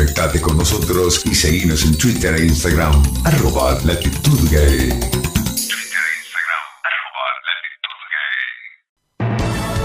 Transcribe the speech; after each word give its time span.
Conectate 0.00 0.40
con 0.40 0.56
nosotros 0.56 1.20
y 1.26 1.34
seguinos 1.34 1.84
en 1.84 1.94
Twitter 1.94 2.34
e 2.34 2.46
Instagram, 2.46 3.02
arroba 3.22 3.78
latitud 3.84 4.48
gay. 4.50 4.88
Twitter 4.88 6.00
e 6.00 6.16
Instagram, 6.24 6.64
arroba 6.88 7.28
latitud 7.50 8.00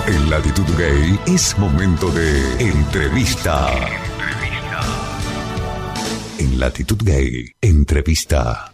gay. 0.08 0.16
En 0.16 0.30
Latitud 0.30 0.78
Gay 0.78 1.20
es 1.36 1.58
momento 1.58 2.10
de 2.12 2.64
entrevista. 2.64 3.74
En 6.38 6.60
Latitud 6.62 7.02
Gay, 7.04 7.52
entrevista. 7.60 8.72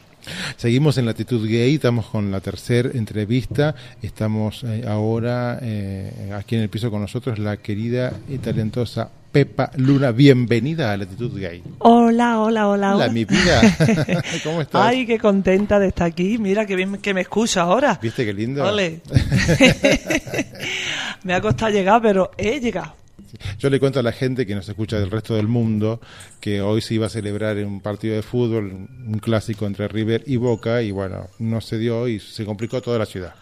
Seguimos 0.57 0.97
en 0.97 1.05
Latitud 1.05 1.47
Gay, 1.47 1.75
estamos 1.75 2.07
con 2.07 2.31
la 2.31 2.39
tercera 2.41 2.89
entrevista. 2.93 3.75
Estamos 4.01 4.63
eh, 4.63 4.85
ahora 4.87 5.59
eh, 5.61 6.31
aquí 6.33 6.55
en 6.55 6.61
el 6.61 6.69
piso 6.69 6.91
con 6.91 7.01
nosotros 7.01 7.39
la 7.39 7.57
querida 7.57 8.13
y 8.29 8.37
talentosa 8.37 9.09
Pepa 9.31 9.71
Luna. 9.77 10.11
Bienvenida 10.11 10.91
a 10.91 10.97
Latitud 10.97 11.39
Gay. 11.39 11.63
Hola, 11.79 12.39
hola, 12.39 12.67
hola. 12.67 12.95
Hola, 12.95 13.09
mi 13.09 13.25
vida. 13.25 13.61
¿Cómo 14.43 14.61
estás? 14.61 14.81
Ay, 14.83 15.05
qué 15.05 15.17
contenta 15.17 15.79
de 15.79 15.87
estar 15.87 16.07
aquí. 16.07 16.37
Mira 16.37 16.65
qué 16.65 16.75
bien 16.75 16.97
que 16.97 17.13
me 17.13 17.21
escucha 17.21 17.61
ahora. 17.61 17.97
¿Viste 18.01 18.25
qué 18.25 18.33
lindo? 18.33 18.63
Ole. 18.63 19.01
me 21.23 21.33
ha 21.33 21.41
costado 21.41 21.71
llegar, 21.71 22.01
pero 22.01 22.31
he 22.37 22.59
llegado. 22.59 22.95
Yo 23.59 23.69
le 23.69 23.79
cuento 23.79 23.99
a 23.99 24.03
la 24.03 24.11
gente 24.11 24.45
que 24.45 24.55
nos 24.55 24.67
escucha 24.67 24.99
del 24.99 25.11
resto 25.11 25.35
del 25.35 25.47
mundo 25.47 26.01
que 26.39 26.61
hoy 26.61 26.81
se 26.81 26.95
iba 26.95 27.05
a 27.05 27.09
celebrar 27.09 27.57
un 27.57 27.81
partido 27.81 28.15
de 28.15 28.21
fútbol, 28.21 28.71
un 28.71 29.19
clásico 29.19 29.65
entre 29.65 29.87
River 29.87 30.23
y 30.25 30.37
Boca, 30.37 30.81
y 30.81 30.91
bueno, 30.91 31.27
no 31.39 31.61
se 31.61 31.77
dio 31.77 32.07
y 32.07 32.19
se 32.19 32.45
complicó 32.45 32.81
toda 32.81 32.99
la 32.99 33.05
ciudad. 33.05 33.35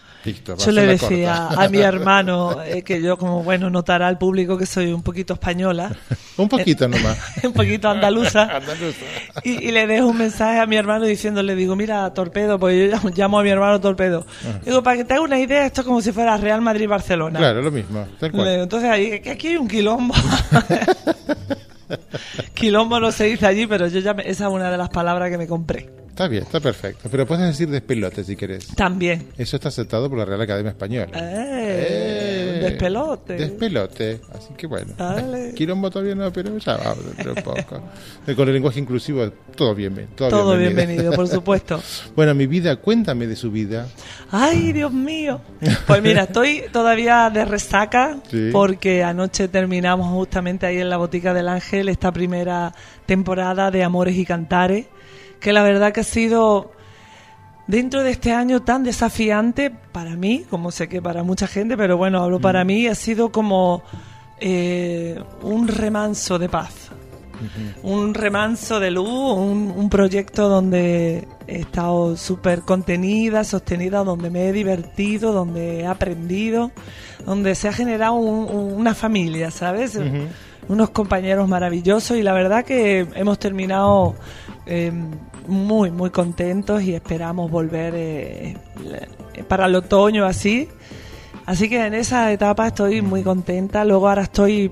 Yo 0.66 0.72
le 0.72 0.86
decía 0.86 1.46
corta. 1.48 1.64
a 1.64 1.70
mi 1.70 1.80
hermano 1.80 2.62
eh, 2.64 2.84
que 2.84 3.02
yo, 3.02 3.18
como 3.18 3.44
bueno, 3.44 3.70
notará 3.70 4.08
al 4.08 4.18
público 4.18 4.58
que 4.58 4.66
soy 4.66 4.92
un 4.92 5.02
poquito 5.02 5.34
española, 5.34 5.92
un 6.38 6.50
poquito 6.50 6.88
nomás. 6.88 7.18
un 7.44 7.54
poquito 7.54 7.90
andaluza. 7.90 8.44
Andaluza. 8.44 9.06
Y, 9.44 9.68
y 9.68 9.72
le 9.72 9.88
dejo 9.88 10.08
un 10.08 10.18
mensaje 10.18 10.60
a 10.60 10.66
mi 10.66 10.76
hermano 10.76 11.06
diciéndole, 11.06 11.56
digo, 11.56 11.76
mira, 11.76 12.14
Torpedo, 12.14 12.60
porque 12.60 12.90
yo 12.90 12.98
llamo, 13.16 13.40
a 13.40 13.44
mi 13.44 13.50
hermano 13.50 13.80
Torpedo. 13.80 14.26
Digo, 14.66 14.84
para 14.84 14.98
que 14.98 15.06
te 15.06 15.14
haga 15.14 15.24
una 15.24 15.40
idea, 15.40 15.66
esto 15.66 15.82
es 15.82 15.88
como 15.88 16.02
si 16.02 16.12
fuera 16.12 16.36
Real 16.38 16.62
Madrid-Barcelona. 16.62 17.40
Claro, 17.40 17.62
lo 17.62 17.72
mismo, 17.72 18.06
tal 18.20 18.32
Le 18.32 18.38
cual. 18.38 18.50
digo, 18.52 18.64
Entonces 18.64 18.90
ahí, 18.90 19.20
que 19.22 19.32
aquí 19.32 19.48
hay 19.48 19.58
un 19.58 19.68
quilombo. 19.68 20.14
quilombo 22.54 23.00
no 23.00 23.12
se 23.12 23.26
dice 23.26 23.46
allí, 23.46 23.68
pero 23.68 23.88
yo 23.88 24.00
ya 24.00 24.14
me- 24.14 24.30
esa 24.30 24.48
es 24.48 24.52
una 24.54 24.70
de 24.70 24.78
las 24.78 24.90
palabras 24.90 25.30
que 25.30 25.38
me 25.38 25.48
compré. 25.48 25.90
Está 26.20 26.28
bien, 26.28 26.44
está 26.44 26.60
perfecto. 26.60 27.08
Pero 27.10 27.26
puedes 27.26 27.46
decir 27.48 27.70
despelote 27.70 28.26
si 28.26 28.36
querés. 28.36 28.68
También. 28.76 29.28
Eso 29.38 29.56
está 29.56 29.70
aceptado 29.70 30.10
por 30.10 30.18
la 30.20 30.26
Real 30.26 30.42
Academia 30.42 30.72
Española. 30.72 31.12
Eh, 31.16 32.58
Eh, 32.60 32.60
despelote. 32.62 33.36
Despelote. 33.36 34.20
Así 34.34 34.54
que 34.58 34.68
bueno. 34.68 34.96
Dale. 34.98 35.54
Quilombo 35.56 35.90
todavía 35.90 36.16
no, 36.16 36.30
pero 36.34 36.58
ya 36.58 36.76
vamos 36.76 37.06
dentro 37.16 37.34
de 37.36 37.42
poco. 37.42 37.82
Eh, 38.28 38.36
Con 38.36 38.50
el 38.50 38.54
lenguaje 38.54 38.82
inclusivo, 38.82 39.32
todo 39.56 39.74
bien. 39.74 39.96
bien, 39.96 40.10
Todo, 40.14 40.28
Todo 40.30 40.58
bienvenido. 40.58 40.88
bienvenido, 40.88 41.14
por 41.16 41.30
supuesto. 41.30 41.82
Bueno, 42.18 42.36
mi 42.36 42.48
vida, 42.48 42.76
cuéntame 42.76 43.26
de 43.26 43.38
su 43.38 43.50
vida. 43.50 43.88
Ay, 44.30 44.74
Dios 44.74 44.92
mío. 44.92 45.40
Pues 45.88 46.02
mira, 46.04 46.24
estoy 46.24 46.64
todavía 46.74 47.30
de 47.30 47.46
resaca 47.46 48.18
Sí. 48.30 48.50
porque 48.52 49.06
anoche 49.06 49.48
terminamos 49.48 50.10
justamente 50.12 50.66
ahí 50.66 50.80
en 50.80 50.90
la 50.90 50.98
Botica 50.98 51.34
del 51.34 51.48
Ángel 51.48 51.88
esta 51.88 52.12
primera 52.12 52.74
temporada 53.06 53.72
de 53.72 53.86
Amores 53.86 54.18
y 54.18 54.26
Cantares, 54.26 54.88
que 55.40 55.54
la 55.54 55.64
verdad 55.64 55.92
que 55.94 56.02
ha 56.02 56.04
sido 56.04 56.72
dentro 57.68 58.04
de 58.04 58.12
este 58.12 58.32
año 58.34 58.62
tan 58.62 58.84
desafiante 58.84 59.70
para 59.70 60.16
mí, 60.16 60.46
como 60.50 60.72
sé 60.72 60.88
que 60.90 61.02
para 61.02 61.24
mucha 61.24 61.48
gente, 61.48 61.78
pero 61.78 61.98
bueno, 61.98 62.22
hablo 62.24 62.40
para 62.40 62.64
mí, 62.64 62.88
ha 62.88 62.96
sido 62.96 63.32
como 63.32 63.84
eh, 64.40 65.22
un 65.42 65.68
remanso 65.68 66.40
de 66.40 66.50
paz. 66.50 66.90
Un 67.84 68.14
remanso 68.14 68.82
de 68.82 68.92
luz, 68.92 69.08
un, 69.08 69.74
un 69.74 69.90
proyecto 69.90 70.50
donde 70.50 71.26
he 71.48 71.60
estado 71.62 72.18
súper 72.18 72.64
contenida, 72.64 73.46
sostenida, 73.46 74.04
donde 74.04 74.30
me 74.30 74.50
he 74.50 74.52
divertido, 74.52 75.32
donde 75.32 75.80
he 75.80 75.88
aprendido, 75.88 76.72
donde 77.26 77.56
se 77.56 77.70
ha 77.70 77.72
generado 77.72 78.16
un- 78.16 78.54
un- 78.54 78.74
una 78.74 78.94
familia, 78.94 79.52
¿sabes? 79.52 79.98
Unos 80.68 80.90
compañeros 80.90 81.48
maravillosos 81.48 82.18
y 82.18 82.24
la 82.24 82.34
verdad 82.34 82.66
que 82.66 83.08
hemos 83.16 83.40
terminado 83.40 84.16
eh, 84.66 84.92
muy, 85.50 85.92
muy 85.92 86.10
contentos 86.10 86.84
y 86.84 86.94
esperamos 86.94 87.52
volver 87.52 87.94
eh, 87.96 88.58
para 89.48 89.66
el 89.66 89.76
otoño 89.76 90.26
así. 90.26 90.70
Así 91.46 91.68
que 91.68 91.86
en 91.86 91.96
esa 91.96 92.32
etapa 92.32 92.68
estoy 92.68 93.02
muy 93.02 93.24
contenta. 93.24 93.84
Luego 93.84 94.08
ahora 94.08 94.24
estoy 94.24 94.72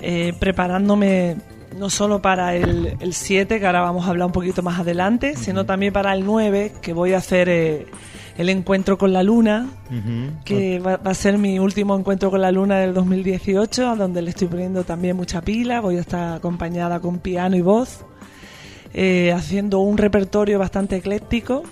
eh, 0.00 0.32
preparándome 0.38 1.36
no 1.78 1.90
solo 1.90 2.20
para 2.20 2.56
el, 2.56 2.96
el 2.98 3.14
7, 3.14 3.60
que 3.60 3.66
ahora 3.66 3.82
vamos 3.82 4.06
a 4.06 4.10
hablar 4.10 4.26
un 4.26 4.32
poquito 4.32 4.62
más 4.62 4.80
adelante, 4.80 5.36
sino 5.36 5.66
también 5.66 5.92
para 5.92 6.12
el 6.14 6.24
9, 6.24 6.72
que 6.80 6.92
voy 6.92 7.12
a 7.12 7.18
hacer 7.18 7.48
eh, 7.48 7.86
el 8.38 8.48
encuentro 8.48 8.98
con 8.98 9.12
la 9.12 9.22
luna, 9.22 9.68
que 10.44 10.78
va, 10.78 10.96
va 10.96 11.10
a 11.10 11.14
ser 11.14 11.38
mi 11.38 11.58
último 11.58 11.96
encuentro 11.96 12.30
con 12.30 12.40
la 12.40 12.52
luna 12.52 12.78
del 12.78 12.94
2018, 12.94 13.96
donde 13.96 14.22
le 14.22 14.30
estoy 14.30 14.48
poniendo 14.48 14.84
también 14.84 15.16
mucha 15.16 15.40
pila. 15.40 15.80
Voy 15.80 15.96
a 15.96 16.00
estar 16.00 16.36
acompañada 16.36 17.00
con 17.00 17.18
piano 17.18 17.56
y 17.56 17.60
voz, 17.60 18.04
eh, 18.94 19.32
haciendo 19.32 19.80
un 19.80 19.98
repertorio 19.98 20.58
bastante 20.58 20.96
ecléctico. 20.96 21.62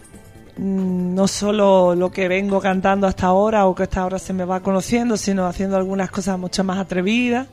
Mm, 0.59 1.15
No 1.15 1.28
solo 1.28 1.94
lo 1.94 2.10
que 2.10 2.28
vengo 2.28 2.60
cantando 2.60 3.06
hasta 3.06 3.27
ahora 3.27 3.66
o 3.66 3.75
que 3.75 3.84
hasta 3.84 4.00
ahora 4.03 4.19
se 4.19 4.32
me 4.32 4.44
va 4.44 4.60
conociendo, 4.60 5.16
sino 5.16 5.47
haciendo 5.47 5.76
algunas 5.76 6.10
cosas 6.10 6.38
mucho 6.38 6.65
más 6.65 6.78
atrevidas. 6.78 7.47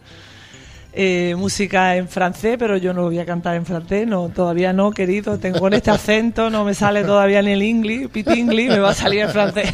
Eh, 0.96 1.34
música 1.36 1.96
en 1.96 2.08
francés, 2.08 2.56
pero 2.60 2.78
yo 2.78 2.94
no 2.94 3.02
voy 3.06 3.18
a 3.18 3.26
cantar 3.26 3.56
en 3.56 3.66
francés, 3.66 4.06
no, 4.06 4.30
todavía 4.30 4.74
no, 4.74 4.92
querido. 4.92 5.40
Tengo 5.40 5.60
con 5.60 5.74
este 5.74 5.90
acento, 5.90 6.52
no 6.52 6.64
me 6.64 6.76
sale 6.76 7.04
todavía 7.04 7.42
ni 7.42 7.54
el 7.54 7.64
inglés, 7.64 8.10
pitingli, 8.10 8.68
me 8.70 8.78
va 8.78 8.92
a 8.92 8.94
salir 8.94 9.22
en 9.22 9.30
francés. 9.32 9.74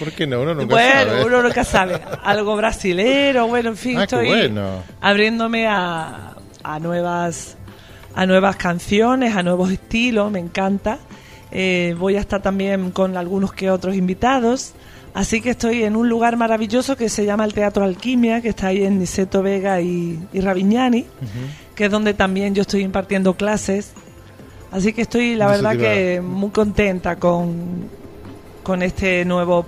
¿Por 0.00 0.10
qué 0.10 0.26
no? 0.26 0.40
Uno 0.42 0.54
nunca 0.56 0.74
Bueno, 0.74 1.10
sabe. 1.12 1.24
uno 1.24 1.42
nunca 1.42 1.62
sabe. 1.62 2.00
Algo 2.24 2.56
brasilero, 2.56 3.46
bueno, 3.46 3.68
en 3.70 3.76
fin, 3.76 3.98
Ah, 3.98 4.02
estoy 4.04 4.26
bueno. 4.26 4.82
abriéndome 5.00 5.68
a, 5.68 6.34
a 6.64 6.78
nuevas 6.80 7.56
a 8.20 8.26
nuevas 8.26 8.56
canciones, 8.56 9.34
a 9.34 9.42
nuevos 9.42 9.72
estilos, 9.72 10.30
me 10.30 10.40
encanta. 10.40 10.98
Eh, 11.50 11.96
voy 11.98 12.16
a 12.16 12.20
estar 12.20 12.42
también 12.42 12.90
con 12.90 13.16
algunos 13.16 13.54
que 13.54 13.70
otros 13.70 13.96
invitados. 13.96 14.74
Así 15.14 15.40
que 15.40 15.48
estoy 15.48 15.84
en 15.84 15.96
un 15.96 16.10
lugar 16.10 16.36
maravilloso 16.36 16.98
que 16.98 17.08
se 17.08 17.24
llama 17.24 17.46
el 17.46 17.54
Teatro 17.54 17.82
Alquimia, 17.82 18.42
que 18.42 18.50
está 18.50 18.66
ahí 18.66 18.84
en 18.84 18.98
Niceto 18.98 19.42
Vega 19.42 19.80
y, 19.80 20.20
y 20.34 20.40
Ravignani, 20.42 21.06
que 21.74 21.86
es 21.86 21.90
donde 21.90 22.12
también 22.12 22.54
yo 22.54 22.60
estoy 22.60 22.82
impartiendo 22.82 23.32
clases. 23.38 23.94
Así 24.70 24.92
que 24.92 25.00
estoy, 25.00 25.34
la 25.34 25.46
verdad, 25.46 25.78
que 25.78 26.20
muy 26.20 26.50
contenta 26.50 27.16
con, 27.16 27.88
con 28.62 28.82
este 28.82 29.24
nuevo 29.24 29.64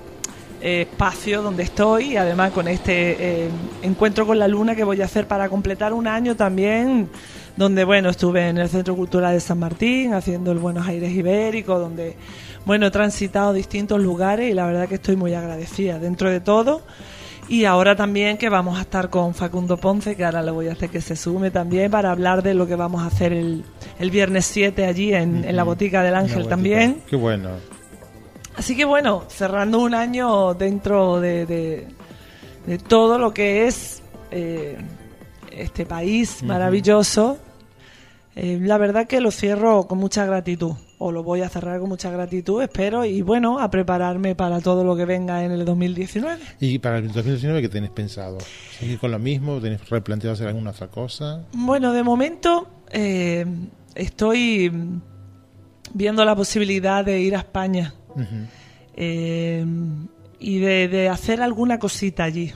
eh, 0.61 0.83
espacio 0.83 1.41
donde 1.41 1.63
estoy 1.63 2.13
y 2.13 2.17
además 2.19 2.53
con 2.53 2.69
este 2.69 3.47
eh, 3.47 3.49
encuentro 3.81 4.27
con 4.27 4.39
la 4.39 4.47
luna 4.47 4.77
que 4.77 4.85
voy 4.85 5.01
a 5.01 5.07
hacer 5.07 5.27
para 5.27 5.49
completar 5.49 5.95
un 5.95 6.07
año 6.07 6.37
también 6.37 7.09
donde 7.57 7.85
bueno 7.85 8.09
estuve 8.11 8.49
en 8.49 8.59
el 8.59 8.69
Centro 8.69 8.97
Cultural 8.97 9.35
de 9.35 9.41
San 9.41 9.59
Martín 9.59 10.15
haciendo 10.15 10.53
el 10.53 10.59
Buenos 10.59 10.87
Aires 10.87 11.11
Ibérico 11.13 11.79
donde 11.79 12.17
bueno 12.65 12.87
he 12.87 12.91
transitado 12.91 13.53
distintos 13.53 14.01
lugares 14.01 14.51
y 14.51 14.55
la 14.55 14.67
verdad 14.67 14.89
que 14.89 14.95
estoy 14.97 15.17
muy 15.17 15.35
agradecida 15.35 15.99
dentro 15.99 16.31
de 16.31 16.41
todo 16.41 16.83
y 17.49 17.65
ahora 17.65 17.97
también 17.97 18.39
que 18.39 18.49
vamos 18.49 18.79
a 18.79 18.83
estar 18.83 19.11
con 19.11 19.35
Facundo 19.35 19.77
Ponce, 19.77 20.17
que 20.17 20.25
ahora 20.25 20.43
le 20.43 20.53
voy 20.53 20.69
a 20.69 20.73
hacer 20.73 20.89
que 20.89 21.01
se 21.01 21.17
sume 21.17 21.51
también 21.51 21.91
para 21.91 22.13
hablar 22.13 22.43
de 22.43 22.55
lo 22.55 22.67
que 22.67 22.77
vamos 22.77 23.03
a 23.03 23.07
hacer 23.07 23.33
el, 23.33 23.65
el 23.99 24.11
viernes 24.13 24.47
7 24.47 24.87
allí 24.87 25.13
en, 25.13 25.45
en 25.45 25.57
la 25.57 25.65
Botica 25.65 26.03
del 26.03 26.15
Ángel 26.15 26.47
también. 26.49 27.03
Qué 27.11 27.17
bueno. 27.17 27.51
Así 28.57 28.77
que 28.77 28.85
bueno, 28.85 29.25
cerrando 29.29 29.81
un 29.81 29.93
año 29.95 30.55
dentro 30.55 31.21
de, 31.21 31.45
de- 31.47 31.89
de 32.67 32.79
todo 32.79 33.19
lo 33.19 33.35
que 33.35 33.67
es 33.67 34.03
eh, 34.31 34.79
este 35.57 35.87
país 35.87 36.43
maravilloso, 36.43 37.39
eh, 38.35 38.59
la 38.63 38.79
verdad 38.79 39.07
que 39.07 39.21
lo 39.21 39.31
cierro 39.31 39.87
con 39.87 39.99
mucha 39.99 40.25
gratitud, 40.25 40.73
o 40.99 41.13
lo 41.13 41.23
voy 41.23 41.43
a 41.43 41.49
cerrar 41.51 41.81
con 41.81 41.91
mucha 41.91 42.11
gratitud, 42.11 42.63
espero, 42.63 43.05
y 43.05 43.21
bueno, 43.21 43.59
a 43.59 43.71
prepararme 43.71 44.35
para 44.35 44.61
todo 44.61 44.85
lo 44.85 44.97
que 44.97 45.05
venga 45.05 45.45
en 45.45 45.53
el 45.53 45.65
2019. 45.67 46.41
¿Y 46.61 46.79
para 46.79 46.99
el 46.99 47.13
2019 47.13 47.61
qué 47.61 47.69
tenés 47.69 47.91
pensado? 47.91 48.39
¿Seguir 48.79 48.99
con 48.99 49.11
lo 49.11 49.19
mismo? 49.19 49.61
¿Tenés 49.61 49.87
replanteado 49.91 50.33
hacer 50.33 50.49
alguna 50.49 50.71
otra 50.71 50.89
cosa? 50.89 51.45
Bueno, 51.53 51.93
de 51.93 52.03
momento 52.03 52.69
eh, 52.91 53.45
estoy 53.95 54.73
viendo 55.93 56.25
la 56.25 56.35
posibilidad 56.35 57.05
de 57.05 57.21
ir 57.21 57.37
a 57.37 57.41
España 57.41 57.93
eh, 58.97 59.67
y 60.39 60.59
de, 60.59 60.89
de 60.89 61.09
hacer 61.11 61.43
alguna 61.43 61.79
cosita 61.79 62.25
allí. 62.25 62.53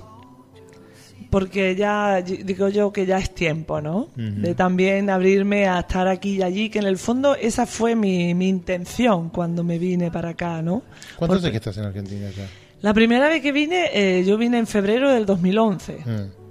Porque 1.30 1.74
ya 1.74 2.22
digo 2.22 2.68
yo 2.68 2.92
que 2.92 3.04
ya 3.04 3.18
es 3.18 3.34
tiempo, 3.34 3.80
¿no? 3.80 4.08
De 4.16 4.54
también 4.54 5.10
abrirme 5.10 5.66
a 5.66 5.80
estar 5.80 6.06
aquí 6.08 6.36
y 6.36 6.42
allí, 6.42 6.70
que 6.70 6.78
en 6.78 6.86
el 6.86 6.98
fondo 6.98 7.34
esa 7.34 7.66
fue 7.66 7.94
mi, 7.94 8.34
mi 8.34 8.48
intención 8.48 9.30
cuando 9.30 9.64
me 9.64 9.78
vine 9.78 10.10
para 10.10 10.30
acá, 10.30 10.62
¿no? 10.62 10.82
¿Cuánto 11.16 11.36
hace 11.36 11.42
Porque 11.42 11.50
que 11.50 11.56
estás 11.56 11.78
en 11.78 11.84
Argentina 11.84 12.30
ya? 12.30 12.46
La 12.82 12.94
primera 12.94 13.28
vez 13.28 13.42
que 13.42 13.52
vine, 13.52 13.90
eh, 13.92 14.24
yo 14.24 14.36
vine 14.36 14.58
en 14.58 14.66
febrero 14.66 15.10
del 15.10 15.26
2011. 15.26 15.98
Mm. 16.04 16.46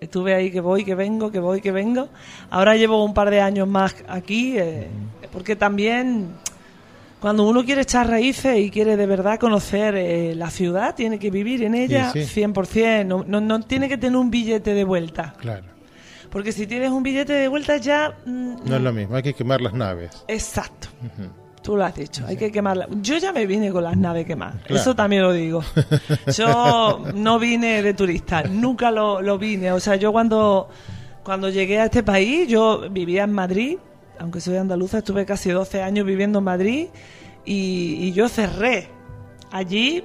Estuve 0.00 0.34
ahí 0.34 0.50
que 0.50 0.60
voy, 0.60 0.84
que 0.84 0.94
vengo, 0.94 1.30
que 1.30 1.40
voy, 1.40 1.60
que 1.60 1.72
vengo. 1.72 2.08
Ahora 2.50 2.76
llevo 2.76 3.04
un 3.04 3.14
par 3.14 3.30
de 3.30 3.40
años 3.40 3.68
más 3.68 3.94
aquí, 4.08 4.58
eh, 4.58 4.88
porque 5.32 5.56
también 5.56 6.28
cuando 7.20 7.42
uno 7.48 7.64
quiere 7.64 7.82
echar 7.82 8.08
raíces 8.08 8.58
y 8.58 8.70
quiere 8.70 8.96
de 8.96 9.06
verdad 9.06 9.38
conocer 9.40 9.94
eh, 9.96 10.34
la 10.36 10.50
ciudad, 10.50 10.94
tiene 10.94 11.18
que 11.18 11.30
vivir 11.30 11.62
en 11.64 11.74
ella 11.74 12.10
Sí, 12.12 12.24
sí. 12.24 12.40
100%, 12.42 13.04
no, 13.06 13.24
no, 13.26 13.40
no 13.40 13.60
tiene 13.62 13.88
que 13.88 13.98
tener 13.98 14.16
un 14.16 14.30
billete 14.30 14.72
de 14.74 14.84
vuelta. 14.84 15.34
Claro. 15.38 15.64
Porque 16.30 16.52
si 16.52 16.66
tienes 16.66 16.90
un 16.90 17.02
billete 17.02 17.32
de 17.32 17.48
vuelta 17.48 17.76
ya... 17.78 18.14
mm, 18.26 18.54
No 18.66 18.76
es 18.76 18.82
lo 18.82 18.92
mismo, 18.92 19.16
hay 19.16 19.22
que 19.22 19.34
quemar 19.34 19.60
las 19.60 19.72
naves. 19.72 20.24
Exacto. 20.28 20.88
Tú 21.62 21.76
lo 21.76 21.84
has 21.84 21.94
dicho, 21.96 22.24
hay 22.26 22.36
que 22.36 22.52
quemarla. 22.52 22.86
Yo 23.02 23.16
ya 23.18 23.32
me 23.32 23.44
vine 23.46 23.72
con 23.72 23.82
las 23.84 23.96
naves 23.96 24.24
quemadas, 24.26 24.62
Claro. 24.64 24.80
eso 24.80 24.94
también 24.94 25.22
lo 25.22 25.32
digo. 25.32 25.62
Yo 26.36 27.02
no 27.14 27.38
vine 27.38 27.82
de 27.82 27.94
turista, 27.94 28.42
nunca 28.44 28.90
lo, 28.90 29.20
lo 29.20 29.38
vine. 29.38 29.72
O 29.72 29.80
sea, 29.80 29.96
yo 29.96 30.12
cuando, 30.12 30.68
cuando 31.24 31.48
llegué 31.50 31.80
a 31.80 31.86
este 31.86 32.02
país, 32.02 32.48
yo 32.48 32.88
vivía 32.90 33.24
en 33.24 33.32
Madrid, 33.32 33.76
aunque 34.18 34.40
soy 34.40 34.56
andaluza, 34.56 34.98
estuve 34.98 35.24
casi 35.26 35.50
12 35.50 35.82
años 35.82 36.06
viviendo 36.06 36.38
en 36.38 36.44
Madrid 36.44 36.86
y, 37.44 37.96
y 38.00 38.12
yo 38.12 38.28
cerré 38.28 38.88
allí 39.50 40.04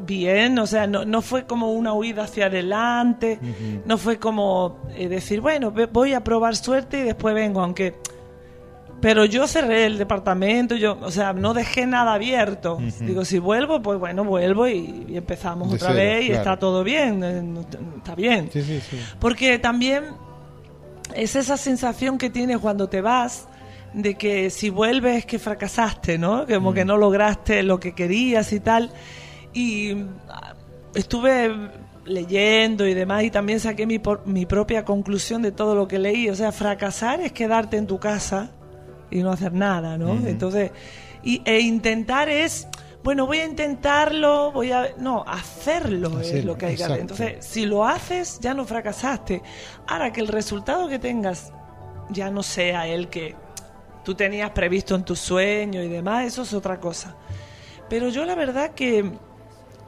bien, 0.00 0.58
o 0.58 0.66
sea, 0.66 0.86
no, 0.86 1.04
no 1.04 1.22
fue 1.22 1.44
como 1.44 1.72
una 1.72 1.92
huida 1.92 2.24
hacia 2.24 2.46
adelante, 2.46 3.38
no 3.84 3.98
fue 3.98 4.18
como 4.18 4.78
eh, 4.94 5.08
decir, 5.08 5.40
bueno, 5.40 5.72
voy 5.92 6.14
a 6.14 6.22
probar 6.22 6.56
suerte 6.56 7.00
y 7.00 7.02
después 7.02 7.34
vengo, 7.34 7.60
aunque... 7.60 7.94
Pero 9.00 9.24
yo 9.24 9.46
cerré 9.46 9.86
el 9.86 9.96
departamento, 9.96 10.74
yo, 10.74 10.98
o 11.00 11.12
sea, 11.12 11.32
no 11.32 11.54
dejé 11.54 11.86
nada 11.86 12.14
abierto. 12.14 12.78
Digo, 12.98 13.24
si 13.24 13.38
vuelvo, 13.38 13.80
pues 13.80 13.96
bueno, 13.96 14.24
vuelvo 14.24 14.66
y, 14.66 15.04
y 15.08 15.16
empezamos 15.16 15.68
De 15.70 15.76
otra 15.76 15.92
cero, 15.92 15.98
vez 16.00 16.22
y 16.24 16.26
claro. 16.26 16.38
está 16.40 16.56
todo 16.58 16.82
bien, 16.82 17.22
eh, 17.22 17.60
está 17.96 18.16
bien. 18.16 18.50
Sí, 18.52 18.60
sí, 18.60 18.80
sí. 18.80 18.98
Porque 19.20 19.60
también 19.60 20.02
es 21.22 21.36
esa 21.36 21.56
sensación 21.56 22.18
que 22.18 22.30
tienes 22.30 22.58
cuando 22.58 22.88
te 22.88 23.00
vas 23.00 23.48
de 23.92 24.14
que 24.16 24.50
si 24.50 24.70
vuelves 24.70 25.24
que 25.26 25.38
fracasaste, 25.38 26.18
¿no? 26.18 26.46
Como 26.46 26.72
que 26.74 26.84
no 26.84 26.96
lograste 26.96 27.62
lo 27.62 27.80
que 27.80 27.94
querías 27.94 28.52
y 28.52 28.60
tal. 28.60 28.90
Y 29.54 29.92
ah, 30.28 30.54
estuve 30.94 31.50
leyendo 32.04 32.86
y 32.86 32.94
demás 32.94 33.24
y 33.24 33.30
también 33.30 33.60
saqué 33.60 33.86
mi, 33.86 33.98
por- 33.98 34.26
mi 34.26 34.46
propia 34.46 34.84
conclusión 34.84 35.42
de 35.42 35.52
todo 35.52 35.74
lo 35.74 35.88
que 35.88 35.98
leí. 35.98 36.28
O 36.28 36.34
sea, 36.34 36.52
fracasar 36.52 37.20
es 37.20 37.32
quedarte 37.32 37.76
en 37.76 37.86
tu 37.86 37.98
casa 37.98 38.50
y 39.10 39.22
no 39.22 39.30
hacer 39.30 39.52
nada, 39.52 39.96
¿no? 39.98 40.12
Entonces, 40.26 40.70
y, 41.22 41.42
e 41.44 41.60
intentar 41.60 42.28
es, 42.28 42.68
bueno, 43.02 43.26
voy 43.26 43.38
a 43.38 43.46
intentarlo, 43.46 44.52
voy 44.52 44.72
a... 44.72 44.94
No, 44.98 45.24
hacerlo, 45.26 46.20
es 46.20 46.44
lo 46.44 46.58
que 46.58 46.66
hay 46.66 46.76
que 46.76 46.84
hacer. 46.84 47.00
Entonces, 47.00 47.44
si 47.44 47.64
lo 47.64 47.86
haces, 47.86 48.38
ya 48.40 48.54
no 48.54 48.64
fracasaste. 48.64 49.42
Ahora 49.86 50.12
que 50.12 50.20
el 50.20 50.28
resultado 50.28 50.88
que 50.88 50.98
tengas 50.98 51.52
ya 52.10 52.30
no 52.30 52.42
sea 52.42 52.86
el 52.86 53.08
que 53.08 53.36
tú 54.04 54.14
tenías 54.14 54.50
previsto 54.50 54.94
en 54.94 55.04
tu 55.04 55.14
sueño 55.14 55.82
y 55.82 55.88
demás, 55.88 56.26
eso 56.26 56.42
es 56.42 56.52
otra 56.52 56.80
cosa. 56.80 57.14
Pero 57.88 58.08
yo 58.08 58.24
la 58.24 58.34
verdad 58.34 58.72
que 58.72 59.12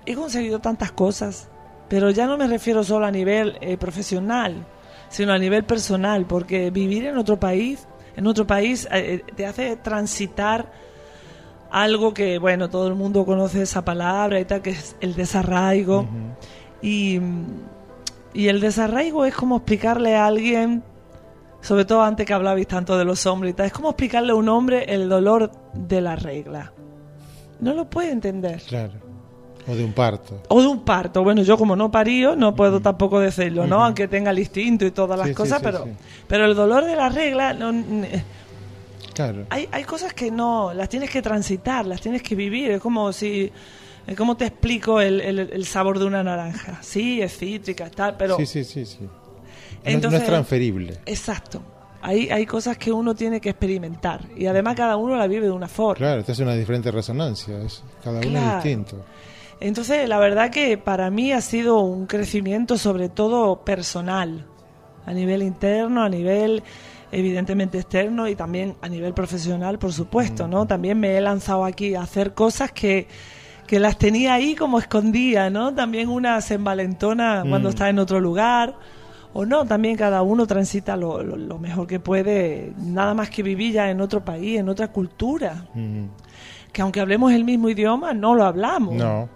he 0.07 0.15
conseguido 0.15 0.61
tantas 0.61 0.93
cosas, 0.93 1.49
pero 1.89 2.11
ya 2.11 2.27
no 2.27 2.37
me 2.37 2.47
refiero 2.47 2.85
solo 2.85 3.07
a 3.07 3.11
nivel 3.11 3.59
eh, 3.61 3.77
profesional, 3.77 4.67
sino 5.09 5.33
a 5.33 5.39
nivel 5.39 5.65
personal, 5.65 6.27
porque 6.27 6.71
vivir 6.71 7.05
en 7.07 7.19
otro 7.19 7.39
país, 7.39 7.87
en 8.17 8.27
otro 8.27 8.47
país 8.47 8.89
eh, 8.93 9.23
te 9.37 9.47
hace 9.47 9.77
transitar 9.77 10.71
algo 11.71 12.13
que, 12.15 12.39
bueno, 12.39 12.69
todo 12.69 12.89
el 12.89 12.95
mundo 12.95 13.25
conoce 13.25 13.63
esa 13.63 13.85
palabra 13.85 14.41
y 14.41 14.45
tal, 14.45 14.63
que 14.63 14.71
es 14.71 14.97
el 15.01 15.15
desarraigo. 15.15 16.07
y, 16.83 17.21
y 18.35 18.49
el 18.49 18.61
desarraigo 18.61 19.25
es 19.25 19.35
como 19.35 19.57
explicarle 19.57 20.17
a 20.17 20.27
alguien, 20.27 20.83
sobre 21.61 21.85
todo 21.85 22.03
antes 22.03 22.27
que 22.27 22.33
hablabais 22.33 22.67
tanto 22.67 22.97
de 22.97 23.05
los 23.05 23.27
hombres 23.27 23.53
y 23.53 23.55
tal, 23.55 23.67
es 23.67 23.73
como 23.73 23.91
explicarle 23.91 24.33
a 24.33 24.35
un 24.37 24.49
hombre 24.49 24.85
el 24.89 25.09
dolor 25.09 25.51
de 25.75 26.01
la 26.01 26.17
regla. 26.17 26.73
No 27.61 27.75
lo 27.75 27.91
puede 27.91 28.11
entender. 28.13 28.63
Claro. 28.67 28.93
O 29.69 29.75
de 29.75 29.85
un 29.85 29.93
parto. 29.93 30.41
O 30.49 30.63
de 30.63 30.67
un 30.69 30.81
parto. 30.85 31.23
Bueno, 31.23 31.43
yo 31.43 31.59
como 31.59 31.77
no 31.77 31.91
parío, 31.91 32.35
no 32.35 32.55
puedo 32.55 32.81
tampoco 32.81 33.21
decirlo, 33.21 33.67
¿no? 33.67 33.85
Aunque 33.85 34.09
tenga 34.09 34.31
el 34.31 34.39
instinto 34.39 34.87
y 34.87 34.91
todas 34.91 35.19
las 35.19 35.29
Sí, 35.29 35.35
cosas, 35.35 35.59
sí, 35.59 35.65
pero, 35.65 35.85
sí. 35.85 35.91
pero 36.27 36.47
el 36.47 36.55
dolor 36.55 36.85
de 36.87 36.97
la 36.97 37.11
regla, 37.11 37.53
no, 37.53 37.71
Claro. 39.15 39.47
hay, 39.51 39.69
hay 39.73 39.85
cosas 39.85 40.13
que 40.15 40.31
no, 40.31 40.73
las 40.75 40.89
tienes 40.89 41.11
que 41.11 41.21
transitar, 41.23 41.87
las 41.87 42.01
tienes 42.01 42.23
que 42.23 42.35
vivir. 42.35 42.71
Es 42.71 42.81
como 42.81 43.13
si, 43.13 43.51
es 44.07 44.17
como 44.17 44.37
te 44.37 44.47
explico 44.47 45.01
el, 45.01 45.21
el- 45.21 45.39
el 45.39 45.67
sabor 45.67 45.99
de 45.99 46.05
una 46.07 46.23
naranja. 46.23 46.79
Sí, 46.83 47.21
es 47.21 47.37
cítrica, 47.37 47.91
tal, 47.91 48.17
pero... 48.17 48.37
Sí, 48.37 48.47
sí, 48.47 48.65
sí, 48.65 48.87
Entonces- 49.85 50.21
no 50.21 50.25
es 50.25 50.27
transferible. 50.31 50.99
Exacto. 51.07 51.63
Hay, 52.03 52.31
hay 52.31 52.47
cosas 52.47 52.79
que 52.79 52.91
uno 52.91 53.15
tiene 53.15 53.43
que 53.43 53.51
experimentar 53.51 54.23
y 54.35 54.47
además 54.47 54.75
cada 54.75 54.97
uno 54.97 55.17
la 55.17 55.27
vive 55.27 55.45
de 55.47 55.53
una 55.53 55.69
forma. 55.69 55.97
Claro, 55.97 56.25
te 56.25 56.33
hace 56.33 56.43
una 56.43 56.55
diferente 56.55 56.91
resonancia. 56.91 57.61
Es, 57.63 57.83
cada 58.03 58.21
uno 58.27 58.39
es 58.39 58.55
distinto. 58.55 59.05
Entonces, 59.61 60.09
la 60.09 60.19
verdad 60.19 60.51
que 60.51 60.79
para 60.79 61.11
mí 61.11 61.33
ha 61.33 61.43
sido 61.43 61.81
un 61.81 62.07
crecimiento 62.07 62.79
sobre 62.79 63.11
todo 63.11 63.63
personal, 63.67 64.47
a 65.05 65.13
nivel 65.13 65.43
interno, 65.43 66.03
a 66.03 66.09
nivel 66.09 66.63
evidentemente 67.13 67.79
externo 67.79 68.29
y 68.29 68.35
también 68.37 68.77
a 68.83 68.89
nivel 68.89 69.13
profesional, 69.15 69.79
por 69.79 69.93
supuesto, 69.93 70.47
¿no? 70.49 70.67
También 70.67 70.99
me 71.01 71.17
he 71.17 71.21
lanzado 71.21 71.65
aquí 71.65 71.95
a 71.95 72.03
hacer 72.03 72.35
cosas 72.35 72.73
que, 72.73 73.07
que 73.67 73.81
las 73.81 73.99
tenía 73.99 74.35
ahí 74.35 74.55
como 74.55 74.79
escondidas, 74.79 75.51
¿no? 75.51 75.75
También 75.75 76.09
una 76.09 76.41
se 76.41 76.55
envalentona 76.55 77.43
cuando 77.49 77.69
está 77.71 77.89
en 77.89 77.99
otro 77.99 78.21
lugar. 78.21 78.75
O 79.33 79.47
no, 79.47 79.65
también 79.65 79.97
cada 79.97 80.23
uno 80.23 80.45
transita 80.45 80.97
lo, 80.97 81.23
lo- 81.23 81.37
lo 81.37 81.59
mejor 81.59 81.87
que 81.87 82.01
puede, 82.01 82.73
nada 82.79 83.15
más 83.15 83.31
que 83.31 83.45
vivir 83.45 83.73
ya 83.75 83.89
en 83.89 84.01
otro 84.01 84.25
país, 84.25 84.59
en 84.59 84.69
otra 84.69 84.89
cultura. 84.89 85.67
Mm, 85.75 86.07
Que 86.73 86.83
aunque 86.83 87.01
hablemos 87.01 87.33
el 87.33 87.45
mismo 87.45 87.69
idioma, 87.69 88.13
no 88.13 88.35
lo 88.35 88.45
hablamos. 88.45 88.95
No. 88.95 89.29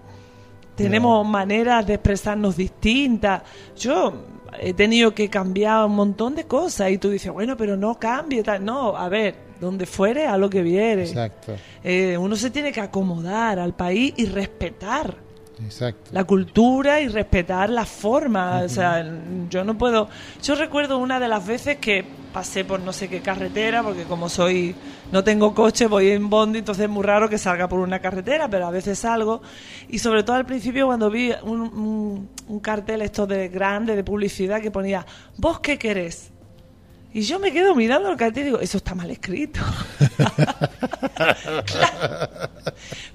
Tenemos 0.77 1.25
maneras 1.27 1.87
de 1.87 1.95
expresarnos 1.95 2.57
distintas. 2.57 3.43
Yo 3.79 4.13
he 4.61 4.75
tenido 4.75 5.15
que 5.15 5.29
cambiar 5.29 5.87
un 5.87 5.95
montón 5.95 6.35
de 6.35 6.45
cosas 6.45 6.91
y 6.91 6.99
tú 6.99 7.11
dices, 7.11 7.33
bueno, 7.33 7.57
pero 7.57 7.77
no 7.77 7.99
cambie. 7.99 8.43
Tal. 8.43 8.65
No, 8.65 8.97
a 8.97 9.09
ver, 9.09 9.35
donde 9.61 9.87
fuere, 9.87 10.27
a 10.27 10.37
lo 10.37 10.51
que 10.51 10.63
viere. 10.63 11.05
Exacto. 11.05 11.55
Eh, 11.83 12.17
uno 12.19 12.37
se 12.37 12.51
tiene 12.51 12.73
que 12.73 12.81
acomodar 12.81 13.59
al 13.59 13.75
país 13.75 14.15
y 14.17 14.27
respetar 14.27 15.17
Exacto. 15.63 16.11
la 16.13 16.25
cultura 16.25 17.01
y 17.01 17.09
respetar 17.09 17.71
la 17.71 17.85
forma. 17.85 18.63
O 18.65 18.69
sea, 18.69 19.05
yo 19.51 19.65
no 19.65 19.79
puedo. 19.79 20.09
Yo 20.43 20.55
recuerdo 20.55 20.99
una 20.99 21.21
de 21.21 21.29
las 21.29 21.47
veces 21.47 21.77
que 21.77 22.05
pasé 22.33 22.65
por 22.65 22.81
no 22.81 22.93
sé 22.93 23.09
qué 23.09 23.21
carretera, 23.21 23.83
porque 23.83 24.05
como 24.05 24.29
soy. 24.29 24.75
No 25.13 25.23
tengo 25.23 25.55
coche, 25.55 25.87
voy 25.87 26.11
en 26.11 26.29
bondi, 26.29 26.59
entonces 26.59 26.85
es 26.85 26.91
muy 26.91 27.05
raro 27.05 27.29
que 27.29 27.39
salga 27.39 27.69
por 27.69 27.79
una 27.79 28.01
carretera, 28.01 28.49
pero 28.49 28.67
a 28.67 28.71
veces 28.71 28.99
salgo. 28.99 29.43
Y 29.89 30.01
sobre 30.01 30.25
todo 30.25 30.35
al 30.37 30.45
principio, 30.47 30.87
cuando 30.87 31.09
vi 31.11 31.31
un, 31.45 31.61
un- 31.61 32.29
un 32.49 32.61
cartel 32.61 33.03
esto 33.03 33.27
de 33.27 33.49
grande 33.49 33.95
de 33.95 34.03
publicidad 34.03 34.61
que 34.61 34.73
ponía: 34.73 35.07
¿Vos 35.39 35.61
qué 35.61 35.79
querés? 35.79 36.33
Y 37.15 37.23
yo 37.23 37.39
me 37.39 37.53
quedo 37.53 37.75
mirando 37.77 38.11
el 38.11 38.17
cartel 38.17 38.43
y 38.43 38.47
digo, 38.47 38.61
eso 38.61 38.77
está 38.79 38.95
mal 38.95 39.11
escrito. 39.11 39.61
Claro. 41.65 42.29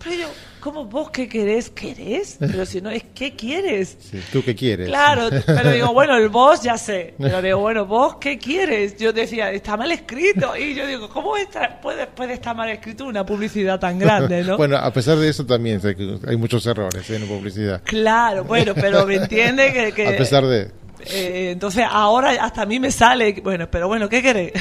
Pero 0.03 0.15
yo, 0.15 0.27
¿cómo 0.61 0.85
vos 0.85 1.09
qué 1.11 1.27
querés? 1.27 1.69
¿Querés? 1.69 2.37
Pero 2.39 2.65
si 2.65 2.79
no 2.81 2.89
es, 2.89 3.03
¿qué 3.13 3.35
quieres? 3.35 3.97
Sí, 3.99 4.21
¿Tú 4.31 4.43
qué 4.43 4.55
quieres? 4.55 4.87
Claro, 4.87 5.27
pero 5.45 5.71
digo, 5.71 5.93
bueno, 5.93 6.15
el 6.17 6.29
vos 6.29 6.61
ya 6.63 6.77
sé. 6.77 7.13
Pero 7.19 7.41
digo, 7.41 7.59
bueno, 7.59 7.85
vos 7.85 8.15
qué 8.15 8.37
quieres? 8.37 8.97
Yo 8.97 9.11
decía, 9.11 9.51
está 9.51 9.75
mal 9.75 9.91
escrito. 9.91 10.55
Y 10.55 10.75
yo 10.75 10.87
digo, 10.87 11.09
¿cómo 11.09 11.35
está- 11.35 11.79
puede, 11.81 12.07
puede 12.07 12.33
estar 12.33 12.55
mal 12.55 12.69
escrito 12.69 13.05
una 13.05 13.25
publicidad 13.25 13.79
tan 13.79 13.99
grande, 13.99 14.43
no? 14.43 14.57
Bueno, 14.69 14.77
a 14.77 14.91
pesar 14.93 15.17
de 15.17 15.27
eso 15.29 15.45
también 15.45 15.81
hay 16.27 16.37
muchos 16.37 16.65
errores 16.65 17.09
en 17.09 17.27
publicidad. 17.27 17.81
Claro, 17.83 18.43
bueno, 18.45 18.73
pero 18.75 19.05
me 19.05 19.15
entiende 19.15 19.73
que... 19.73 19.91
que- 19.91 20.07
A 20.07 20.17
pesar 20.17 20.45
de... 20.45 20.71
Eh, 21.05 21.51
entonces 21.51 21.85
ahora 21.89 22.31
hasta 22.43 22.63
a 22.63 22.65
mí 22.65 22.79
me 22.79 22.91
sale, 22.91 23.39
bueno, 23.43 23.67
pero 23.71 23.87
bueno, 23.87 24.09
¿qué 24.09 24.21
querés? 24.21 24.53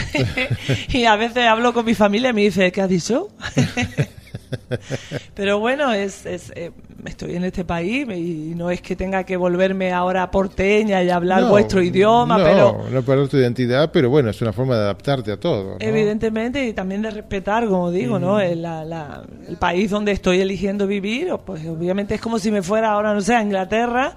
y 0.89 1.05
a 1.05 1.17
veces 1.17 1.45
hablo 1.47 1.73
con 1.73 1.85
mi 1.85 1.95
familia 1.95 2.31
y 2.31 2.33
me 2.33 2.41
dice, 2.43 2.71
¿qué 2.73 2.81
has 2.83 2.89
dicho? 2.89 3.29
pero 5.35 5.59
bueno, 5.59 5.93
es, 5.93 6.25
es, 6.27 6.53
eh, 6.55 6.71
estoy 7.05 7.37
en 7.37 7.45
este 7.45 7.65
país 7.65 8.07
y 8.15 8.55
no 8.57 8.71
es 8.71 8.81
que 8.81 8.97
tenga 8.97 9.25
que 9.25 9.37
volverme 9.37 9.93
ahora 9.93 10.31
porteña 10.31 11.03
y 11.03 11.11
hablar 11.11 11.43
No, 11.43 11.49
vuestro 11.51 11.83
idioma, 11.83 12.39
no, 12.39 12.45
pero 12.45 12.85
No 12.91 13.03
perder 13.03 13.29
tu 13.29 13.37
identidad, 13.37 13.91
pero 13.93 14.11
bueno, 14.11 14.31
es 14.31 14.41
una 14.41 14.53
forma 14.53 14.75
de 14.77 14.83
adaptarte 14.83 15.33
a 15.33 15.37
todo. 15.39 15.65
¿no? 15.73 15.77
evidentemente 15.81 16.67
y 16.67 16.73
también 16.73 17.03
de 17.03 17.11
respetar, 17.11 17.67
como 17.69 17.91
digo, 17.91 18.19
¿no? 18.19 18.41
El, 18.41 18.63
la- 18.63 18.85
la- 18.85 19.23
el 19.49 19.57
país 19.57 19.91
donde 19.91 20.13
estoy 20.13 20.41
eligiendo 20.41 20.87
vivir, 20.87 21.31
pues 21.45 21.67
obviamente 21.67 22.15
es 22.15 22.21
como 22.21 22.39
si 22.39 22.51
me 22.51 22.63
fuera 22.63 22.93
ahora, 22.93 23.15
no 23.15 23.21
sé, 23.21 23.35
a 23.35 23.43
Inglaterra, 23.43 24.15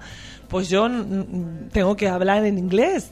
pues 0.52 0.68
yo 0.68 0.86
tengo 1.72 1.96
que 1.96 2.06
hablar 2.08 2.44
en 2.44 2.58
inglés. 2.58 3.10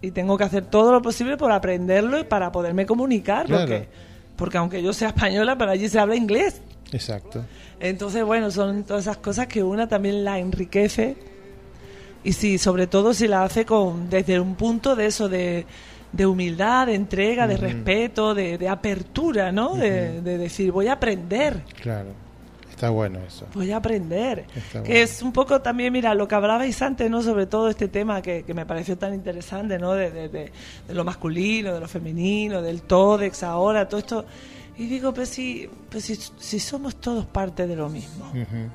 Y 0.00 0.12
tengo 0.12 0.38
que 0.38 0.44
hacer 0.44 0.64
todo 0.64 0.92
lo 0.92 1.02
posible 1.02 1.36
por 1.36 1.52
aprenderlo 1.52 2.18
y 2.18 2.24
para 2.24 2.50
poderme 2.52 2.86
comunicar, 2.86 3.44
Claro. 3.46 3.62
porque, 3.62 3.88
porque 4.36 4.56
aunque 4.58 4.82
yo 4.82 4.92
sea 4.94 5.08
española, 5.08 5.58
pero 5.58 5.72
allí 5.72 5.88
se 5.88 5.98
habla 5.98 6.16
inglés. 6.16 6.62
Exacto. 6.92 7.44
Entonces, 7.80 8.24
bueno, 8.24 8.50
son 8.50 8.84
todas 8.84 9.02
esas 9.04 9.18
cosas 9.18 9.48
que 9.48 9.62
una 9.62 9.88
también 9.88 10.24
la 10.24 10.38
enriquece 10.38 11.16
y 12.24 12.32
si 12.32 12.56
sobre 12.58 12.86
todo 12.86 13.12
si 13.12 13.26
la 13.28 13.42
hace 13.44 13.64
con 13.66 14.08
desde 14.08 14.38
un 14.40 14.54
punto 14.54 14.96
de 14.96 15.06
eso 15.06 15.28
de, 15.28 15.66
de 16.12 16.26
humildad, 16.26 16.86
de 16.86 16.94
entrega, 16.94 17.46
de 17.46 17.56
respeto, 17.56 18.34
de, 18.34 18.56
de 18.58 18.68
apertura, 18.68 19.50
¿no? 19.52 19.74
de, 19.74 20.22
de 20.22 20.38
decir 20.38 20.70
voy 20.72 20.86
a 20.86 20.92
aprender. 20.94 21.62
Claro. 21.82 22.10
Está 22.76 22.90
bueno 22.90 23.18
eso. 23.26 23.46
Voy 23.54 23.72
a 23.72 23.78
aprender. 23.78 24.44
Está 24.54 24.82
que 24.82 24.90
bueno. 24.90 24.94
es 25.04 25.22
un 25.22 25.32
poco 25.32 25.62
también, 25.62 25.90
mira, 25.94 26.14
lo 26.14 26.28
que 26.28 26.34
hablabais 26.34 26.80
antes, 26.82 27.10
¿no? 27.10 27.22
Sobre 27.22 27.46
todo 27.46 27.70
este 27.70 27.88
tema 27.88 28.20
que, 28.20 28.42
que 28.42 28.52
me 28.52 28.66
pareció 28.66 28.98
tan 28.98 29.14
interesante, 29.14 29.78
¿no? 29.78 29.94
De, 29.94 30.10
de- 30.10 30.28
de- 30.28 30.52
de 30.86 30.94
lo 30.94 31.02
masculino, 31.02 31.72
de 31.72 31.80
lo 31.80 31.88
femenino, 31.88 32.60
del 32.60 32.82
tódex 32.82 33.42
ahora, 33.42 33.88
todo 33.88 33.98
esto. 33.98 34.26
Y 34.76 34.86
digo, 34.88 35.14
pues 35.14 35.30
si, 35.30 35.68
pues 35.90 36.04
si, 36.04 36.16
si 36.38 36.60
somos 36.60 36.96
todos 36.96 37.24
parte 37.24 37.66
de 37.66 37.76
lo 37.76 37.88
mismo. 37.88 38.26
Ujú. 38.26 38.70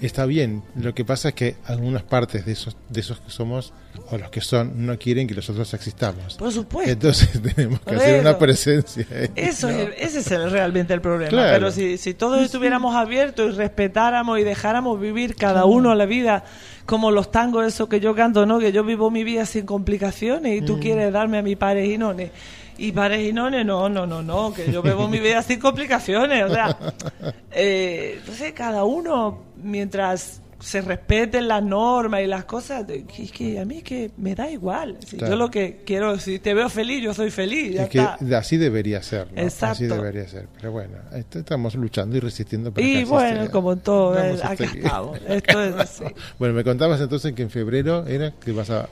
Está 0.00 0.26
bien. 0.26 0.62
Lo 0.76 0.94
que 0.94 1.04
pasa 1.04 1.30
es 1.30 1.34
que 1.34 1.56
algunas 1.66 2.02
partes 2.04 2.44
de 2.46 2.52
esos, 2.52 2.76
de 2.88 3.00
esos 3.00 3.18
que 3.20 3.30
somos 3.30 3.72
o 4.10 4.16
los 4.18 4.30
que 4.30 4.40
son 4.40 4.86
no 4.86 4.96
quieren 4.96 5.26
que 5.26 5.34
nosotros 5.34 5.74
existamos. 5.74 6.36
Por 6.36 6.52
supuesto. 6.52 6.90
Entonces 6.92 7.30
tenemos 7.54 7.80
que 7.80 7.94
hacer 7.96 8.20
una 8.20 8.30
eso. 8.30 8.38
presencia. 8.38 9.06
ahí, 9.10 9.30
Eso 9.34 9.70
¿no? 9.70 9.76
es, 9.76 9.90
ese 9.98 10.18
es 10.20 10.30
el- 10.30 10.50
realmente 10.50 10.94
el 10.94 11.00
problema. 11.00 11.30
Claro. 11.30 11.52
Pero 11.52 11.70
si, 11.72 11.98
si 11.98 12.14
todos 12.14 12.40
estuviéramos 12.42 12.94
abiertos 12.94 13.54
y 13.54 13.56
respetáramos 13.56 14.38
y 14.38 14.44
dejáramos 14.44 15.00
vivir 15.00 15.34
cada 15.34 15.64
uno 15.64 15.94
la 15.94 16.06
vida 16.06 16.44
como 16.86 17.10
los 17.10 17.30
tangos, 17.30 17.66
eso 17.66 17.88
que 17.88 17.98
yo 18.00 18.14
canto, 18.14 18.46
¿no? 18.46 18.58
Que 18.60 18.72
yo 18.72 18.84
vivo 18.84 19.10
mi 19.10 19.24
vida 19.24 19.46
sin 19.46 19.66
complicaciones 19.66 20.62
y 20.62 20.64
tú 20.64 20.78
quieres 20.80 21.12
darme 21.12 21.38
a 21.38 21.42
mi 21.42 21.56
parejinones. 21.56 22.30
Y 22.80 22.92
parejinones, 22.92 23.66
no, 23.66 23.88
no, 23.88 24.06
no, 24.06 24.22
no, 24.22 24.54
que 24.54 24.70
yo 24.70 24.82
vivo 24.82 25.08
mi 25.08 25.18
vida 25.18 25.42
sin 25.42 25.58
complicaciones. 25.58 26.44
O 26.44 26.54
sea, 26.54 26.78
eh, 27.50 28.14
entonces 28.20 28.52
cada 28.52 28.84
uno, 28.84 29.42
mientras 29.60 29.87
se 30.60 30.80
respeten 30.80 31.46
las 31.46 31.62
normas 31.62 32.20
y 32.22 32.26
las 32.26 32.44
cosas, 32.44 32.84
es 32.88 33.30
que 33.30 33.60
a 33.60 33.64
mí 33.64 33.80
que 33.80 34.10
me 34.16 34.34
da 34.34 34.50
igual. 34.50 34.96
Si 35.06 35.16
Claro. 35.16 35.34
Yo 35.34 35.38
lo 35.38 35.50
que 35.52 35.82
quiero, 35.86 36.18
si 36.18 36.40
te 36.40 36.52
veo 36.52 36.68
feliz, 36.68 37.00
yo 37.00 37.14
soy 37.14 37.30
feliz. 37.30 37.74
Ya 37.74 37.84
Es 37.84 37.88
que 37.90 37.98
está. 37.98 38.38
así 38.38 38.56
debería 38.56 39.00
ser, 39.00 39.32
¿no? 39.32 39.40
Exacto. 39.40 39.72
Así 39.74 39.86
debería 39.86 40.26
ser. 40.26 40.48
Pero 40.56 40.72
bueno, 40.72 40.96
est- 41.14 41.36
estamos 41.36 41.76
luchando 41.76 42.16
y 42.16 42.20
resistiendo. 42.20 42.72
para 42.72 42.84
que 42.84 42.92
Y 42.92 43.04
bueno, 43.04 43.42
sea. 43.42 43.50
como 43.52 43.76
todo, 43.76 44.18
eh, 44.20 44.36
acá 44.42 44.64
estamos. 44.64 45.20
Esto 45.28 45.62
es 45.62 45.74
así. 45.76 46.04
Bueno, 46.40 46.54
me 46.54 46.64
contabas 46.64 47.00
entonces 47.00 47.32
que 47.34 47.42
en 47.42 47.50
febrero 47.50 48.04
era 48.08 48.32
que 48.32 48.50
vas 48.50 48.70
a 48.70 48.88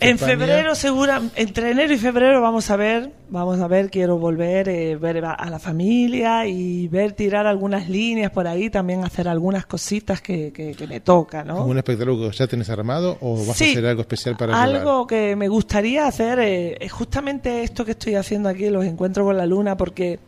En 0.00 0.14
España. 0.14 0.16
febrero, 0.18 0.74
segura, 0.74 1.20
entre 1.36 1.70
enero 1.72 1.92
y 1.92 1.98
febrero 1.98 2.40
vamos 2.40 2.70
a 2.70 2.76
ver, 2.76 3.12
vamos 3.28 3.60
a 3.60 3.68
ver, 3.68 3.90
quiero 3.90 4.16
volver, 4.16 4.68
eh, 4.68 4.96
ver 4.96 5.22
a 5.24 5.50
la 5.50 5.58
familia 5.58 6.46
y 6.46 6.88
ver 6.88 7.12
tirar 7.12 7.46
algunas 7.46 7.88
líneas 7.88 8.30
por 8.30 8.46
ahí, 8.48 8.70
también 8.70 9.04
hacer 9.04 9.28
algunas 9.28 9.66
cositas 9.66 10.22
que, 10.22 10.52
que, 10.52 10.72
que 10.74 10.86
me 10.86 11.00
toca, 11.00 11.44
¿no? 11.44 11.64
¿Un 11.66 11.76
espectáculo 11.76 12.18
que 12.30 12.36
ya 12.36 12.46
tenés 12.46 12.70
armado 12.70 13.18
o 13.20 13.44
vas 13.46 13.56
Sí, 13.58 13.68
a 13.68 13.70
hacer 13.72 13.86
algo 13.86 14.00
especial 14.00 14.36
para? 14.36 14.60
Algo 14.62 15.06
que 15.06 15.36
me 15.36 15.48
gustaría 15.48 16.06
hacer 16.06 16.38
eh, 16.38 16.76
es 16.80 16.90
justamente 16.90 17.62
esto 17.62 17.84
que 17.84 17.90
estoy 17.92 18.14
haciendo 18.14 18.48
aquí, 18.48 18.70
los 18.70 18.84
encuentros 18.84 19.26
con 19.26 19.36
la 19.36 19.44
luna, 19.46 19.76
porque 19.76 20.18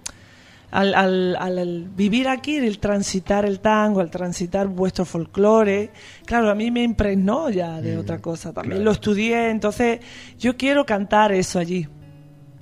al, 0.70 0.94
al- 0.94 1.36
al- 1.36 1.88
vivir 1.96 2.28
aquí, 2.28 2.56
el 2.56 2.78
transitar 2.78 3.44
el 3.44 3.60
tango, 3.60 4.00
al 4.00 4.10
transitar 4.10 4.68
vuestro 4.68 5.04
folclore, 5.04 5.90
claro, 6.24 6.50
a 6.50 6.54
mí 6.54 6.70
me 6.70 6.82
impregnó 6.82 7.50
ya 7.50 7.80
de 7.80 7.96
otra 7.98 8.18
cosa. 8.20 8.52
También 8.52 8.76
claro. 8.76 8.84
lo 8.84 8.90
estudié, 8.92 9.50
entonces 9.50 10.00
yo 10.38 10.56
quiero 10.56 10.86
cantar 10.86 11.32
eso 11.32 11.58
allí. 11.58 11.88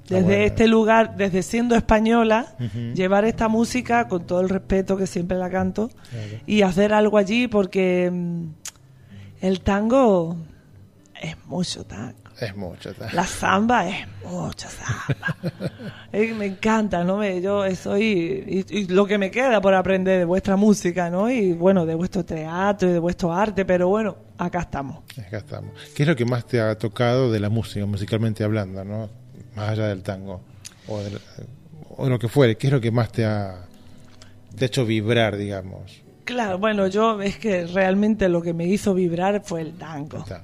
Desde 0.09 0.23
bueno. 0.25 0.43
este 0.45 0.67
lugar, 0.69 1.17
desde 1.19 1.43
siendo 1.43 1.75
española, 1.77 2.57
llevar 2.95 3.27
esta 3.27 3.49
música 3.49 4.09
con 4.09 4.27
todo 4.27 4.41
el 4.41 4.49
respeto 4.49 4.97
que 4.97 5.07
siempre 5.07 5.37
la 5.37 5.51
canto 5.51 5.89
Claro. 5.89 6.43
y 6.47 6.63
hacer 6.63 6.95
algo 6.95 7.19
allí 7.19 7.47
porque 7.47 8.11
mm, 8.11 8.45
el 9.43 9.61
tango 9.61 10.39
es 11.21 11.37
mucho 11.47 11.85
tango. 11.85 12.15
Es 12.41 12.55
mucho. 12.57 12.95
ta. 12.95 13.09
La 13.13 13.25
samba 13.27 13.89
es 13.89 14.07
mucha 14.25 14.69
samba. 14.71 15.37
Me 16.13 16.47
encanta, 16.47 17.03
¿no? 17.05 17.17
Me, 17.17 17.41
yo 17.43 17.65
soy. 17.75 18.65
Y, 18.71 18.79
y 18.79 18.87
lo 18.87 19.07
que 19.07 19.19
me 19.19 19.31
queda 19.31 19.61
por 19.61 19.75
aprender 19.75 20.21
de 20.21 20.25
vuestra 20.25 20.57
música, 20.57 21.11
¿no? 21.11 21.29
Y 21.31 21.53
bueno, 21.53 21.85
de 21.85 21.95
vuestro 21.97 22.25
teatro 22.25 22.89
y 22.89 22.93
de 22.93 22.99
vuestro 23.01 23.33
arte, 23.33 23.65
pero 23.65 23.89
bueno, 23.89 24.17
acá 24.39 24.61
estamos. 24.61 24.99
Acá 25.19 25.39
estamos. 25.39 25.73
¿Qué 25.97 26.05
es 26.05 26.09
lo 26.09 26.15
que 26.15 26.25
más 26.25 26.47
te 26.47 26.61
ha 26.61 26.77
tocado 26.79 27.31
de 27.33 27.41
la 27.41 27.49
música, 27.49 27.85
musicalmente 27.87 28.45
hablando, 28.45 28.85
no? 28.85 29.09
Más 29.57 29.71
allá 29.71 29.89
del 29.89 30.03
tango 30.03 30.41
o, 30.87 31.01
del- 31.01 31.19
o 31.97 32.09
lo 32.09 32.19
que 32.21 32.29
fuere. 32.29 32.57
¿Qué 32.57 32.69
es 32.69 32.73
lo 32.73 32.81
que 32.81 32.93
más 32.93 33.11
te 33.11 33.25
ha, 33.27 33.67
te 34.57 34.65
ha 34.65 34.67
hecho 34.67 34.87
vibrar, 34.87 35.37
digamos? 35.37 36.03
Claro, 36.25 36.59
bueno, 36.59 36.87
yo 36.87 37.21
es 37.21 37.37
que 37.39 37.67
realmente 37.67 38.29
lo 38.29 38.43
que 38.43 38.53
me 38.53 38.67
hizo 38.67 38.95
vibrar 38.95 39.43
fue 39.45 39.63
el 39.63 39.73
tango. 39.73 40.19
Está. 40.19 40.43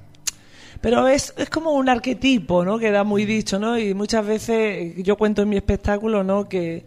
Pero 0.85 1.07
es, 1.07 1.33
es 1.35 1.49
como 1.49 1.71
un 1.71 1.89
arquetipo, 1.89 2.63
¿no? 2.63 2.77
Que 2.77 2.91
da 2.91 3.03
muy 3.03 3.25
dicho, 3.25 3.57
¿no? 3.57 3.75
Y 3.75 3.95
muchas 3.95 4.23
veces 4.23 4.93
yo 4.97 5.17
cuento 5.17 5.41
en 5.41 5.49
mi 5.49 5.55
espectáculo, 5.55 6.23
¿no? 6.23 6.47
Que, 6.47 6.85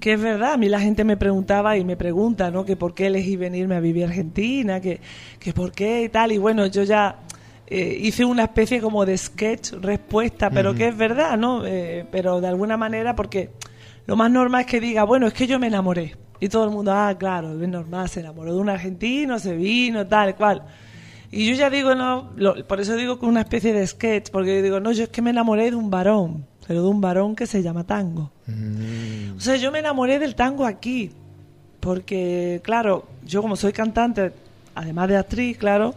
que 0.00 0.14
es 0.14 0.20
verdad, 0.20 0.54
a 0.54 0.56
mí 0.56 0.68
la 0.68 0.80
gente 0.80 1.04
me 1.04 1.16
preguntaba 1.16 1.76
y 1.76 1.84
me 1.84 1.96
pregunta, 1.96 2.50
¿no? 2.50 2.64
Que 2.64 2.74
por 2.74 2.92
qué 2.92 3.06
elegí 3.06 3.36
venirme 3.36 3.76
a 3.76 3.80
vivir 3.80 4.02
a 4.02 4.08
Argentina, 4.08 4.80
que, 4.80 5.00
que 5.38 5.52
por 5.52 5.70
qué 5.70 6.02
y 6.02 6.08
tal. 6.08 6.32
Y 6.32 6.38
bueno, 6.38 6.66
yo 6.66 6.82
ya 6.82 7.20
eh, 7.68 7.96
hice 8.00 8.24
una 8.24 8.42
especie 8.42 8.80
como 8.80 9.06
de 9.06 9.16
sketch 9.16 9.74
respuesta, 9.74 10.50
pero 10.50 10.74
que 10.74 10.88
es 10.88 10.96
verdad, 10.96 11.38
¿no? 11.38 11.64
Eh, 11.64 12.04
pero 12.10 12.40
de 12.40 12.48
alguna 12.48 12.76
manera 12.76 13.14
porque 13.14 13.50
lo 14.06 14.16
más 14.16 14.28
normal 14.28 14.62
es 14.62 14.66
que 14.66 14.80
diga, 14.80 15.04
bueno, 15.04 15.28
es 15.28 15.34
que 15.34 15.46
yo 15.46 15.60
me 15.60 15.68
enamoré. 15.68 16.16
Y 16.40 16.48
todo 16.48 16.64
el 16.64 16.70
mundo, 16.70 16.92
ah, 16.92 17.14
claro, 17.16 17.62
es 17.62 17.68
normal, 17.68 18.08
se 18.08 18.18
enamoró 18.18 18.54
de 18.54 18.60
un 18.60 18.70
argentino, 18.70 19.38
se 19.38 19.54
vino, 19.54 20.04
tal, 20.04 20.34
cual. 20.34 20.64
Y 21.30 21.48
yo 21.48 21.54
ya 21.54 21.70
digo, 21.70 21.94
no, 21.94 22.30
lo- 22.36 22.66
por 22.66 22.80
eso 22.80 22.94
digo 22.96 23.18
que 23.18 23.26
una 23.26 23.40
especie 23.40 23.72
de 23.72 23.86
sketch, 23.86 24.30
porque 24.30 24.56
yo 24.56 24.62
digo, 24.62 24.80
no, 24.80 24.92
yo 24.92 25.04
es 25.04 25.08
que 25.10 25.22
me 25.22 25.30
enamoré 25.30 25.70
de 25.70 25.76
un 25.76 25.90
varón, 25.90 26.46
pero 26.66 26.82
de 26.82 26.88
un 26.88 27.00
varón 27.00 27.34
que 27.36 27.46
se 27.46 27.62
llama 27.62 27.84
tango. 27.84 28.30
Mm, 28.46 29.36
O 29.36 29.40
sea, 29.40 29.56
yo 29.56 29.70
me 29.72 29.80
enamoré 29.80 30.18
del 30.18 30.34
tango 30.34 30.64
aquí, 30.66 31.10
porque, 31.80 32.60
claro, 32.64 33.06
yo 33.24 33.42
como 33.42 33.56
soy 33.56 33.72
cantante, 33.72 34.32
además 34.74 35.08
de 35.08 35.16
actriz, 35.16 35.58
claro, 35.58 35.94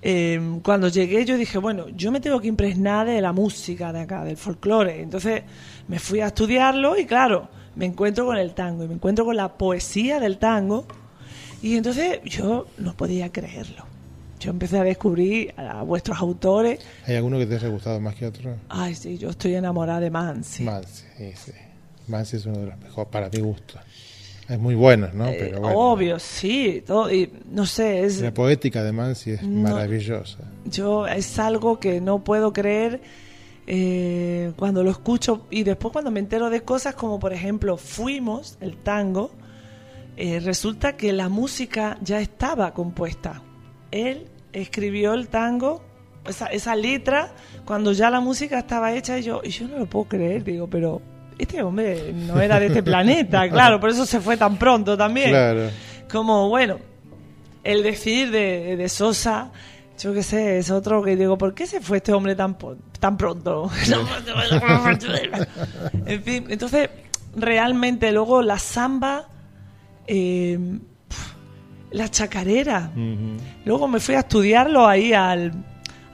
eh, 0.00 0.40
cuando 0.62 0.88
llegué 0.88 1.24
yo 1.24 1.36
dije, 1.36 1.58
bueno, 1.58 1.88
yo 1.90 2.10
me 2.12 2.20
tengo 2.20 2.40
que 2.40 2.46
impregnar 2.48 3.06
de 3.06 3.20
la 3.20 3.32
música 3.32 3.92
de 3.92 4.00
acá, 4.00 4.24
del 4.24 4.36
folclore. 4.36 5.00
Entonces 5.02 5.42
me 5.88 5.98
fui 5.98 6.20
a 6.20 6.28
estudiarlo 6.28 6.96
y, 6.98 7.04
claro, 7.04 7.48
me 7.74 7.84
encuentro 7.86 8.24
con 8.26 8.36
el 8.36 8.54
tango 8.54 8.84
y 8.84 8.88
me 8.88 8.94
encuentro 8.94 9.24
con 9.24 9.36
la 9.36 9.48
poesía 9.48 10.20
del 10.20 10.38
tango. 10.38 10.86
Y 11.62 11.76
entonces 11.76 12.20
yo 12.24 12.66
no 12.78 12.94
podía 12.94 13.30
creerlo. 13.32 13.84
Yo 14.40 14.50
empecé 14.50 14.78
a 14.78 14.84
descubrir 14.84 15.52
a 15.56 15.82
vuestros 15.82 16.18
autores. 16.18 16.78
¿Hay 17.06 17.16
alguno 17.16 17.38
que 17.38 17.46
te 17.46 17.56
haya 17.56 17.68
gustado 17.68 18.00
más 18.00 18.14
que 18.14 18.26
otro? 18.26 18.56
Ay, 18.68 18.94
sí, 18.94 19.18
yo 19.18 19.30
estoy 19.30 19.54
enamorada 19.54 20.00
de 20.00 20.10
Mansi. 20.10 20.62
Mansi, 20.62 21.04
sí, 21.16 21.32
sí. 21.34 21.52
Mansi 22.06 22.36
es 22.36 22.46
uno 22.46 22.58
de 22.58 22.66
los 22.66 22.78
mejores, 22.78 23.10
para 23.10 23.28
mi 23.30 23.40
gusto. 23.40 23.78
Es 24.48 24.58
muy 24.58 24.74
bueno, 24.74 25.08
¿no? 25.12 25.26
Eh, 25.26 25.36
Pero 25.38 25.60
bueno, 25.60 25.78
Obvio, 25.78 26.18
sí. 26.18 26.82
Todo, 26.86 27.12
y 27.12 27.30
no 27.50 27.66
sé, 27.66 28.04
es, 28.04 28.20
La 28.20 28.32
poética 28.32 28.82
de 28.82 28.92
Mansi 28.92 29.32
es 29.32 29.42
No. 29.42 29.68
maravillosa. 29.68 30.38
yo 30.64 31.06
es 31.06 31.38
algo 31.38 31.78
que 31.80 32.00
no 32.00 32.24
puedo 32.24 32.52
creer 32.52 33.00
eh, 33.66 34.52
cuando 34.56 34.82
lo 34.82 34.90
escucho 34.90 35.46
y 35.50 35.64
después 35.64 35.92
cuando 35.92 36.10
me 36.10 36.20
entero 36.20 36.48
de 36.48 36.62
cosas 36.62 36.94
como 36.94 37.18
por 37.20 37.34
ejemplo 37.34 37.76
fuimos 37.76 38.56
el 38.62 38.78
tango 38.78 39.30
eh, 40.16 40.40
resulta 40.40 40.96
que 40.96 41.12
la 41.12 41.28
música 41.28 41.98
ya 42.02 42.18
estaba 42.20 42.72
compuesta 42.72 43.42
él 43.90 44.26
escribió 44.52 45.14
el 45.14 45.28
tango 45.28 45.82
esa, 46.26 46.46
esa 46.46 46.76
letra 46.76 47.32
cuando 47.64 47.92
ya 47.92 48.10
la 48.10 48.20
música 48.20 48.58
estaba 48.58 48.92
hecha 48.92 49.18
y 49.18 49.22
yo 49.22 49.40
y 49.42 49.50
yo 49.50 49.68
no 49.68 49.78
lo 49.78 49.86
puedo 49.86 50.06
creer 50.06 50.44
digo 50.44 50.68
pero 50.68 51.00
este 51.38 51.62
hombre 51.62 52.12
no 52.12 52.40
era 52.40 52.58
de 52.58 52.66
este 52.66 52.82
planeta 52.82 53.48
claro 53.50 53.80
por 53.80 53.90
eso 53.90 54.04
se 54.04 54.20
fue 54.20 54.36
tan 54.36 54.56
pronto 54.56 54.96
también. 54.96 55.30
Claro. 55.30 55.70
como 56.10 56.48
bueno 56.48 56.78
el 57.64 57.82
decir 57.82 58.30
de, 58.30 58.76
de 58.76 58.88
Sosa 58.88 59.50
yo 59.98 60.14
qué 60.14 60.22
sé 60.22 60.58
es 60.58 60.70
otro 60.70 61.02
que 61.02 61.16
digo 61.16 61.36
por 61.38 61.54
qué 61.54 61.66
se 61.66 61.80
fue 61.80 61.98
este 61.98 62.12
hombre 62.12 62.34
tan 62.34 62.56
tan 63.00 63.16
pronto 63.16 63.70
en 66.06 66.22
fin 66.22 66.46
entonces 66.48 66.90
realmente 67.36 68.12
luego 68.12 68.42
la 68.42 68.58
samba 68.58 69.28
eh, 70.06 70.58
la 71.90 72.10
chacarera. 72.10 72.90
Luego 73.64 73.88
me 73.88 74.00
fui 74.00 74.14
a 74.14 74.20
estudiarlo 74.20 74.86
ahí 74.86 75.12
al, 75.12 75.52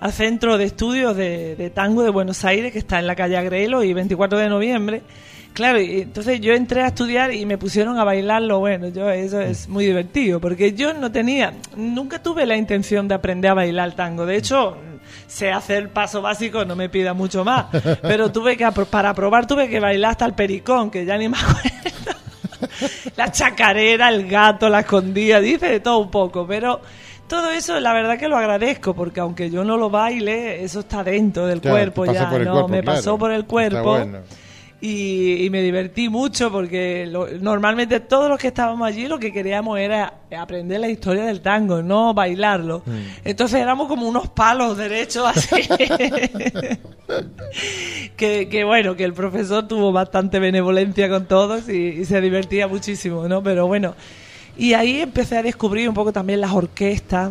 al 0.01 0.13
Centro 0.13 0.59
de 0.59 0.65
Estudios 0.65 1.17
de, 1.17 1.57
de 1.57 1.71
Tango 1.71 2.03
de 2.03 2.11
Buenos 2.11 2.45
Aires, 2.45 2.73
que 2.73 2.79
está 2.79 2.99
en 2.99 3.07
la 3.07 3.17
calle 3.17 3.37
Agrelo 3.37 3.83
y 3.83 3.93
24 3.93 4.39
de 4.39 4.49
noviembre. 4.49 5.03
Claro, 5.55 5.81
y 5.81 6.01
entonces 6.01 6.41
yo 6.41 6.53
entré 6.53 6.83
a 6.83 6.89
estudiar 6.89 7.33
y 7.33 7.47
me 7.47 7.57
pusieron 7.59 7.97
a 7.97 8.03
bailarlo. 8.03 8.59
Bueno, 8.59 8.89
yo 8.89 9.09
eso 9.11 9.41
es 9.41 9.69
muy 9.69 9.87
divertido, 9.87 10.41
porque 10.41 10.73
yo 10.73 10.93
no 10.95 11.13
tenía, 11.13 11.55
nunca 11.77 12.21
tuve 12.21 12.45
la 12.45 12.57
intención 12.57 13.07
de 13.07 13.15
aprender 13.15 13.53
a 13.53 13.55
bailar 13.55 13.93
tango. 13.93 14.27
De 14.27 14.37
hecho, 14.37 14.77
sé 15.29 15.53
hacer 15.53 15.77
el 15.85 15.89
paso 15.91 16.21
básico, 16.21 16.65
no 16.65 16.75
me 16.75 16.89
pida 16.89 17.15
mucho 17.15 17.45
más. 17.45 17.67
Pero 18.03 18.33
tuve 18.33 18.57
que, 18.57 18.69
para 18.91 19.15
probar, 19.15 19.47
tuve 19.47 19.69
que 19.69 19.79
bailar 19.79 20.11
hasta 20.11 20.27
el 20.27 20.35
pericón, 20.35 20.91
que 20.91 21.05
ya 21.05 21.17
ni 21.17 21.29
me 21.29 21.37
acuerdo. 21.39 22.14
La 23.17 23.31
chacarera, 23.31 24.09
el 24.09 24.27
gato, 24.29 24.69
la 24.69 24.81
escondida, 24.81 25.41
dice 25.41 25.67
de 25.69 25.81
todo 25.81 25.99
un 25.99 26.11
poco, 26.11 26.47
pero 26.47 26.81
todo 27.29 27.51
eso 27.51 27.79
la 27.81 27.93
verdad 27.93 28.19
que 28.19 28.29
lo 28.29 28.37
agradezco 28.37 28.95
porque 28.95 29.21
aunque 29.21 29.51
yo 29.51 29.65
no 29.65 29.77
lo 29.77 29.91
baile, 29.91 30.63
eso 30.63 30.81
está 30.81 31.03
dentro 31.03 31.47
del 31.47 31.61
Claro, 31.61 31.77
cuerpo 31.77 32.05
ya, 32.07 32.25
¿no? 32.25 32.31
cuerpo, 32.31 32.69
me 32.69 32.83
claro. 32.83 32.97
pasó 32.99 33.19
por 33.19 33.31
el 33.33 33.41
Está 33.41 33.51
cuerpo. 33.51 33.83
bueno. 33.83 34.19
Y, 34.87 35.45
y 35.47 35.49
me 35.49 35.63
divertí 35.63 36.11
mucho 36.11 36.53
porque 36.53 37.07
lo- 37.07 37.27
normalmente 37.41 38.01
todos 38.01 38.29
los 38.29 38.39
que 38.39 38.49
estábamos 38.49 38.87
allí 38.87 39.09
lo 39.09 39.19
que 39.19 39.33
queríamos 39.33 39.79
era 39.79 40.13
aprender 40.37 40.79
la 40.79 40.91
historia 40.91 41.25
del 41.25 41.41
tango, 41.41 41.81
no 41.83 42.13
bailarlo. 42.13 42.83
Mm. 42.85 42.93
Entonces 43.25 43.61
éramos 43.63 43.89
como 43.89 44.07
unos 44.07 44.29
palos 44.29 44.77
derechos 44.77 45.25
así. 45.27 45.63
que, 48.17 48.49
que 48.51 48.65
bueno, 48.65 48.95
que 48.97 49.05
el 49.05 49.15
profesor 49.15 49.67
tuvo 49.67 49.91
bastante 49.93 50.39
benevolencia 50.39 51.09
con 51.09 51.27
todos 51.27 51.69
y, 51.71 51.73
y 52.01 52.05
se 52.05 52.21
divertía 52.21 52.69
muchísimo, 52.69 53.27
¿no? 53.29 53.43
Pero 53.43 53.67
bueno, 53.67 53.95
y 54.57 54.75
ahí 54.75 55.01
empecé 55.01 55.39
a 55.39 55.43
descubrir 55.43 55.89
un 55.89 55.95
poco 55.95 56.13
también 56.13 56.41
las 56.43 56.53
orquestas, 56.53 57.31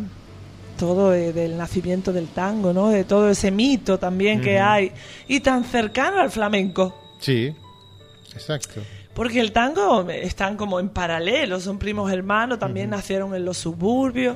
todo 0.80 1.12
de- 1.12 1.34
del 1.34 1.56
nacimiento 1.58 2.12
del 2.14 2.28
tango, 2.30 2.74
¿no? 2.74 2.90
De 2.90 3.04
todo 3.04 3.30
ese 3.30 3.52
mito 3.52 4.00
también 4.00 4.42
que 4.42 4.60
hay 4.60 4.92
y 5.28 5.40
tan 5.42 5.64
cercano 5.64 6.20
al 6.20 6.32
flamenco. 6.32 7.00
Sí, 7.24 7.56
exacto. 8.36 8.82
Porque 9.14 9.40
el 9.40 9.54
tango 9.54 10.10
están 10.10 10.58
como 10.58 10.78
en 10.82 10.90
paralelo, 10.90 11.62
son 11.62 11.80
primos 11.80 12.12
hermanos, 12.12 12.60
también 12.60 12.90
nacieron 12.90 13.34
en 13.34 13.46
los 13.46 13.58
suburbios. 13.58 14.36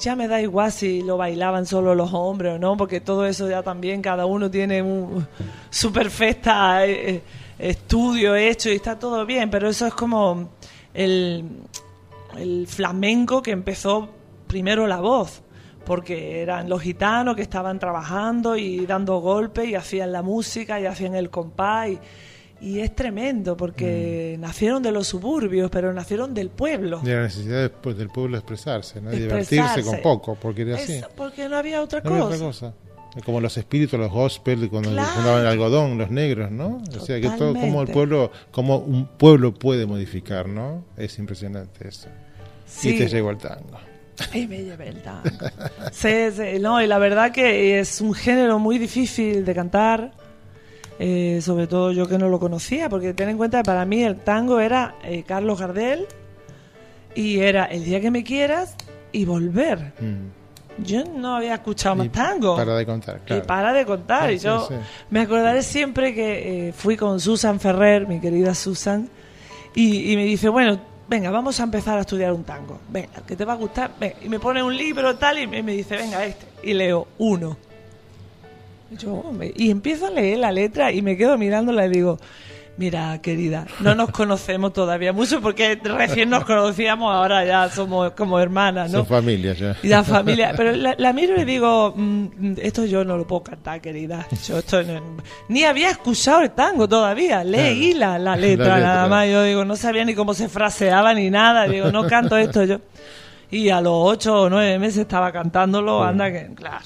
Ya 0.00 0.16
me 0.16 0.26
da 0.26 0.40
igual 0.40 0.72
si 0.72 1.02
lo 1.02 1.16
bailaban 1.16 1.66
solo 1.66 1.94
los 1.94 2.12
hombres 2.12 2.54
o 2.54 2.58
no, 2.58 2.76
porque 2.76 3.00
todo 3.00 3.26
eso 3.26 3.48
ya 3.48 3.62
también 3.62 4.02
cada 4.02 4.26
uno 4.26 4.50
tiene 4.50 4.82
un 4.82 5.24
su 5.70 5.92
perfecta 5.92 6.84
eh, 6.84 7.14
eh, 7.16 7.22
estudio 7.58 8.34
hecho 8.34 8.70
y 8.70 8.76
está 8.76 8.98
todo 8.98 9.24
bien, 9.24 9.48
pero 9.48 9.68
eso 9.68 9.86
es 9.86 9.94
como 9.94 10.50
el, 10.92 11.44
el 12.36 12.66
flamenco 12.66 13.40
que 13.40 13.52
empezó 13.52 14.08
primero 14.48 14.88
la 14.88 15.00
voz, 15.00 15.42
porque 15.90 16.40
eran 16.40 16.68
los 16.68 16.80
gitanos 16.82 17.34
que 17.34 17.42
estaban 17.42 17.80
trabajando 17.80 18.56
y 18.56 18.86
dando 18.86 19.18
golpes 19.18 19.68
y 19.68 19.74
hacían 19.74 20.12
la 20.12 20.22
música 20.22 20.78
y 20.78 20.86
hacían 20.86 21.16
el 21.16 21.30
compás 21.30 21.88
y, 21.88 21.98
y 22.60 22.78
es 22.78 22.94
tremendo 22.94 23.56
porque 23.56 24.36
nacieron 24.38 24.84
de 24.84 24.92
los 24.92 25.08
suburbios, 25.08 25.68
pero 25.68 25.92
nacieron 25.92 26.32
del 26.32 26.48
pueblo. 26.50 27.00
De 27.00 27.12
la 27.16 27.22
necesidad 27.22 27.62
después 27.62 27.98
del 27.98 28.08
pueblo 28.08 28.36
de 28.36 28.38
expresarse, 28.38 29.00
¿no? 29.00 29.10
De 29.10 29.16
Expresarse. 29.16 29.56
divertirse 29.56 29.90
con 29.90 30.00
poco, 30.00 30.36
porque 30.40 30.62
era 30.62 30.76
así. 30.76 31.00
Porque 31.16 31.48
no 31.48 31.56
había 31.56 31.82
otra 31.82 32.00
No 32.04 32.10
había 32.10 32.20
cosa. 32.22 32.34
otra 32.36 32.46
cosa. 32.46 32.74
Como 33.24 33.40
los 33.40 33.56
espíritus, 33.56 33.98
los 33.98 34.12
gospel, 34.12 34.70
cuando 34.70 34.92
Claro. 34.92 35.08
fundaban 35.12 35.40
el 35.40 35.46
algodón, 35.48 35.98
los 35.98 36.12
negros, 36.12 36.52
¿no? 36.52 36.80
O 36.96 37.00
sea, 37.00 37.20
que 37.20 37.28
todo, 37.30 37.52
como 37.54 37.82
el 37.82 37.88
Totalmente. 37.88 37.92
pueblo, 37.94 38.30
como 38.52 38.76
un 38.76 39.06
pueblo 39.06 39.52
puede 39.52 39.86
modificar, 39.86 40.48
¿no? 40.48 40.84
Es 40.96 41.18
impresionante 41.18 41.88
eso. 41.88 42.06
Sí. 42.64 42.90
Y 42.94 42.98
te 42.98 43.08
llegó 43.08 43.30
el 43.30 43.38
tango. 43.38 43.89
Y 44.34 44.46
me 44.46 44.62
llevé 44.62 44.88
el 44.88 45.02
tango. 45.02 45.28
Sí, 45.92 46.30
sí, 46.32 46.58
no, 46.60 46.80
y 46.82 46.86
la 46.86 46.98
verdad 46.98 47.32
que 47.32 47.80
es 47.80 48.00
un 48.00 48.14
género 48.14 48.58
muy 48.58 48.78
difícil 48.78 49.44
de 49.44 49.54
cantar, 49.54 50.12
eh, 50.98 51.40
sobre 51.42 51.66
todo 51.66 51.92
yo 51.92 52.06
que 52.06 52.18
no 52.18 52.28
lo 52.28 52.38
conocía, 52.38 52.88
porque 52.88 53.14
ten 53.14 53.28
en 53.28 53.36
cuenta 53.36 53.58
que 53.58 53.64
para 53.64 53.84
mí 53.84 54.02
el 54.02 54.16
tango 54.16 54.60
era 54.60 54.94
eh, 55.02 55.24
Carlos 55.26 55.60
Gardel 55.60 56.06
y 57.14 57.40
era 57.40 57.64
El 57.64 57.84
día 57.84 58.00
que 58.00 58.10
me 58.10 58.22
quieras 58.22 58.76
y 59.12 59.24
Volver. 59.24 59.92
Mm. 60.00 60.82
Yo 60.84 61.04
no 61.04 61.36
había 61.36 61.54
escuchado 61.54 61.96
Y 61.96 62.08
más 62.08 62.12
tango. 62.12 62.56
Para 62.56 62.74
de 62.76 62.86
contar, 62.86 63.20
claro. 63.24 63.42
Y 63.42 63.46
para 63.46 63.72
de 63.72 63.84
contar. 63.84 64.28
Sí, 64.30 64.36
y 64.36 64.38
yo 64.38 64.66
sí. 64.68 64.74
me 65.10 65.20
acordaré 65.20 65.62
siempre 65.62 66.14
que 66.14 66.68
eh, 66.68 66.72
fui 66.72 66.96
con 66.96 67.20
Susan 67.20 67.60
Ferrer, 67.60 68.06
mi 68.06 68.20
querida 68.20 68.54
Susan, 68.54 69.08
y, 69.74 70.12
y 70.12 70.16
me 70.16 70.24
dice, 70.24 70.48
bueno, 70.48 70.80
venga, 71.10 71.30
vamos 71.30 71.58
a 71.58 71.64
empezar 71.64 71.98
a 71.98 72.02
estudiar 72.02 72.32
un 72.32 72.44
tango. 72.44 72.78
Venga, 72.88 73.22
que 73.26 73.34
te 73.34 73.44
va 73.44 73.54
a 73.54 73.56
gustar. 73.56 73.90
Y 74.22 74.28
me 74.28 74.38
pone 74.38 74.62
un 74.62 74.74
libro 74.74 75.16
tal 75.16 75.40
y 75.40 75.46
me, 75.48 75.62
dice, 75.62 75.96
venga, 75.96 76.24
este. 76.24 76.46
Y 76.62 76.72
leo 76.72 77.08
uno. 77.18 77.56
Y, 78.92 78.96
yo, 78.96 79.32
y 79.56 79.70
empiezo 79.70 80.06
a 80.06 80.10
leer 80.10 80.38
la 80.38 80.52
letra 80.52 80.92
y 80.92 81.02
me 81.02 81.16
quedo 81.16 81.36
mirándola 81.36 81.86
y 81.86 81.90
digo, 81.90 82.18
mira, 82.80 83.20
querida, 83.20 83.66
no 83.80 83.94
nos 83.94 84.10
conocemos 84.10 84.72
todavía 84.72 85.12
mucho 85.12 85.42
porque 85.42 85.78
recién 85.84 86.30
nos 86.30 86.44
conocíamos, 86.46 87.14
ahora 87.14 87.44
ya 87.44 87.68
somos 87.68 88.12
como 88.12 88.40
hermanas, 88.40 88.90
¿no? 88.90 88.98
Son 89.00 89.06
familias 89.06 89.58
ya. 89.58 89.76
Y 89.82 89.88
la 89.88 90.02
familia, 90.02 90.54
pero 90.56 90.72
la, 90.72 90.94
la 90.96 91.12
miro 91.12 91.38
y 91.38 91.44
digo, 91.44 91.92
mm, 91.94 92.54
esto 92.56 92.86
yo 92.86 93.04
no 93.04 93.18
lo 93.18 93.26
puedo 93.26 93.42
cantar, 93.42 93.82
querida. 93.82 94.26
Yo 94.48 94.58
esto 94.58 94.82
no- 94.82 95.18
ni 95.50 95.64
había 95.64 95.90
escuchado 95.90 96.40
el 96.40 96.52
tango 96.52 96.88
todavía, 96.88 97.44
leí 97.44 97.92
la, 97.92 98.18
la 98.18 98.34
letra 98.34 98.66
La 98.68 98.74
letra. 98.76 98.88
nada 98.94 99.06
más. 99.08 99.28
Yo 99.28 99.42
digo, 99.42 99.64
no 99.66 99.76
sabía 99.76 100.04
ni 100.06 100.14
cómo 100.14 100.32
se 100.32 100.48
fraseaba 100.48 101.12
ni 101.12 101.28
nada. 101.28 101.68
Digo, 101.68 101.92
no 101.92 102.06
canto 102.06 102.36
esto 102.38 102.64
yo. 102.64 102.78
Y 103.50 103.68
a 103.68 103.80
los 103.82 103.92
ocho 103.94 104.42
o 104.42 104.48
nueve 104.48 104.78
meses 104.78 104.98
estaba 105.02 105.30
cantándolo, 105.32 106.02
anda 106.02 106.30
que, 106.32 106.48
claro. 106.54 106.84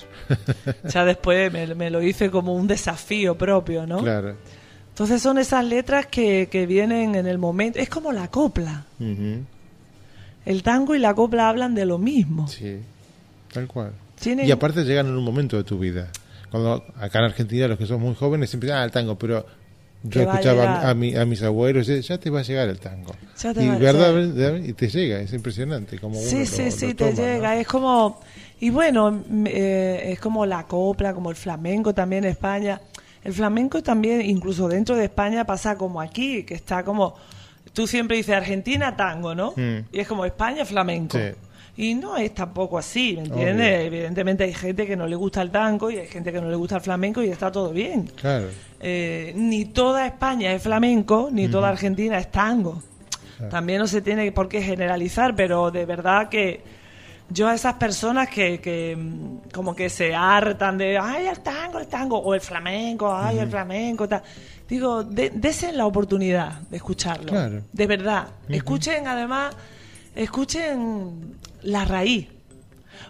Ya 0.93 1.05
después 1.05 1.53
me, 1.53 1.73
me 1.75 1.91
lo 1.91 2.03
hice 2.03 2.31
como 2.31 2.55
un 2.55 2.67
desafío 2.67 3.37
propio, 3.37 3.87
¿no? 3.87 3.99
Claro. 3.99 4.35
Entonces 4.95 5.21
son 5.21 5.39
esas 5.39 5.65
letras 5.65 6.07
que, 6.07 6.49
que 6.51 6.67
vienen 6.67 7.17
en 7.17 7.27
el 7.27 7.37
momento. 7.37 7.81
Es 7.81 7.89
como 7.89 8.13
la 8.13 8.29
copla. 8.29 8.85
El 10.47 10.63
tango 10.63 10.95
y 10.95 10.99
la 10.99 11.15
copla 11.15 11.49
hablan 11.49 11.75
de 11.75 11.85
lo 11.87 11.99
mismo. 11.99 12.47
Sí, 12.49 12.79
tal 13.53 13.67
cual. 13.67 13.93
Tienen- 14.21 14.47
Y 14.47 14.53
aparte 14.53 14.85
llegan 14.85 15.07
en 15.09 15.17
un 15.17 15.25
momento 15.25 15.57
de 15.57 15.65
tu 15.65 15.79
vida. 15.79 16.09
Cuando 16.51 16.85
acá 17.01 17.19
en 17.19 17.25
Argentina 17.25 17.67
los 17.67 17.79
que 17.79 17.87
son 17.87 18.01
muy 18.01 18.15
jóvenes 18.15 18.51
siempre 18.51 18.69
dicen, 18.69 18.79
ah, 18.81 18.85
el 18.85 18.91
tango, 18.93 19.19
pero 19.19 19.45
yo 20.05 20.21
escuchaba 20.21 20.75
a, 20.83 20.91
a 20.91 20.95
mi- 20.95 21.17
a 21.17 21.25
mis 21.25 21.43
abuelos, 21.43 21.89
y 21.89 22.01
ya 22.03 22.19
te 22.19 22.31
va 22.31 22.41
a 22.41 22.43
llegar 22.43 22.69
el 22.69 22.79
tango. 22.79 23.15
Ya 23.39 23.53
te 23.55 23.65
y 23.65 23.69
va- 23.69 23.77
verdad, 23.79 24.15
ya. 24.35 24.59
y 24.59 24.73
te 24.75 24.89
llega, 24.89 25.19
es 25.21 25.33
impresionante 25.33 25.99
como 25.99 26.21
uno 26.21 26.29
Sí, 26.29 26.39
lo- 26.41 26.47
sí, 26.47 26.65
lo 26.67 26.71
sí, 26.71 26.95
te 26.95 27.13
llega. 27.15 27.59
Es 27.59 27.67
como. 27.67 28.21
Y 28.61 28.71
bueno, 28.71 29.25
eh, 29.47 30.11
es 30.13 30.21
como 30.21 30.47
la 30.47 30.65
copla, 30.67 31.13
como 31.15 31.31
el 31.31 31.37
flamenco 31.37 31.93
también 31.95 32.25
en 32.25 32.31
España. 32.31 32.81
El 33.25 33.33
flamenco 33.33 33.83
también, 33.83 34.21
incluso 34.21 34.69
dentro 34.69 34.95
de 34.97 35.05
España, 35.05 35.45
pasa 35.45 35.77
como 35.77 36.01
aquí, 36.01 36.45
que 36.45 36.55
está 36.55 36.85
como. 36.85 37.17
Tú 37.73 37.87
siempre 37.87 38.19
dices 38.19 38.35
Argentina 38.37 38.97
tango, 38.97 39.35
¿no? 39.35 39.53
Mm. 39.57 39.87
Y 39.93 39.99
es 40.01 40.07
como 40.07 40.25
España 40.25 40.65
flamenco. 40.65 41.19
Sí. 41.19 41.25
Y 41.77 41.95
no 41.95 42.17
es 42.17 42.33
tampoco 42.33 42.79
así, 42.79 43.15
¿me 43.17 43.25
entiendes? 43.25 43.77
Obvio. 43.77 43.87
Evidentemente 43.87 44.45
hay 44.45 44.55
gente 44.55 44.87
que 44.87 44.95
no 44.95 45.09
le 45.09 45.17
gusta 45.17 45.43
el 45.43 45.51
tango 45.51 45.91
y 45.91 45.97
hay 45.97 46.07
gente 46.07 46.31
que 46.31 46.41
no 46.41 46.49
le 46.49 46.55
gusta 46.55 46.77
el 46.77 46.83
flamenco 46.83 47.21
y 47.23 47.31
está 47.31 47.51
todo 47.51 47.73
bien. 47.73 48.11
Claro, 48.15 48.47
Eh, 48.81 49.33
ni 49.35 49.65
toda 49.65 50.07
España 50.07 50.53
es 50.53 50.63
flamenco, 50.63 51.31
ni 51.33 51.49
toda 51.49 51.71
Argentina 51.71 52.19
es 52.19 52.31
tango. 52.31 52.83
También 53.51 53.81
no 53.81 53.87
se 53.87 54.03
tiene 54.03 54.31
por 54.31 54.49
qué 54.49 54.63
generalizar, 54.63 55.35
pero 55.35 55.71
de 55.71 55.85
verdad 55.85 56.29
que 56.29 56.63
yo 57.29 57.49
a 57.49 57.55
esas 57.55 57.75
personas 57.75 58.29
que, 58.29 58.61
que 58.61 58.97
como 59.53 59.75
que 59.75 59.89
se 59.89 60.15
hartan 60.15 60.79
de, 60.79 60.99
ay, 60.99 61.27
el 61.27 61.41
tango, 61.41 61.79
el 61.79 61.87
tango, 61.87 62.19
o 62.19 62.35
el 62.35 62.41
flamenco, 62.41 63.15
ay, 63.15 63.39
el 63.39 63.49
flamenco, 63.49 64.09
tal. 64.09 64.23
Digo, 64.69 65.05
de, 65.05 65.31
desen 65.31 65.77
la 65.77 65.87
oportunidad 65.87 66.61
de 66.63 66.77
escucharlo. 66.77 67.27
Claro. 67.27 67.63
De 67.73 67.87
verdad. 67.87 68.29
Escuchen, 68.49 69.07
además, 69.07 69.55
escuchen 70.15 71.37
la 71.63 71.85
raíz. 71.85 72.29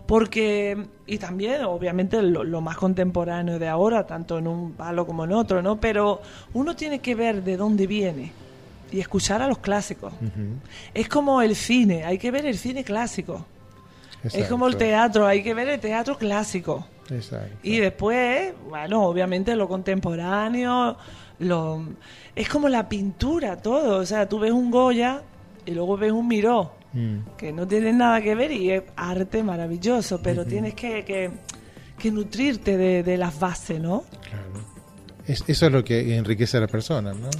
Porque, 0.06 0.86
y 1.06 1.18
también, 1.18 1.64
obviamente, 1.64 2.20
lo, 2.20 2.44
lo 2.44 2.60
más 2.60 2.76
contemporáneo 2.76 3.58
de 3.58 3.68
ahora, 3.68 4.06
tanto 4.06 4.38
en 4.38 4.46
un 4.46 4.72
palo 4.72 5.06
como 5.06 5.24
en 5.24 5.32
otro, 5.32 5.62
¿no? 5.62 5.80
Pero 5.80 6.20
uno 6.52 6.76
tiene 6.76 6.98
que 6.98 7.14
ver 7.14 7.42
de 7.42 7.56
dónde 7.56 7.86
viene 7.86 8.32
y 8.94 9.00
escuchar 9.00 9.42
a 9.42 9.48
los 9.48 9.58
clásicos. 9.58 10.12
Es 10.92 11.08
como 11.08 11.42
el 11.42 11.56
cine, 11.56 12.04
hay 12.04 12.18
que 12.18 12.30
ver 12.30 12.46
el 12.46 12.56
cine 12.56 12.84
clásico. 12.84 13.44
Es 14.32 14.48
como 14.48 14.66
el 14.66 14.76
teatro, 14.76 15.26
hay 15.26 15.42
que 15.42 15.54
ver 15.54 15.68
el 15.68 15.80
teatro 15.80 16.16
clásico. 16.18 16.86
Exacto. 17.10 17.56
Y 17.62 17.78
después, 17.78 18.54
bueno, 18.68 19.02
obviamente 19.04 19.54
lo 19.56 19.68
contemporáneo, 19.68 20.96
lo 21.40 21.84
es 22.34 22.48
como 22.48 22.68
la 22.68 22.88
pintura, 22.88 23.60
todo. 23.60 23.98
O 23.98 24.06
sea, 24.06 24.28
tú 24.28 24.38
ves 24.38 24.52
un 24.52 24.70
Goya 24.70 25.22
y 25.66 25.72
luego 25.72 25.96
ves 25.96 26.12
un 26.12 26.26
Miró, 26.28 26.72
Mm, 26.96 27.36
que 27.36 27.52
no 27.52 27.66
tienen 27.66 27.98
nada 27.98 28.22
que 28.22 28.36
ver 28.36 28.52
y 28.52 28.70
es 28.70 28.84
arte 28.94 29.42
maravilloso, 29.42 30.22
pero 30.22 30.44
tienes 30.46 30.74
que, 30.74 31.04
que, 31.04 31.28
que 31.98 32.10
nutrirte 32.12 32.76
de, 32.76 33.02
de 33.02 33.16
las 33.16 33.36
bases, 33.40 33.80
¿no? 33.80 34.04
claro. 34.22 34.74
Es- 35.26 35.42
eso 35.48 35.66
es 35.66 35.72
lo 35.72 35.82
que 35.82 36.16
enriquece 36.16 36.56
a 36.58 36.60
la 36.60 36.66
persona, 36.68 37.12
¿no? 37.12 37.30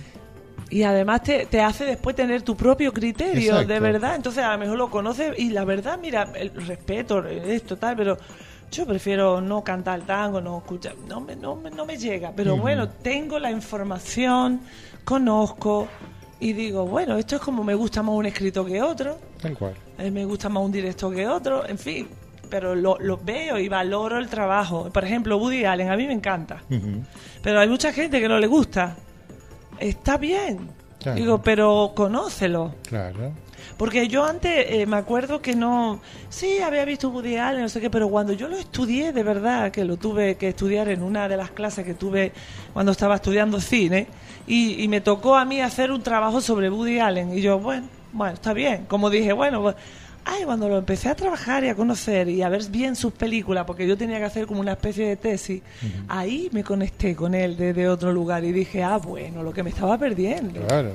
Y 0.75 0.83
además 0.83 1.23
te, 1.23 1.47
te 1.47 1.61
hace 1.61 1.85
después 1.85 2.17
tener 2.17 2.43
tu 2.43 2.57
propio 2.57 2.93
criterio, 2.93 3.53
Exacto. 3.53 3.73
de 3.73 3.79
verdad. 3.81 4.17
Entonces 4.17 4.43
a 4.43 4.53
lo 4.53 4.59
mejor 4.59 4.77
lo 4.77 4.91
conoces 4.91 5.39
y 5.39 5.51
la 5.51 5.65
verdad, 5.65 5.99
mira, 6.03 6.29
el 6.35 6.51
respeto, 6.67 7.25
esto 7.25 7.77
tal, 7.77 7.95
pero 7.97 8.19
yo 8.73 8.85
prefiero 8.85 9.41
no 9.41 9.63
cantar 9.63 10.01
tango, 10.01 10.41
no 10.41 10.59
escuchar, 10.59 10.95
no 11.09 11.21
me, 11.21 11.37
no, 11.37 11.55
me- 11.55 11.71
no 11.71 11.87
me 11.87 11.97
llega. 11.97 12.33
Pero 12.35 12.57
bueno, 12.57 12.89
tengo 12.89 13.39
la 13.39 13.53
información, 13.53 14.63
conozco 15.05 15.87
y 16.41 16.53
digo, 16.55 16.85
bueno, 16.87 17.17
esto 17.19 17.37
es 17.37 17.43
como 17.43 17.63
me 17.63 17.75
gusta 17.77 18.03
más 18.03 18.15
un 18.17 18.27
escrito 18.27 18.65
que 18.65 18.83
otro, 18.83 19.17
Tal 19.41 19.57
cual. 19.57 19.75
eh, 19.99 20.11
me 20.11 20.25
gusta 20.25 20.49
más 20.49 20.63
un 20.65 20.73
directo 20.73 21.09
que 21.11 21.29
otro, 21.29 21.69
en 21.69 21.79
fin. 21.79 22.09
Pero 22.51 22.75
lo, 22.75 22.99
lo 22.99 23.17
veo 23.17 23.59
y 23.59 23.69
valoro 23.69 24.19
el 24.19 24.29
trabajo. 24.29 24.91
Por 24.93 25.05
ejemplo, 25.05 25.37
Woody 25.39 25.65
Allen, 25.65 25.91
a 25.91 25.97
mí 25.97 26.07
me 26.07 26.13
encanta. 26.13 26.63
Pero 27.43 27.61
hay 27.61 27.69
mucha 27.69 27.93
gente 27.93 28.21
que 28.21 28.29
no 28.29 28.39
le 28.39 28.47
gusta. 28.47 28.97
Está 29.85 30.17
bien. 30.17 30.71
Claro. 30.99 31.21
Digo, 31.21 31.43
pero 31.43 31.93
conócelo. 31.95 32.75
Claro. 32.89 33.33
Porque 33.77 34.09
yo 34.09 34.25
antes 34.25 34.67
eh, 34.71 34.87
me 34.87 34.97
acuerdo 34.97 35.43
que 35.43 35.55
no. 35.55 36.01
Sí, 36.31 36.61
había 36.61 36.87
visto 36.87 37.11
Woody 37.11 37.37
Allen, 37.37 37.63
no 37.63 37.69
sé 37.69 37.83
qué, 37.83 37.91
pero 37.91 38.09
cuando 38.09 38.33
yo 38.33 38.49
lo 38.49 38.57
estudié 38.57 39.13
de 39.13 39.23
verdad, 39.23 39.71
que 39.71 39.85
lo 39.85 39.99
tuve 39.99 40.37
que 40.37 40.49
estudiar 40.49 40.89
en 40.89 41.03
una 41.03 41.29
de 41.29 41.37
las 41.37 41.51
clases 41.51 41.85
que 41.85 41.93
tuve 41.93 42.33
cuando 42.73 42.93
estaba 42.93 43.17
estudiando 43.17 43.61
cine, 43.61 44.07
y, 44.47 44.83
y 44.83 44.89
me 44.89 45.03
tocó 45.03 45.37
a 45.37 45.45
mí 45.45 45.61
hacer 45.61 45.91
un 45.91 46.03
trabajo 46.03 46.41
sobre 46.41 46.71
Woody 46.71 47.01
Allen. 47.01 47.37
Y 47.37 47.43
yo, 47.43 47.59
bueno, 47.59 47.87
bueno, 48.13 48.35
está 48.35 48.55
bien. 48.55 48.87
Como 48.87 49.11
dije, 49.11 49.35
bueno, 49.35 49.61
pues, 49.61 49.77
Ay, 50.25 50.45
cuando 50.45 50.69
lo 50.69 50.79
empecé 50.79 51.11
a 51.11 51.15
trabajar 51.15 51.65
y 51.65 51.69
a 51.69 51.75
conocer 51.75 52.29
y 52.29 52.43
a 52.43 52.49
ver 52.49 52.65
bien 52.71 52.97
sus 52.97 53.13
películas, 53.13 53.65
porque 53.67 53.87
yo 53.87 53.97
tenía 53.97 54.19
que 54.19 54.25
hacer 54.25 54.47
como 54.47 54.61
una 54.61 54.73
especie 54.73 55.07
de 55.07 55.17
tesis, 55.17 55.63
ahí 56.09 56.49
me 56.53 56.65
conecté 56.65 57.15
con 57.15 57.35
él 57.35 57.57
desde 57.57 57.89
otro 57.89 58.13
lugar 58.13 58.43
y 58.45 58.53
dije, 58.53 58.83
ah, 58.83 58.97
bueno, 58.97 59.43
lo 59.43 59.53
que 59.53 59.63
me 59.63 59.71
estaba 59.71 59.99
perdiendo. 59.99 60.67
Claro. 60.67 60.93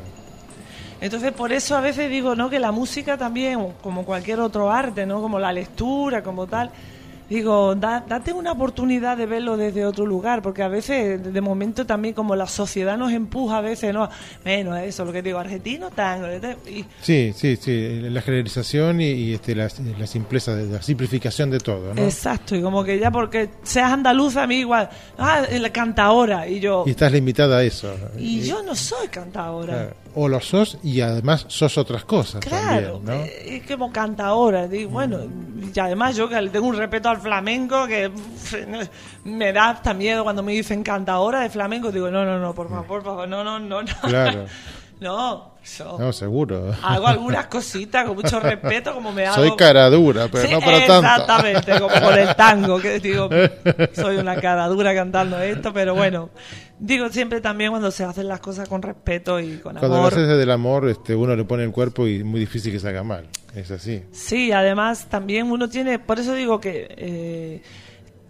Entonces, 1.01 1.31
por 1.31 1.53
eso 1.53 1.77
a 1.77 1.81
veces 1.81 2.09
digo, 2.09 2.35
¿no? 2.35 2.49
Que 2.49 2.59
la 2.59 2.71
música 2.71 3.17
también, 3.17 3.59
como 3.81 4.03
cualquier 4.03 4.39
otro 4.39 4.71
arte, 4.71 5.05
¿no? 5.05 5.21
Como 5.21 5.39
la 5.39 5.53
lectura, 5.53 6.23
como 6.23 6.47
tal, 6.47 6.71
digo, 7.29 7.75
da- 7.75 8.03
date 8.07 8.33
una 8.33 8.51
oportunidad 8.51 9.15
de 9.17 9.25
verlo 9.25 9.55
desde 9.57 9.85
otro 9.85 10.05
lugar, 10.05 10.41
porque 10.41 10.63
a 10.63 10.67
veces, 10.67 11.21
de 11.33 11.41
momento 11.41 11.85
también 11.85 12.13
como 12.13 12.35
la 12.35 12.47
sociedad 12.47 12.97
nos 12.97 13.11
empuja 13.11 13.57
a 13.57 13.61
veces, 13.61 13.93
¿no? 13.93 14.09
Menos 14.43 14.79
eso, 14.79 15.05
lo 15.05 15.11
que 15.11 15.21
digo, 15.21 15.37
argentino, 15.39 15.89
tango, 15.91 16.27
y 16.67 16.85
Sí, 17.01 17.33
sí, 17.35 17.55
sí, 17.57 17.99
la 18.01 18.21
generalización 18.21 19.01
y, 19.01 19.09
y, 19.11 19.33
este, 19.35 19.55
la, 19.55 19.69
la 19.97 20.07
simpleza, 20.07 20.55
de- 20.55 20.67
la 20.67 20.81
simplificación 20.81 21.49
de 21.51 21.59
todo, 21.59 21.93
¿no? 21.93 22.01
Exacto, 22.01 22.55
y 22.55 22.61
como 22.61 22.83
que 22.83 22.97
ya 22.99 23.11
porque 23.11 23.49
seas 23.63 23.91
andaluza, 23.91 24.43
a 24.43 24.47
mí 24.47 24.55
igual, 24.57 24.89
ah, 25.17 25.43
la 25.51 25.69
cantaora, 25.71 26.47
y 26.47 26.59
yo, 26.59 26.83
Y 26.87 26.91
estás 26.91 27.11
limitada 27.11 27.57
a 27.59 27.63
eso. 27.63 27.93
y 28.17 28.41
yo 28.41 28.63
no 28.63 28.75
soy 28.75 29.07
cantaora. 29.09 29.73
Claro. 29.73 29.95
O 30.15 30.28
lo 30.28 30.39
sos 30.41 30.78
y 30.84 31.02
además 31.02 31.45
sos 31.50 31.78
otras 31.78 32.04
cosas 32.04 32.41
Claro, 32.41 32.93
también, 32.98 33.06
¿no? 33.06 33.26
eh, 33.26 33.58
es 33.63 33.67
como 33.72 33.91
cantaora, 33.91 34.67
digo, 34.67 34.89
bueno, 34.91 35.19
y 35.74 35.80
además 35.80 36.15
yo 36.15 36.28
que 36.28 36.41
le 36.41 36.50
tengo 36.50 36.67
un 36.67 36.78
respeto 36.78 37.10
al 37.10 37.19
flamenco 37.22 37.86
que 37.86 38.12
me 39.24 39.54
da 39.54 39.69
hasta 39.69 39.93
miedo 39.93 40.24
cuando 40.24 40.41
me 40.43 40.52
dicen 40.54 40.82
cantaora 40.84 41.41
de 41.41 41.50
flamenco, 41.50 41.91
digo, 41.91 42.10
no, 42.10 42.26
no, 42.26 42.39
no, 42.39 42.54
por 42.54 42.69
favor, 42.69 42.86
por 42.88 43.04
favor, 43.04 43.28
no, 43.28 43.43
no, 43.43 43.60
no, 43.60 43.82
no. 43.84 43.88
Claro. 44.02 44.45
No, 45.00 45.54
No, 45.99 46.12
seguro. 46.13 46.73
hago 46.84 47.08
algunas 47.08 47.47
cositas 47.47 48.05
con 48.05 48.15
mucho 48.15 48.39
respeto, 48.39 48.93
como 48.93 49.12
me 49.12 49.25
hago. 49.27 49.36
Soy 49.36 49.55
cara 49.55 49.89
dura, 49.89 50.27
pero 50.32 50.45
Sí, 50.47 50.53
no 50.53 50.60
para 50.60 50.86
tanto. 50.86 51.08
Exactamente, 51.08 51.79
como 51.79 52.01
con 52.01 52.17
el 52.19 52.36
tango, 52.36 52.79
que 52.79 52.99
digo, 52.99 53.29
soy 53.93 54.17
una 54.17 54.36
cara 54.39 54.67
dura 54.67 54.93
cantando 54.93 55.39
esto, 55.39 55.71
pero 55.73 55.95
bueno, 55.95 56.29
digo 56.79 57.10
siempre 57.10 57.41
también 57.41 57.71
cuando 57.71 57.91
se 57.91 58.03
hacen 58.03 58.27
las 58.27 58.39
cosas 58.39 58.67
con 58.69 58.82
respeto 58.82 59.39
y 59.39 59.58
con 59.58 59.73
Cuando 59.75 59.88
lo 59.89 59.95
amor. 59.97 60.13
haces 60.13 60.27
desde 60.27 60.43
el 60.43 60.51
amor, 60.51 60.88
este, 60.89 61.15
uno 61.15 61.36
le 61.36 61.43
pone 61.45 61.63
el 61.63 61.71
cuerpo 61.71 62.08
y 62.08 62.17
es 62.17 62.23
muy 62.25 62.39
difícil 62.39 62.71
que 62.71 62.79
salga 62.79 63.03
mal. 63.03 63.27
Es 63.55 63.71
así. 63.71 64.03
Sí, 64.12 64.51
además 64.51 65.08
también 65.10 65.49
uno 65.51 65.67
tiene, 65.69 65.99
por 65.99 66.19
eso 66.19 66.34
digo 66.34 66.60
que 66.60 66.88
eh, 66.97 67.62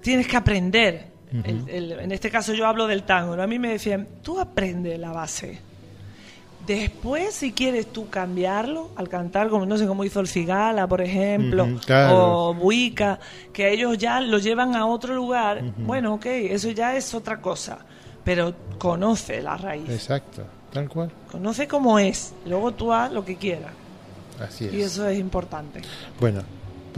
tienes 0.01 0.27
que 0.27 0.37
aprender. 0.37 1.07
El- 1.43 1.69
el- 1.69 1.91
en 1.99 2.11
este 2.11 2.31
caso 2.31 2.53
yo 2.53 2.65
hablo 2.65 2.87
del 2.87 3.03
tango. 3.03 3.35
¿no? 3.35 3.43
A 3.43 3.47
mí 3.47 3.59
me 3.59 3.69
decían, 3.69 4.07
tú 4.23 4.39
aprende 4.39 4.97
la 4.97 5.11
base. 5.11 5.59
Después, 6.69 7.33
si 7.33 7.51
quieres 7.51 7.87
tú 7.91 8.11
cambiarlo 8.11 8.91
al 8.95 9.09
cantar, 9.09 9.49
como 9.49 9.65
no 9.65 9.75
sé, 9.75 9.87
como 9.87 10.03
hizo 10.03 10.19
el 10.19 10.27
Cigala, 10.27 10.85
por 10.85 11.01
ejemplo, 11.01 11.67
claro. 11.83 12.49
o 12.49 12.53
Buica, 12.53 13.19
que 13.51 13.73
ellos 13.73 13.97
ya 13.97 14.21
lo 14.21 14.37
llevan 14.37 14.75
a 14.75 14.85
otro 14.85 15.15
lugar, 15.15 15.63
bueno, 15.79 16.13
ok, 16.13 16.27
eso 16.27 16.69
ya 16.69 16.95
es 16.95 17.15
otra 17.15 17.41
cosa. 17.41 17.79
Pero 18.23 18.53
conoce 18.77 19.41
la 19.41 19.57
raíz, 19.57 19.89
Exacto, 19.89 20.43
tal 20.71 20.87
cual. 20.87 21.09
conoce 21.31 21.67
cómo 21.67 21.97
es, 21.97 22.33
luego 22.45 22.71
tú 22.71 22.93
haz 22.93 23.11
lo 23.11 23.25
que 23.25 23.35
quieras. 23.35 23.71
Así 24.39 24.65
es. 24.65 24.73
Y 24.75 24.81
eso 24.81 25.07
es 25.07 25.17
importante. 25.17 25.81
Bueno, 26.19 26.43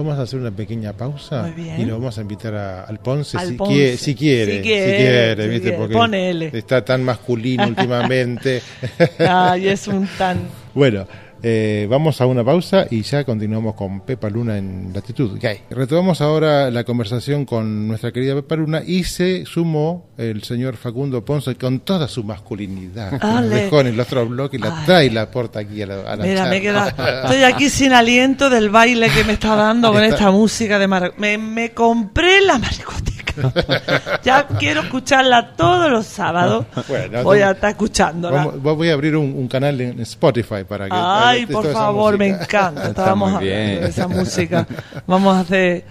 vamos 0.04 0.20
a 0.20 0.24
hacer 0.24 0.40
una 0.40 0.52
pequeña 0.52 0.94
pausa 0.94 1.44
Muy 1.44 1.52
bien. 1.52 1.80
y 1.82 1.86
lo 1.86 1.98
vamos 2.00 2.18
a 2.18 2.22
invitar 2.22 2.54
a- 2.56 2.84
al 2.84 3.00
Ponce, 3.00 3.38
Al 3.38 3.48
si, 3.50 3.54
Ponce. 3.54 3.74
Quiere, 3.74 3.98
si 3.98 4.16
quiere. 4.16 4.58
Si 4.58 4.62
quiere, 4.64 5.44
si 5.44 5.50
¿viste? 5.50 5.62
quiere. 5.64 5.78
Porque 5.78 5.94
Ponele. 5.94 6.50
está 6.54 6.84
tan 6.86 7.04
masculino 7.04 7.68
últimamente. 7.68 8.62
Ay, 9.20 9.68
es 9.68 9.88
un 9.88 10.08
tan... 10.18 10.40
Bueno, 10.74 11.06
eh, 11.44 11.88
vamos 11.90 12.22
a 12.22 12.26
una 12.26 12.44
pausa 12.44 12.86
y 12.90 13.02
ya 13.02 13.24
continuamos 13.24 13.76
con 13.76 14.02
Pepa 14.02 14.30
Luna 14.30 14.58
en 14.58 14.92
Latitud 14.94 15.40
Gay. 15.40 15.62
Retomamos 15.70 16.22
ahora 16.22 16.70
la 16.72 16.84
conversación 16.84 17.46
con 17.46 17.88
nuestra 17.88 18.12
querida 18.12 18.36
Pepa 18.36 18.56
Luna 18.56 18.82
y 18.86 19.04
se 19.04 19.46
sumó 19.46 20.10
el 20.18 20.44
señor 20.44 20.76
Facundo 20.78 21.24
Ponce 21.26 21.56
con 21.56 21.80
toda 21.82 22.08
su 22.08 22.24
masculinidad. 22.24 23.12
dejó 23.50 23.82
en 23.82 23.88
el 23.88 24.00
otro 24.00 24.26
bloque 24.28 24.58
y 24.58 24.60
la 24.60 24.78
Ay. 24.80 24.86
trae 24.86 25.06
y 25.06 25.10
la 25.10 25.24
aporta 25.24 25.60
aquí 25.60 25.82
a 25.82 25.88
la, 25.88 26.02
a 26.02 26.16
la 26.16 26.24
Mira, 26.26 26.46
me. 26.46 26.58
Estoy 27.24 27.44
aquí 27.44 27.70
sin 27.70 27.94
aliento 27.94 28.50
del 28.50 28.70
baile 28.70 29.10
que 29.10 29.24
me 29.24 29.34
está 29.34 29.56
dando 29.56 29.92
con 29.92 30.04
Está- 30.04 30.16
esta 30.16 30.32
música 30.32 30.78
de 30.80 30.88
mar... 30.88 31.14
Me, 31.18 31.38
me 31.38 31.72
compré 31.72 32.42
la 32.42 32.58
maricotica. 32.60 33.31
ya 34.24 34.48
quiero 34.60 34.82
escucharla 34.82 35.54
todos 35.56 35.90
los 35.92 36.06
sábados. 36.06 36.66
Bueno, 36.88 37.24
Voy 37.24 37.40
a 37.40 37.52
estar 37.52 37.70
escuchándola. 37.72 38.46
Vamos- 38.46 38.62
voy 38.62 38.90
a 38.90 38.94
abrir 38.94 39.16
un, 39.16 39.34
un 39.34 39.48
canal 39.48 39.80
en 39.82 40.00
Spotify 40.02 40.64
para 40.68 40.86
que... 40.88 40.96
Ay, 40.96 41.46
por 41.46 41.72
favor, 41.72 42.18
me 42.18 42.30
música. 42.34 42.44
encanta. 42.46 42.80
Está 42.88 42.90
Estábamos 43.02 43.28
hablando 43.34 43.46
bien. 43.46 43.82
de 43.82 43.88
esa 43.88 44.08
música. 44.08 44.68
Vamos 45.08 45.36
a 45.36 45.40
hacer 45.42 45.86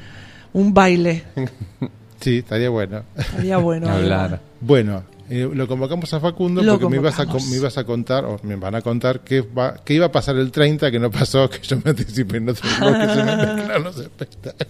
un 0.52 0.74
baile. 0.74 1.24
Sí, 2.20 2.38
estaría 2.38 2.68
bueno. 2.70 3.02
Estaría 3.16 3.56
bueno. 3.58 3.88
Hablar. 3.88 4.40
Bueno, 4.60 5.02
eh, 5.30 5.48
lo 5.52 5.68
convocamos 5.68 6.12
a 6.12 6.18
Facundo 6.18 6.60
Lo 6.60 6.72
porque 6.72 6.88
me 6.88 6.96
ibas, 6.96 7.20
a, 7.20 7.24
me 7.24 7.56
ibas 7.56 7.78
a 7.78 7.84
contar, 7.84 8.24
o 8.24 8.40
me 8.42 8.56
van 8.56 8.74
a 8.74 8.82
contar, 8.82 9.20
que, 9.20 9.42
va, 9.42 9.76
que 9.76 9.94
iba 9.94 10.06
a 10.06 10.12
pasar 10.12 10.36
el 10.36 10.50
30, 10.50 10.90
que 10.90 10.98
no 10.98 11.08
pasó, 11.08 11.48
que 11.50 11.60
yo 11.60 11.76
me 11.84 11.90
anticipé 11.90 12.38
en 12.38 12.48
otro 12.48 12.68
bloque, 12.80 13.14
se 13.14 13.22
me 13.22 13.36
mezclaron 13.36 13.84
los 13.84 13.98
espectáculos. 13.98 14.66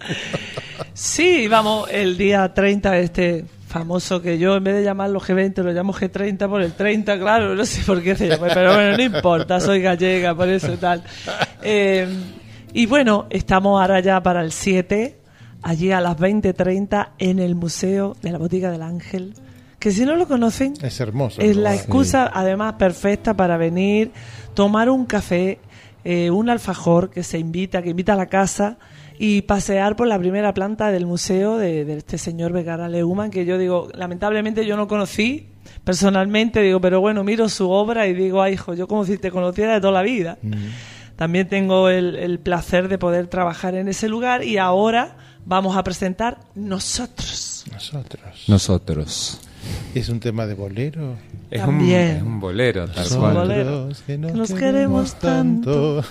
Sí, 0.92 1.48
vamos, 1.48 1.88
el 1.90 2.18
día 2.18 2.52
30, 2.52 2.98
este 2.98 3.46
famoso 3.68 4.20
que 4.20 4.36
yo 4.36 4.56
en 4.56 4.64
vez 4.64 4.74
de 4.74 4.82
llamarlo 4.82 5.18
G20 5.18 5.62
lo 5.62 5.72
llamo 5.72 5.94
G30 5.94 6.46
por 6.46 6.60
el 6.60 6.74
30, 6.74 7.18
claro, 7.18 7.54
no 7.54 7.64
sé 7.64 7.82
por 7.86 8.02
qué 8.02 8.14
se 8.14 8.28
llama, 8.28 8.48
pero 8.52 8.74
bueno, 8.74 8.96
no 8.98 9.02
importa, 9.02 9.60
soy 9.60 9.80
gallega, 9.80 10.34
por 10.34 10.48
eso 10.48 10.76
tal. 10.76 11.02
Eh, 11.62 12.06
y 12.74 12.84
bueno, 12.84 13.28
estamos 13.30 13.80
ahora 13.80 14.00
ya 14.00 14.22
para 14.22 14.42
el 14.42 14.52
7, 14.52 15.16
allí 15.62 15.90
a 15.90 16.02
las 16.02 16.18
20.30 16.18 17.12
en 17.18 17.38
el 17.38 17.54
Museo 17.54 18.14
de 18.20 18.32
la 18.32 18.38
Botica 18.38 18.70
del 18.70 18.82
Ángel, 18.82 19.34
que 19.80 19.90
si 19.90 20.04
no 20.04 20.14
lo 20.14 20.28
conocen, 20.28 20.74
Es 20.82 21.00
hermoso. 21.00 21.40
es 21.40 21.56
la 21.56 21.74
excusa, 21.74 22.30
además, 22.32 22.74
perfecta 22.74 23.34
para 23.34 23.56
venir, 23.56 24.12
tomar 24.54 24.90
un 24.90 25.06
café, 25.06 25.58
eh, 26.04 26.30
un 26.30 26.48
alfajor 26.50 27.10
que 27.10 27.22
se 27.24 27.38
invita, 27.38 27.82
que 27.82 27.90
invita 27.90 28.12
a 28.12 28.16
la 28.16 28.26
casa 28.26 28.78
y 29.18 29.42
pasear 29.42 29.96
por 29.96 30.06
la 30.06 30.18
primera 30.18 30.54
planta 30.54 30.92
del 30.92 31.06
museo 31.06 31.58
de, 31.58 31.84
de 31.84 31.96
este 31.96 32.18
señor 32.18 32.52
Begara 32.52 32.88
Leumann, 32.88 33.30
que 33.30 33.44
yo 33.44 33.58
digo, 33.58 33.88
lamentablemente 33.94 34.64
yo 34.66 34.76
no 34.76 34.86
conocí 34.86 35.48
personalmente, 35.84 36.60
digo, 36.62 36.80
pero 36.80 37.00
bueno, 37.00 37.24
miro 37.24 37.48
su 37.48 37.70
obra 37.70 38.06
y 38.06 38.14
digo, 38.14 38.42
ay, 38.42 38.54
hijo, 38.54 38.74
yo 38.74 38.86
como 38.86 39.04
si 39.04 39.18
te 39.18 39.30
conociera 39.30 39.74
de 39.74 39.80
toda 39.80 39.92
la 39.94 40.02
vida. 40.02 40.38
Mm. 40.42 40.54
También 41.16 41.48
tengo 41.48 41.88
el, 41.88 42.16
el 42.16 42.38
placer 42.38 42.88
de 42.88 42.96
poder 42.98 43.26
trabajar 43.28 43.74
en 43.74 43.88
ese 43.88 44.08
lugar 44.08 44.42
y 44.44 44.56
ahora 44.58 45.16
vamos 45.44 45.76
a 45.76 45.82
presentar 45.84 46.38
nosotros. 46.54 47.64
Nosotros. 47.70 48.44
Nosotros. 48.48 49.40
Es 49.94 50.08
un 50.08 50.20
tema 50.20 50.46
de 50.46 50.54
bolero. 50.54 51.16
Es 51.50 51.60
un, 51.60 51.66
También. 51.66 52.00
es 52.16 52.22
un 52.22 52.40
bolero, 52.40 52.88
tal 52.88 53.04
Es 53.04 53.12
un 53.12 53.20
cual. 53.20 53.48
que 53.48 53.64
nos, 53.64 54.02
Que 54.02 54.18
nos 54.18 54.52
queremos 54.52 55.14
queremos 55.14 55.14
tanto. 55.16 56.02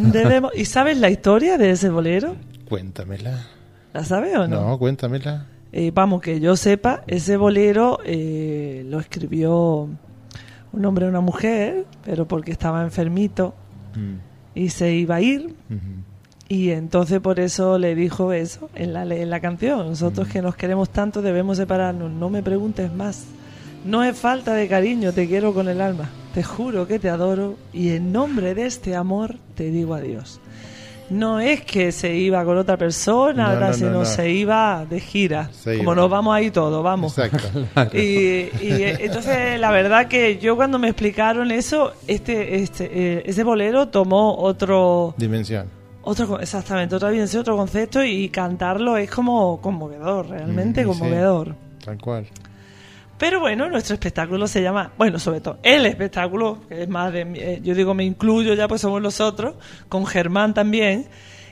Debemos... 0.00 0.52
¿Y 0.56 0.64
sabes 0.64 0.98
la 0.98 1.10
historia 1.10 1.58
de 1.58 1.70
ese 1.70 1.90
bolero? 1.90 2.34
Cuéntamela. 2.68 3.46
¿La 3.92 4.04
sabes 4.04 4.34
o 4.36 4.48
no? 4.48 4.68
No, 4.70 4.78
cuéntamela. 4.78 5.46
Eh, 5.72 5.90
vamos, 5.94 6.22
que 6.22 6.40
yo 6.40 6.56
sepa, 6.56 7.02
ese 7.06 7.36
bolero 7.36 7.98
eh, 8.04 8.82
lo 8.88 8.98
escribió 9.00 9.88
un 10.72 10.84
hombre 10.84 11.06
y 11.06 11.08
una 11.10 11.20
mujer, 11.20 11.84
pero 12.04 12.26
porque 12.26 12.50
estaba 12.52 12.82
enfermito 12.82 13.54
Mm, 13.94 14.16
y 14.54 14.68
se 14.68 14.92
iba 14.94 15.16
a 15.16 15.20
ir. 15.22 15.46
ujú. 15.70 15.78
Y 16.48 16.70
entonces 16.70 17.20
por 17.20 17.40
eso 17.40 17.78
le 17.78 17.94
dijo 17.94 18.32
eso 18.32 18.70
en 18.74 18.94
la, 18.94 19.02
en 19.02 19.28
la 19.30 19.40
canción. 19.40 19.86
Nosotros 19.88 20.28
que 20.28 20.40
nos 20.40 20.56
queremos 20.56 20.88
tanto 20.90 21.20
debemos 21.20 21.58
separarnos. 21.58 22.10
No 22.10 22.30
me 22.30 22.42
preguntes 22.42 22.90
más. 22.92 23.24
No 23.84 24.02
es 24.02 24.18
falta 24.18 24.54
de 24.54 24.66
cariño, 24.66 25.12
te 25.12 25.26
quiero 25.28 25.52
con 25.52 25.68
el 25.68 25.80
alma. 25.80 26.08
Te 26.34 26.42
juro 26.42 26.86
que 26.86 26.98
te 26.98 27.08
adoro 27.10 27.56
y 27.72 27.90
en 27.90 28.12
nombre 28.12 28.54
de 28.54 28.66
este 28.66 28.96
amor 28.96 29.36
te 29.54 29.70
digo 29.70 29.94
adiós. 29.94 30.40
No 31.10 31.40
es 31.40 31.62
que 31.64 31.90
se 31.90 32.14
iba 32.14 32.44
con 32.44 32.58
otra 32.58 32.76
persona, 32.76 33.54
No, 33.54 33.60
no, 33.60 33.66
no, 33.68 33.72
sino 33.72 33.90
no. 33.92 34.04
se 34.04 34.30
iba 34.30 34.84
de 34.88 35.00
gira. 35.00 35.48
Se 35.52 35.78
Como 35.78 35.92
iba. 35.92 36.02
nos 36.02 36.10
vamos 36.10 36.34
ahí 36.34 36.50
todos, 36.50 36.82
vamos. 36.84 37.16
Exacto. 37.18 37.48
Y, 37.96 37.98
y, 38.00 38.50
eh, 38.62 38.96
entonces 39.00 39.58
la 39.58 39.70
verdad 39.70 40.06
que 40.08 40.38
yo 40.38 40.54
cuando 40.56 40.78
me 40.78 40.88
explicaron 40.88 41.50
eso, 41.50 41.92
este, 42.06 42.56
este, 42.56 42.90
eh, 42.92 43.22
ese 43.26 43.42
bolero 43.42 43.88
tomó 43.88 44.36
otro, 44.36 45.14
Dimensión. 45.16 45.66
Otro, 46.02 46.40
exactamente, 46.40 46.94
otra 46.94 47.10
evidencia, 47.10 47.40
otro 47.40 47.56
concepto 47.56 48.02
y 48.04 48.28
cantarlo 48.28 48.96
es 48.96 49.10
como 49.10 49.60
conmovedor, 49.60 50.28
realmente 50.28 50.84
Mm, 50.84 50.92
sí. 50.92 50.98
conmovedor. 50.98 51.54
Tal 51.84 51.98
cual. 52.00 52.26
Pero 53.18 53.40
bueno, 53.40 53.68
nuestro 53.68 53.94
espectáculo 53.94 54.46
se 54.46 54.62
llama, 54.62 54.92
bueno, 54.96 55.18
sobre 55.18 55.40
todo 55.40 55.58
el 55.64 55.86
espectáculo, 55.86 56.58
que 56.68 56.82
es 56.84 56.88
más 56.88 57.12
de, 57.12 57.22
eh, 57.34 57.60
yo 57.64 57.74
digo 57.74 57.92
me 57.92 58.04
incluyo 58.04 58.54
ya, 58.54 58.68
pues 58.68 58.80
somos 58.80 59.02
nosotros, 59.02 59.54
con 59.88 60.06
Germán 60.06 60.54
también. 60.54 61.06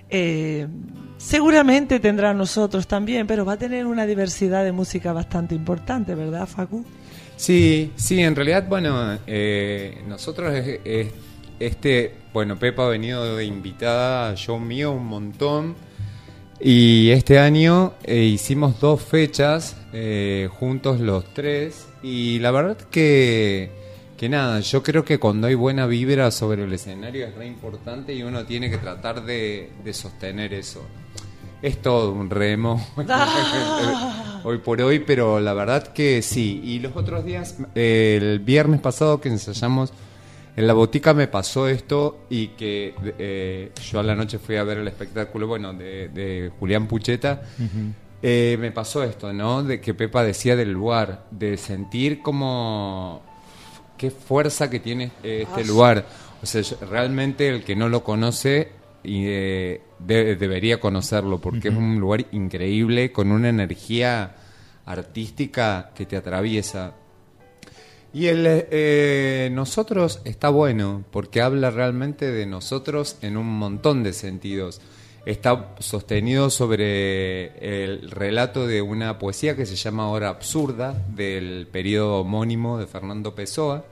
Eh, 0.09 0.69
seguramente 1.17 1.99
tendrá 1.99 2.33
nosotros 2.33 2.87
también, 2.87 3.27
pero 3.27 3.45
va 3.45 3.55
a 3.55 3.57
tener 3.57 3.87
una 3.87 4.07
diversidad 4.07 4.63
de 4.63 4.71
música 4.71 5.13
bastante 5.13 5.57
importante, 5.57 6.15
¿verdad, 6.15 6.47
Facu? 6.47 6.85
Sí, 7.35 7.91
sí, 7.97 8.21
en 8.23 8.37
realidad, 8.37 8.67
bueno, 8.69 9.19
eh, 9.27 10.03
nosotros 10.07 10.55
este, 11.59 12.15
bueno, 12.33 12.59
Pepa 12.59 12.87
ha 12.87 12.89
venido 12.89 13.37
de 13.37 13.45
invitada 13.45 14.31
a 14.31 14.35
show 14.35 14.59
mío 14.59 14.93
un 14.93 15.07
montón 15.07 15.75
y 16.61 17.11
este 17.11 17.39
año 17.39 17.95
eh, 18.05 18.23
hicimos 18.23 18.81
dos 18.81 19.03
fechas 19.03 19.77
eh, 19.93 20.49
juntos 20.59 21.01
los 21.01 21.25
tres 21.35 21.87
y 22.03 22.39
la 22.39 22.51
verdad 22.51 22.79
que, 22.91 23.71
que 24.17 24.29
nada, 24.29 24.61
yo 24.61 24.83
creo 24.83 25.05
que 25.05 25.19
cuando 25.19 25.47
hay 25.49 25.55
buena 25.55 25.87
vibra 25.87 26.31
sobre 26.31 26.65
el 26.65 26.73
escenario 26.73 27.27
es 27.27 27.35
re 27.35 27.47
importante 27.47 28.15
y 28.15 28.23
uno 28.23 28.45
tiene 28.47 28.71
que 28.71 28.79
tratar 28.79 29.25
de, 29.25 29.71
sostener 29.93 30.55
eso. 30.55 30.83
Es 31.63 31.81
todo 31.81 32.13
un 32.13 32.29
remo 32.29 32.87
ah. 33.09 34.41
hoy 34.45 34.59
por 34.59 34.81
hoy, 34.81 35.01
pero 35.01 35.41
la 35.41 35.53
verdad 35.55 35.89
que 35.89 36.23
sí. 36.23 36.61
Y 36.63 36.79
los 36.79 36.95
otros 36.97 37.25
días, 37.25 37.57
el 37.75 38.41
viernes 38.41 38.81
pasado 38.81 39.21
que 39.21 39.29
ensayamos 39.29 39.93
en 40.57 40.67
la 40.67 40.73
botica 40.73 41.13
me 41.13 41.29
pasó 41.29 41.69
esto 41.69 42.25
y 42.31 42.49
que 42.49 42.95
eh, 43.19 43.73
yo 43.91 44.01
a 44.01 44.03
la 44.03 44.15
noche 44.15 44.39
fui 44.39 44.57
a 44.57 44.65
ver 44.65 44.79
el 44.79 44.89
espectáculo, 44.89 45.47
bueno, 45.47 45.75
de, 45.75 46.51
Julián 46.59 46.89
Pucheta. 46.89 47.43
Eh, 48.23 48.57
me 48.59 48.73
pasó 48.73 49.05
esto, 49.05 49.33
¿no? 49.35 49.63
De 49.63 49.81
que 49.81 49.93
Pepa 49.93 50.25
decía 50.25 50.57
del 50.57 50.73
lugar, 50.73 51.27
de 51.31 51.59
sentir 51.59 52.23
como 52.23 53.23
qué 53.99 54.11
fuerza 54.11 54.71
que 54.71 54.81
tiene 54.81 55.13
este 55.23 55.61
ah, 55.61 55.67
lugar. 55.67 56.07
O 56.43 56.47
sea, 56.47 56.63
realmente 56.89 57.49
el 57.49 57.63
que 57.63 57.77
no 57.77 57.91
lo 57.91 58.03
conoce 58.03 58.73
y, 59.05 59.25
eh, 59.27 59.83
debería 59.99 60.81
conocerlo 60.81 61.39
porque 61.39 61.69
es 61.69 61.75
un 61.75 62.01
lugar 62.01 62.27
increíble 62.33 63.13
con 63.13 63.31
una 63.31 63.51
energía 63.51 64.35
artística 64.87 65.91
que 65.95 66.07
te 66.07 66.17
atraviesa. 66.17 66.95
Y 68.17 68.29
el 68.29 68.47
eh, 68.49 69.51
nosotros 69.53 70.23
está 70.25 70.49
bueno 70.49 71.05
porque 71.11 71.43
habla 71.43 71.71
realmente 71.71 72.33
de 72.33 72.47
nosotros 72.47 73.19
en 73.21 73.37
un 73.37 73.47
montón 73.59 74.03
de 74.03 74.15
sentidos. 74.15 74.81
Está 75.27 75.75
sostenido 75.81 76.49
sobre 76.49 77.85
el 77.85 78.11
relato 78.11 78.67
de 78.67 78.81
una 78.81 79.19
poesía 79.19 79.55
que 79.55 79.67
se 79.67 79.77
llama 79.77 80.09
Hora 80.09 80.31
Absurda 80.31 80.95
del 81.15 81.67
periodo 81.71 82.21
homónimo 82.21 82.79
de 82.79 82.87
Fernando 82.87 83.35
Pessoa, 83.35 83.85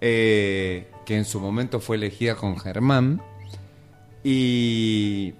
eh, 0.00 0.86
que 1.04 1.16
en 1.16 1.24
su 1.24 1.40
momento 1.40 1.80
fue 1.80 1.96
elegida 1.96 2.36
con 2.36 2.56
Germán. 2.56 3.20
Y 4.22 5.34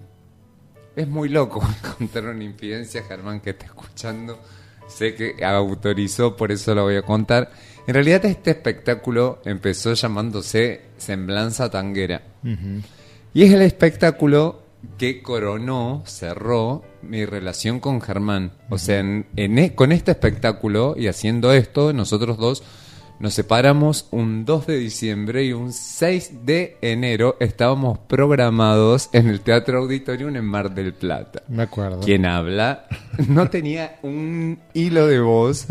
es 0.96 1.06
muy 1.06 1.28
loco 1.28 1.62
contar 1.96 2.24
una 2.24 2.42
infidencia, 2.42 3.04
Germán, 3.04 3.40
que 3.40 3.50
está 3.50 3.66
escuchando 3.66 4.36
sé 4.88 5.14
que 5.14 5.44
autorizó, 5.44 6.36
por 6.36 6.50
eso 6.50 6.74
lo 6.74 6.84
voy 6.84 6.96
a 6.96 7.02
contar. 7.02 7.50
En 7.88 7.94
realidad 7.94 8.26
este 8.26 8.50
espectáculo 8.50 9.40
empezó 9.46 9.94
llamándose 9.94 10.82
Semblanza 10.98 11.70
Tanguera. 11.70 12.20
Y 13.32 13.44
es 13.44 13.50
el 13.50 13.62
espectáculo 13.62 14.60
que 14.98 15.22
coronó, 15.22 16.02
cerró 16.04 16.84
mi 17.00 17.24
relación 17.24 17.80
con 17.80 18.02
Germán. 18.02 18.52
O 18.68 18.76
sea, 18.76 18.98
en, 18.98 19.26
e, 19.36 19.74
con 19.74 19.92
este 19.92 20.10
espectáculo 20.10 20.96
y 20.98 21.06
haciendo 21.06 21.50
esto, 21.54 21.94
nosotros 21.94 22.36
dos 22.36 22.62
nos 23.20 23.34
separamos 23.34 24.06
un 24.12 24.44
2 24.44 24.66
de 24.68 24.76
diciembre 24.78 25.44
y 25.44 25.52
un 25.52 25.72
6 25.72 26.46
de 26.46 26.76
enero 26.80 27.36
estábamos 27.40 27.98
programados 27.98 29.10
en 29.12 29.28
el 29.28 29.40
Teatro 29.40 29.78
Auditorium 29.78 30.36
en 30.36 30.44
Mar 30.44 30.72
del 30.72 30.94
Plata. 30.94 31.42
Me 31.48 31.64
acuerdo. 31.64 32.00
Quien 32.00 32.26
habla 32.26 32.86
no 33.28 33.50
tenía 33.50 33.98
un 34.02 34.60
hilo 34.72 35.06
de 35.08 35.20
voz 35.20 35.66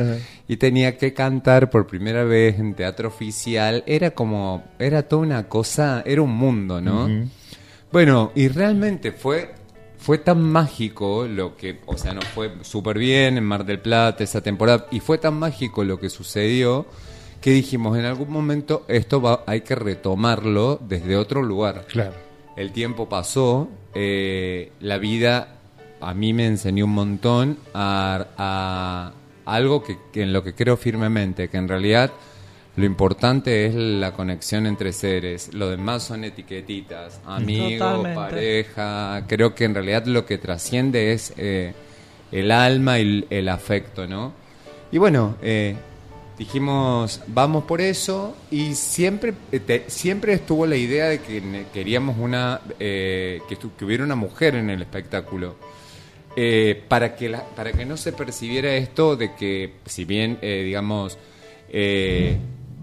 y 0.48 0.58
tenía 0.58 0.98
que 0.98 1.14
cantar 1.14 1.70
por 1.70 1.88
primera 1.88 2.26
vez 2.26 2.60
en 2.60 2.74
teatro 2.74 3.08
oficial. 3.08 3.84
Era 3.88 4.12
como, 4.12 4.66
era 4.78 5.04
toda 5.04 5.22
una 5.22 5.48
cosa, 5.48 6.04
era 6.06 6.22
un 6.22 6.36
mundo, 6.36 6.82
¿no? 6.82 7.08
Bueno, 7.92 8.34
y 8.36 8.50
realmente 8.50 9.14
fue 9.14 9.56
fue 9.98 10.20
tan 10.20 10.42
mágico 10.42 11.26
lo 11.28 11.58
que, 11.58 11.80
o 11.86 11.98
sea, 11.98 12.14
nos 12.14 12.26
fue 12.26 12.52
súper 12.62 12.98
bien 12.98 13.38
en 13.38 13.44
Mar 13.44 13.66
del 13.66 13.80
Plata 13.80 14.24
esa 14.24 14.42
temporada, 14.42 14.86
y 14.92 15.00
fue 15.00 15.18
tan 15.18 15.34
mágico 15.34 15.84
lo 15.84 16.00
que 16.00 16.10
sucedió 16.10 16.86
que 17.48 17.54
dijimos 17.54 17.98
en 17.98 18.04
algún 18.04 18.30
momento 18.30 18.84
esto 18.90 19.22
va, 19.22 19.46
hay 19.48 19.62
que 19.62 19.74
retomarlo 19.74 20.82
desde 20.86 21.16
otro 21.16 21.42
lugar. 21.42 21.86
Claro. 21.88 22.12
El 22.58 22.74
tiempo 22.74 23.08
pasó, 23.08 23.70
eh, 23.94 24.74
la 24.82 24.98
vida 24.98 25.56
a 26.02 26.14
mí 26.14 26.34
me 26.34 26.46
enseñó 26.46 26.84
un 26.84 26.94
montón 26.94 27.58
a, 27.74 29.14
algo 29.46 29.82
que, 29.82 29.98
en 30.22 30.34
lo 30.34 30.44
que 30.44 30.56
creo 30.56 30.76
firmemente, 30.76 31.48
que 31.48 31.56
en 31.56 31.70
realidad 31.70 32.12
lo 32.76 32.84
importante 32.84 33.66
es 33.66 33.76
la 33.76 34.12
conexión 34.12 34.68
entre 34.68 34.92
seres, 34.92 35.54
lo 35.54 35.70
demás 35.70 36.04
son 36.04 36.26
etiquetitas, 36.26 37.22
amigo, 37.26 38.04
pareja, 38.14 39.24
creo 39.26 39.56
que 39.56 39.64
en 39.64 39.74
realidad 39.74 40.06
lo 40.06 40.26
que 40.26 40.38
trasciende 40.38 41.14
es 41.14 41.34
eh, 41.38 41.74
el 42.34 42.52
alma 42.52 43.00
y 43.00 43.26
el, 43.30 43.48
afecto, 43.48 44.06
¿no? 44.06 44.34
Y 44.92 44.98
bueno, 44.98 45.38
eh, 45.42 45.78
dijimos, 46.38 47.22
vamos 47.28 47.64
por 47.64 47.82
eso 47.82 48.36
y 48.52 48.76
siempre, 48.76 49.34
eh, 49.52 49.86
siempre 49.88 50.34
estuvo 50.34 50.66
la 50.66 50.76
idea 50.76 51.08
de 51.08 51.20
que 51.20 51.66
queríamos 51.74 52.18
una, 52.20 52.62
eh, 52.80 53.42
que, 53.50 53.86
hubiera 53.86 54.04
una 54.04 54.16
mujer 54.16 54.56
en 54.56 54.70
el 54.70 54.82
espectáculo. 54.82 55.56
Eh, 56.40 56.84
para, 56.88 57.16
que 57.16 57.36
para 57.56 57.72
que 57.72 57.84
no 57.84 57.98
se 57.98 58.14
percibiera 58.14 58.76
esto 58.76 59.16
de 59.16 59.34
que, 59.34 59.78
si 59.88 60.06
bien, 60.06 60.38
digamos, 60.40 61.18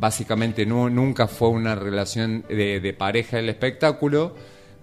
básicamente 0.01 0.67
no, 0.67 0.91
nunca 0.91 1.29
fue 1.29 1.51
una 1.51 1.77
relación 1.77 2.45
de, 2.49 2.81
de 2.81 2.93
pareja 2.95 3.39
el 3.39 3.49
espectáculo, 3.49 4.35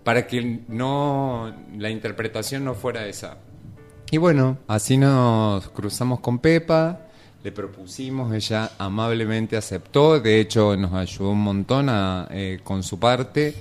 para 0.05 0.25
que 0.25 0.61
no 0.69 1.53
la 1.77 1.89
interpretación 1.89 2.63
no 2.63 2.73
fuera 2.73 3.05
esa. 3.07 3.39
Y 4.09 4.17
bueno, 4.17 4.59
así 4.69 4.95
nos 4.95 5.67
cruzamos 5.71 6.21
con 6.21 6.39
Pepa 6.39 7.10
le 7.43 7.51
propusimos, 7.51 8.33
ella 8.33 8.71
amablemente 8.77 9.57
aceptó, 9.57 10.19
de 10.19 10.39
hecho 10.39 10.75
nos 10.77 10.93
ayudó 10.93 11.31
un 11.31 11.41
montón 11.41 11.89
a, 11.89 12.27
eh, 12.31 12.59
con 12.63 12.83
su 12.83 12.99
parte. 12.99 13.53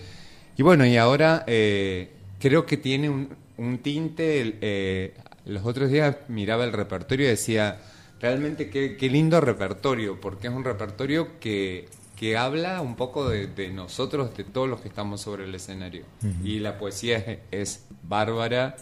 Y 0.57 0.63
bueno, 0.63 0.85
y 0.85 0.97
ahora 0.97 1.45
eh, 1.47 2.11
creo 2.39 2.67
que 2.67 2.77
tiene 2.77 3.09
un, 3.09 3.79
tinte, 3.79 4.59
eh, 4.61 5.15
los 5.47 5.65
otros 5.65 5.91
días 5.91 6.17
miraba 6.29 6.65
el 6.65 6.73
repertorio 6.73 7.27
y 7.27 7.31
decía, 7.31 7.81
realmente 8.21 8.69
qué, 8.69 9.11
lindo 9.11 9.41
repertorio, 9.41 10.21
porque 10.21 10.49
es 10.49 10.55
un 10.55 10.65
repertorio 10.65 11.39
que, 11.41 11.89
que 12.17 12.37
habla 12.37 12.83
un 12.83 12.97
poco 12.97 13.29
de, 13.31 13.71
nosotros, 13.71 14.37
de 14.37 14.45
todos 14.45 14.69
los 14.69 14.81
que 14.83 14.89
estamos 14.89 15.23
sobre 15.23 15.45
el 15.45 15.55
escenario. 15.55 16.05
Y 16.45 16.59
la 16.59 16.77
poesía 16.77 17.17
es, 17.19 17.39
es 17.51 17.85
bárbara 18.03 18.77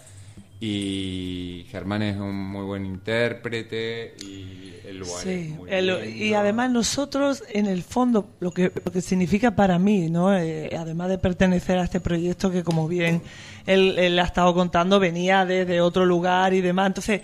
y 0.61 1.67
Germán 1.71 2.03
es 2.03 2.17
un 2.17 2.35
muy 2.35 2.65
buen 2.65 2.85
intérprete 2.85 4.15
y 4.21 4.75
el 4.87 4.99
lugar 4.99 5.29
es 5.29 5.51
muy 5.51 5.71
y 6.09 6.35
además 6.35 6.71
nosotros 6.71 7.45
en 7.51 7.67
el 7.67 7.83
fondo 7.83 8.29
lo 8.41 8.51
que 8.51 8.73
lo 8.85 8.91
que 8.91 9.01
significa 9.01 9.55
para 9.55 9.79
mí 9.79 10.11
no 10.11 10.37
eh, 10.37 10.71
además 10.77 11.11
de 11.11 11.19
pertenecer 11.19 11.79
a 11.79 11.85
este 11.85 12.01
proyecto 12.01 12.51
que 12.51 12.65
como 12.65 12.89
bien 12.89 13.23
él, 13.67 13.99
él, 13.99 14.19
ha 14.19 14.25
estado 14.25 14.53
contando 14.55 14.99
venía 14.99 15.45
desde 15.45 15.81
otro 15.81 16.07
lugar 16.07 16.55
y 16.55 16.63
demás. 16.63 16.89
Entonces 16.89 17.21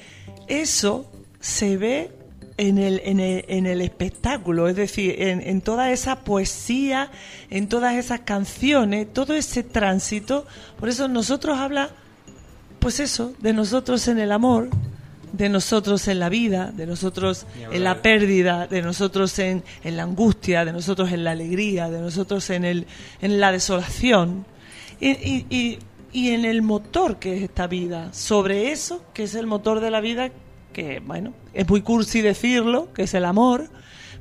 eso 0.46 1.10
se 1.40 1.76
ve 1.76 2.10
en 2.56 2.78
el, 2.78 3.00
en 3.04 3.18
el, 3.18 3.44
en 3.48 3.66
el 3.66 3.80
espectáculo, 3.80 4.68
es 4.68 4.76
decir, 4.76 5.16
en, 5.18 5.40
en 5.40 5.60
toda 5.60 5.90
esa 5.90 6.20
poesía, 6.20 7.10
en 7.50 7.68
todas 7.68 7.96
esas 7.96 8.20
canciones, 8.20 9.12
todo 9.12 9.34
ese 9.34 9.62
tránsito. 9.62 10.46
Por 10.78 10.88
eso 10.88 11.08
nosotros 11.08 11.58
habla 11.58 11.90
pues 12.84 13.00
eso, 13.00 13.32
de 13.38 13.54
nosotros 13.54 14.08
en 14.08 14.18
el 14.18 14.30
amor, 14.30 14.68
de 15.32 15.48
nosotros 15.48 16.06
en 16.06 16.18
la 16.18 16.28
vida, 16.28 16.70
de 16.70 16.84
nosotros 16.84 17.46
en 17.72 17.82
la 17.82 18.02
pérdida, 18.02 18.66
de 18.66 18.82
nosotros 18.82 19.38
en, 19.38 19.64
en, 19.84 19.96
la 19.96 20.02
angustia, 20.02 20.66
de 20.66 20.72
nosotros 20.74 21.10
en 21.10 21.24
la 21.24 21.30
alegría, 21.30 21.88
de 21.88 21.98
nosotros 21.98 22.50
en, 22.50 22.66
el, 22.66 22.86
en 23.22 23.40
la 23.40 23.52
desolación 23.52 24.44
y, 25.00 25.12
y, 25.12 25.78
y, 26.12 26.28
en 26.28 26.44
el 26.44 26.60
motor 26.60 27.18
que 27.18 27.38
es 27.38 27.44
esta 27.44 27.68
vida. 27.68 28.12
Sobre 28.12 28.70
eso, 28.70 29.02
que 29.14 29.22
es 29.22 29.34
el 29.34 29.46
motor 29.46 29.80
de 29.80 29.90
la 29.90 30.02
vida, 30.02 30.30
que 30.74 31.00
bueno, 31.00 31.32
es 31.54 31.66
muy 31.66 31.80
cursi 31.80 32.20
decirlo, 32.20 32.92
que 32.92 33.04
es 33.04 33.14
el 33.14 33.24
amor, 33.24 33.70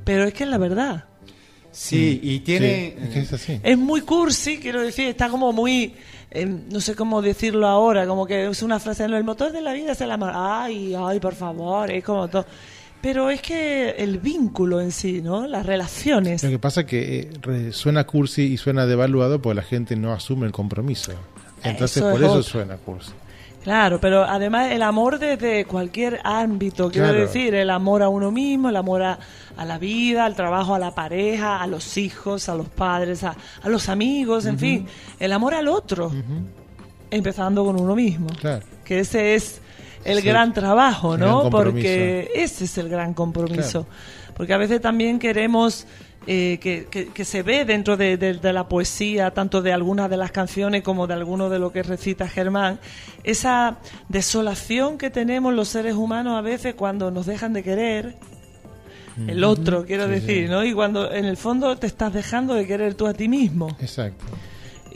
pero 0.04 0.24
es 0.24 0.32
que 0.32 0.44
es 0.44 0.48
la 0.48 0.56
verdad. 0.56 1.04
Sí, 1.70 2.18
y 2.22 2.40
tiene... 2.40 2.96
es, 3.12 3.50
es 3.62 3.76
muy 3.76 4.00
cursi, 4.00 4.56
quiero 4.56 4.80
decir, 4.80 5.08
está 5.08 5.28
como 5.28 5.52
muy 5.52 5.92
no 6.34 6.80
sé 6.80 6.94
cómo 6.94 7.22
decirlo 7.22 7.66
ahora, 7.66 8.06
como 8.06 8.26
que 8.26 8.46
es 8.46 8.62
una 8.62 8.80
frase, 8.80 9.04
el 9.04 9.24
motor 9.24 9.52
de 9.52 9.60
la 9.60 9.72
vida 9.72 9.92
es 9.92 10.00
el 10.00 10.10
amor. 10.10 10.32
Ay, 10.34 10.94
ay, 10.98 11.20
por 11.20 11.34
favor, 11.34 11.90
es 11.90 12.02
como 12.02 12.28
todo. 12.28 12.44
pero 13.00 13.30
es 13.30 13.40
que 13.42 13.90
el 13.90 14.18
vínculo 14.18 14.80
en 14.80 14.90
sí, 14.90 15.20
¿no? 15.22 15.46
Las 15.46 15.66
relaciones. 15.66 16.42
Lo 16.42 16.50
que 16.50 16.58
pasa 16.58 16.80
es 16.82 16.86
que 16.86 17.30
eh, 17.48 17.72
suena 17.72 18.04
cursi 18.04 18.42
y 18.42 18.56
suena 18.56 18.86
devaluado 18.86 19.40
porque 19.40 19.56
la 19.56 19.62
gente 19.62 19.94
no 19.96 20.12
asume 20.12 20.46
el 20.46 20.52
compromiso. 20.52 21.12
Entonces 21.62 21.98
Eso 21.98 22.10
es 22.10 22.16
por 22.16 22.24
eso 22.24 22.42
suena 22.42 22.76
cursi. 22.76 23.12
Claro, 23.64 23.98
pero 23.98 24.24
además 24.24 24.70
el 24.72 24.82
amor 24.82 25.18
desde 25.18 25.64
cualquier 25.64 26.20
ámbito, 26.22 26.90
quiero 26.90 27.08
Claro. 27.08 27.20
decir, 27.22 27.54
el 27.54 27.70
amor 27.70 28.02
a 28.02 28.08
uno 28.10 28.30
mismo, 28.30 28.68
el 28.68 28.76
amor 28.76 29.02
a, 29.02 29.18
a 29.56 29.64
la 29.64 29.78
vida, 29.78 30.26
al 30.26 30.36
trabajo, 30.36 30.74
a 30.74 30.78
la 30.78 30.94
pareja, 30.94 31.60
a 31.62 31.66
los 31.66 31.96
hijos, 31.96 32.48
a 32.50 32.54
los 32.54 32.68
padres, 32.68 33.24
a, 33.24 33.34
a 33.62 33.68
los 33.70 33.88
amigos, 33.88 34.44
en 34.44 34.58
fin, 34.58 34.86
el 35.18 35.32
amor 35.32 35.54
al 35.54 35.68
otro, 35.68 36.12
empezando 37.10 37.64
con 37.64 37.80
uno 37.80 37.94
mismo. 37.94 38.26
Claro. 38.38 38.64
Que 38.84 39.00
ese 39.00 39.34
es 39.34 39.60
el 40.04 40.20
Sí. 40.20 40.26
gran 40.28 40.52
trabajo, 40.52 41.16
¿no? 41.16 41.38
gran. 41.40 41.50
Porque 41.50 42.30
ese 42.34 42.64
es 42.64 42.78
el 42.78 42.88
gran 42.88 43.14
compromiso. 43.14 43.86
Porque 44.36 44.52
a 44.52 44.58
veces 44.58 44.80
también 44.80 45.18
queremos 45.18 45.86
eh, 46.26 46.58
que, 46.60 46.86
que- 46.90 47.08
que 47.08 47.24
se 47.24 47.42
ve 47.42 47.64
dentro 47.64 47.96
de, 47.96 48.16
de- 48.16 48.34
de 48.34 48.52
la 48.52 48.68
poesía, 48.68 49.30
tanto 49.32 49.60
de 49.62 49.72
algunas 49.72 50.08
de 50.10 50.16
las 50.16 50.30
canciones 50.30 50.82
como 50.82 51.06
de 51.06 51.14
alguno 51.14 51.50
de 51.50 51.58
lo 51.58 51.70
que 51.72 51.82
recita 51.82 52.28
Germán, 52.28 52.78
esa 53.24 53.76
desolación 54.08 54.98
que 54.98 55.10
tenemos 55.10 55.52
los 55.54 55.68
seres 55.68 55.94
humanos 55.94 56.38
a 56.38 56.40
veces 56.40 56.74
cuando 56.74 57.10
nos 57.10 57.26
dejan 57.26 57.52
de 57.52 57.62
querer. 57.62 58.14
El 59.28 59.44
otro, 59.44 59.84
quiero 59.86 60.06
Sí, 60.06 60.10
decir, 60.10 60.46
sí. 60.46 60.50
¿no? 60.50 60.64
Y 60.64 60.72
cuando 60.72 61.12
en 61.12 61.24
el 61.24 61.36
fondo 61.36 61.76
te 61.76 61.86
estás 61.86 62.12
dejando 62.12 62.54
de 62.54 62.66
querer 62.66 62.94
tú 62.94 63.06
a 63.06 63.14
ti 63.14 63.28
mismo. 63.28 63.76
Exacto. 63.80 64.24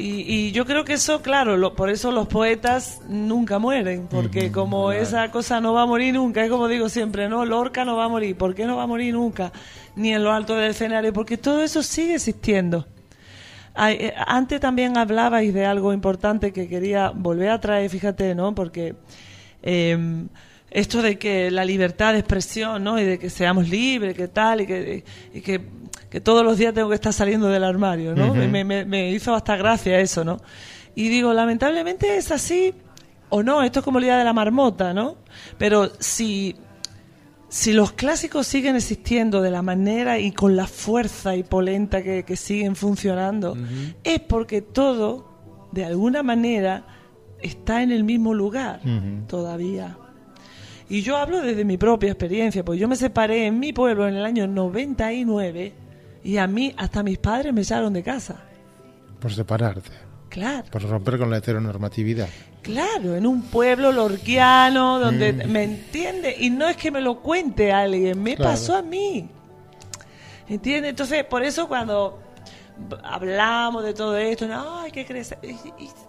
Y, 0.01 0.21
y 0.33 0.53
yo 0.53 0.65
creo 0.65 0.85
que 0.85 0.93
eso, 0.93 1.23
claro, 1.23 1.57
lo- 1.57 1.75
por 1.75 1.91
eso 1.91 2.13
los 2.13 2.29
poetas 2.29 3.01
nunca 3.09 3.59
mueren, 3.59 4.07
porque 4.09 4.53
como 4.53 4.93
esa 4.93 5.33
cosa 5.33 5.61
no 5.61 5.73
va 5.73 5.83
a 5.83 5.87
morir 5.87 6.15
nunca, 6.15 6.45
es 6.45 6.49
como 6.51 6.69
digo 6.69 6.89
siempre, 6.89 7.29
¿no? 7.29 7.45
Lorca 7.45 7.85
no 7.85 7.97
va 7.97 8.05
a 8.05 8.09
morir, 8.09 8.37
¿por 8.37 8.55
qué 8.55 8.65
no 8.65 8.77
va 8.77 8.85
a 8.85 8.87
morir 8.87 9.13
nunca? 9.15 9.51
Ni 9.97 10.15
en 10.15 10.23
lo 10.23 10.33
alto 10.33 10.55
del 10.55 10.71
escenario, 10.71 11.13
porque 11.13 11.37
todo 11.37 11.63
eso 11.65 11.83
sigue 11.83 12.15
existiendo. 12.15 12.87
Eh, 13.77 14.13
antes 14.27 14.61
también 14.61 14.97
hablabais 14.97 15.53
de 15.53 15.67
algo 15.67 15.93
importante 15.93 16.53
que 16.53 16.69
quería 16.69 17.11
volver 17.11 17.51
a 17.51 17.61
traer, 17.61 17.91
fíjate, 17.91 18.37
¿no? 18.37 18.55
Porque 18.55 18.95
eh, 19.63 19.99
esto 20.71 21.03
de 21.03 21.19
que 21.19 21.51
la 21.51 21.65
libertad 21.65 22.13
de 22.13 22.21
expresión, 22.21 22.85
¿no? 22.85 23.01
Y 23.01 23.05
de 23.05 23.19
que 23.19 23.31
seamos 23.31 23.69
libres, 23.69 24.15
que 24.17 24.29
tal, 24.29 24.61
y 24.61 24.67
que, 24.67 25.05
y 25.35 25.41
que, 25.41 25.61
que 26.11 26.21
todos 26.21 26.45
los 26.45 26.57
días 26.59 26.73
tengo 26.75 26.89
que 26.89 26.95
estar 26.95 27.13
saliendo 27.13 27.49
del 27.49 27.65
armario, 27.65 28.15
¿no? 28.15 28.27
Ujú. 28.29 28.35
me, 28.49 28.65
me- 28.65 28.85
me 28.85 29.11
hizo 29.11 29.35
hasta 29.35 29.57
gracia 29.57 29.99
eso, 30.01 30.25
¿no? 30.25 30.39
Y 30.95 31.09
digo, 31.09 31.33
lamentablemente 31.35 32.17
es 32.17 32.31
así 32.33 32.73
o 33.31 33.43
no, 33.43 33.63
esto 33.63 33.81
es 33.81 33.85
como 33.85 33.99
el 33.99 34.05
día 34.05 34.17
de 34.19 34.25
la 34.25 34.33
marmota, 34.33 34.95
¿no? 34.95 35.17
Pero 35.59 35.91
si, 35.99 36.57
si 37.49 37.73
los 37.73 37.93
clásicos 37.93 38.47
siguen 38.47 38.75
existiendo 38.77 39.43
de 39.43 39.51
la 39.51 39.63
manera 39.63 40.19
y 40.19 40.33
con 40.33 40.57
la 40.57 40.67
fuerza 40.67 41.37
y 41.37 41.43
polenta 41.43 42.03
que, 42.03 42.25
que 42.25 42.37
siguen 42.37 42.75
funcionando, 42.75 43.57
es 44.03 44.21
porque 44.21 44.63
todo, 44.63 45.29
de 45.73 45.85
alguna 45.85 46.23
manera, 46.23 46.85
está 47.41 47.83
en 47.83 47.93
el 47.93 48.03
mismo 48.03 48.33
lugar 48.35 48.81
todavía. 49.29 49.97
Y 50.89 51.03
yo 51.03 51.19
hablo 51.19 51.43
desde 51.43 51.65
mi 51.67 51.77
propia 51.77 52.09
experiencia, 52.11 52.65
porque 52.65 52.79
yo 52.81 52.89
me 52.89 52.97
separé 52.97 53.47
en 53.47 53.61
mi 53.61 53.75
pueblo 53.75 54.09
en 54.09 54.17
el 54.17 54.25
año 54.25 54.47
99 54.49 55.75
y 56.29 56.37
a 56.37 56.47
mí 56.47 56.75
hasta 56.77 57.03
mis 57.03 57.17
padres 57.17 57.55
me 57.55 57.63
echaron 57.63 57.91
de 57.95 58.03
casa. 58.03 58.37
Por 59.19 59.33
separarte. 59.33 59.89
Claro. 60.29 60.67
Por 60.71 60.83
romper 60.83 61.17
con 61.17 61.31
la 61.31 61.39
heteronormatividad. 61.39 62.29
Claro, 62.61 63.17
en 63.17 63.27
un 63.27 63.45
pueblo 63.45 63.93
lorquiano 63.93 64.99
donde 64.99 65.33
me 65.33 65.63
entiende 65.65 66.37
y 66.39 66.51
no 66.51 66.69
es 66.69 66.77
que 66.77 66.91
me 66.91 67.01
lo 67.01 67.21
cuente 67.21 67.73
alguien, 67.73 68.23
me 68.23 68.37
Claro. 68.37 68.51
pasó 68.51 68.77
a 68.77 68.83
mí. 68.83 69.27
¿Entiende? 70.47 70.91
Entonces, 70.91 71.25
por 71.25 71.43
eso 71.43 71.67
cuando 71.67 72.19
hablamos 73.03 73.83
de 73.83 73.95
todo 73.95 74.19
esto, 74.19 74.47
no, 74.47 74.81
hay 74.81 74.91
que 74.93 75.07
crecer, 75.07 75.39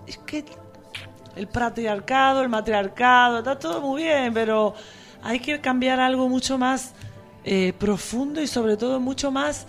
es 0.05 0.17
que 0.25 0.43
el 1.37 1.47
patriarcado, 1.47 2.41
el 2.41 2.49
matriarcado, 2.49 3.37
está 3.37 3.57
todo 3.57 3.79
muy 3.79 4.03
bien, 4.03 4.33
pero 4.33 4.73
hay 5.23 5.39
que 5.39 5.61
cambiar 5.61 6.01
algo 6.01 6.27
mucho 6.27 6.57
más 6.57 6.91
eh, 7.45 7.71
profundo 7.79 8.41
y 8.41 8.47
sobre 8.47 8.75
todo 8.75 8.99
mucho 8.99 9.31
más 9.31 9.65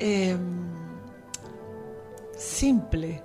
eh, 0.00 0.36
simple. 2.36 3.22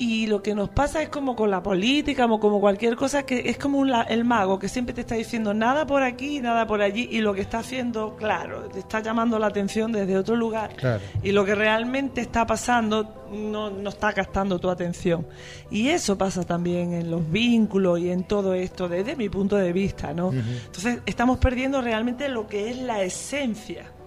Y 0.00 0.28
lo 0.28 0.42
que 0.42 0.54
nos 0.54 0.68
pasa 0.68 1.02
es 1.02 1.08
como 1.08 1.34
con 1.34 1.50
la 1.50 1.60
política, 1.60 2.22
como, 2.22 2.38
como 2.38 2.60
cualquier 2.60 2.94
cosa, 2.94 3.24
que 3.24 3.50
es 3.50 3.58
como 3.58 3.78
un 3.78 3.92
el 4.08 4.24
mago 4.24 4.56
que 4.56 4.68
siempre 4.68 4.94
te 4.94 5.00
está 5.00 5.16
diciendo 5.16 5.52
nada 5.52 5.88
por 5.88 6.04
aquí, 6.04 6.40
nada 6.40 6.68
por 6.68 6.82
allí, 6.82 7.08
y 7.10 7.20
lo 7.20 7.34
que 7.34 7.40
está 7.40 7.58
haciendo, 7.58 8.14
claro, 8.14 8.68
te 8.68 8.78
está 8.78 9.00
llamando 9.00 9.40
la 9.40 9.48
atención 9.48 9.90
desde 9.90 10.16
otro 10.16 10.36
lugar. 10.36 10.76
Claro. 10.76 11.02
Y 11.24 11.32
lo 11.32 11.44
que 11.44 11.56
realmente 11.56 12.20
está 12.20 12.46
pasando 12.46 13.26
no, 13.32 13.70
no 13.70 13.90
está 13.90 14.12
gastando 14.12 14.60
tu 14.60 14.70
atención. 14.70 15.26
Y 15.68 15.88
eso 15.88 16.16
pasa 16.16 16.44
también 16.44 16.92
en 16.92 17.10
los 17.10 17.28
vínculos 17.28 17.98
y 17.98 18.10
en 18.10 18.22
todo 18.22 18.54
esto, 18.54 18.88
desde 18.88 19.16
mi 19.16 19.28
punto 19.28 19.56
de 19.56 19.72
vista, 19.72 20.12
¿no? 20.12 20.30
Entonces, 20.30 21.00
estamos 21.06 21.38
perdiendo 21.38 21.82
realmente 21.82 22.28
lo 22.28 22.46
que 22.46 22.70
es 22.70 22.78
la 22.78 23.02
esencia. 23.02 23.97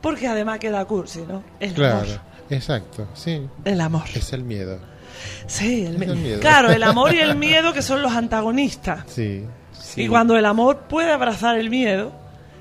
Porque 0.00 0.26
además 0.28 0.58
queda 0.58 0.84
cursi, 0.84 1.20
¿no? 1.28 1.42
El 1.60 1.72
Claro. 1.74 1.96
amor. 2.02 2.20
Exacto. 2.50 3.06
Sí. 3.14 3.46
El 3.64 3.80
amor. 3.80 4.04
Es 4.14 4.32
el 4.32 4.42
miedo. 4.44 4.78
Sí, 5.46 5.84
el, 5.84 6.02
el 6.02 6.16
miedo. 6.16 6.40
Claro, 6.40 6.70
el 6.70 6.82
amor 6.82 7.14
y 7.14 7.18
el 7.18 7.36
miedo 7.36 7.72
que 7.72 7.82
son 7.82 8.02
los 8.02 8.12
antagonistas. 8.12 9.04
Sí. 9.08 9.44
Sí. 9.72 10.02
Y 10.02 10.08
cuando 10.08 10.36
el 10.36 10.44
amor 10.46 10.80
puede 10.88 11.10
abrazar 11.12 11.58
el 11.58 11.70
miedo, 11.70 12.12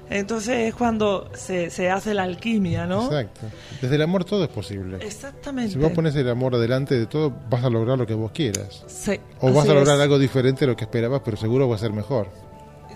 entonces 0.10 0.70
es 0.70 0.74
cuando 0.76 1.30
se, 1.36 1.70
se 1.70 1.90
hace 1.92 2.14
la 2.14 2.24
alquimia, 2.24 2.86
¿no? 2.86 3.06
Exacto. 3.06 3.42
Desde 3.82 3.96
el 3.96 4.02
amor 4.02 4.24
todo 4.24 4.44
es 4.44 4.50
posible. 4.50 4.98
Exactamente. 5.06 5.74
Si 5.74 5.78
vos 5.80 5.92
pones 5.92 6.16
el 6.16 6.30
amor 6.30 6.56
adelante 6.56 6.96
de 6.98 7.06
todo, 7.06 7.32
vas 7.50 7.64
a 7.64 7.70
lograr 7.70 7.98
lo 7.98 8.08
que 8.08 8.14
vos 8.14 8.32
quieras. 8.32 8.84
Sí, 8.88 9.20
O 9.42 9.52
vas 9.52 9.68
a 9.70 9.74
lograr 9.74 9.98
es. 9.98 10.02
algo 10.04 10.18
diferente 10.18 10.62
de 10.62 10.68
lo 10.72 10.76
que 10.78 10.86
esperabas, 10.86 11.22
pero 11.24 11.36
seguro 11.38 11.68
va 11.70 11.76
a 11.76 11.80
ser 11.80 11.92
mejor. 11.92 12.30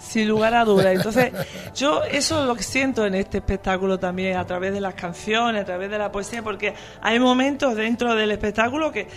Sin 0.01 0.27
lugar 0.27 0.53
a 0.55 0.65
dudas. 0.65 0.87
Entonces, 0.87 1.31
yo 1.75 2.03
eso 2.03 2.41
es 2.41 2.47
lo 2.47 2.55
que 2.55 2.63
siento 2.63 3.05
en 3.05 3.15
este 3.15 3.37
espectáculo 3.37 3.99
también, 3.99 4.35
a 4.35 4.45
través 4.45 4.73
de 4.73 4.81
las 4.81 4.95
canciones, 4.95 5.61
a 5.61 5.65
través 5.65 5.91
de 5.91 5.97
la 5.97 6.11
poesía, 6.11 6.41
porque 6.41 6.73
hay 7.01 7.19
momentos 7.19 7.75
dentro 7.75 8.15
del 8.15 8.31
espectáculo 8.31 8.91
que 8.91 9.07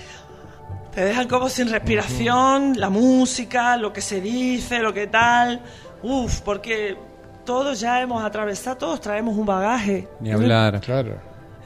te 0.95 1.05
dejan 1.05 1.27
como 1.27 1.49
sin 1.49 1.69
respiración, 1.69 2.79
la 2.79 2.91
música, 2.91 3.77
lo 3.77 3.93
que 3.93 4.01
se 4.01 4.21
dice, 4.21 4.79
lo 4.79 4.93
que 4.93 5.07
tal. 5.07 5.61
Uf, 6.03 6.41
porque 6.43 6.97
todos 7.45 7.81
ya 7.81 8.01
hemos 8.01 8.23
atravesado, 8.23 8.77
todos 8.77 9.01
traemos 9.01 9.37
un 9.37 9.47
bagaje. 9.47 10.07
Ni 10.21 10.31
hablar. 10.31 10.81
Claro. 10.81 11.17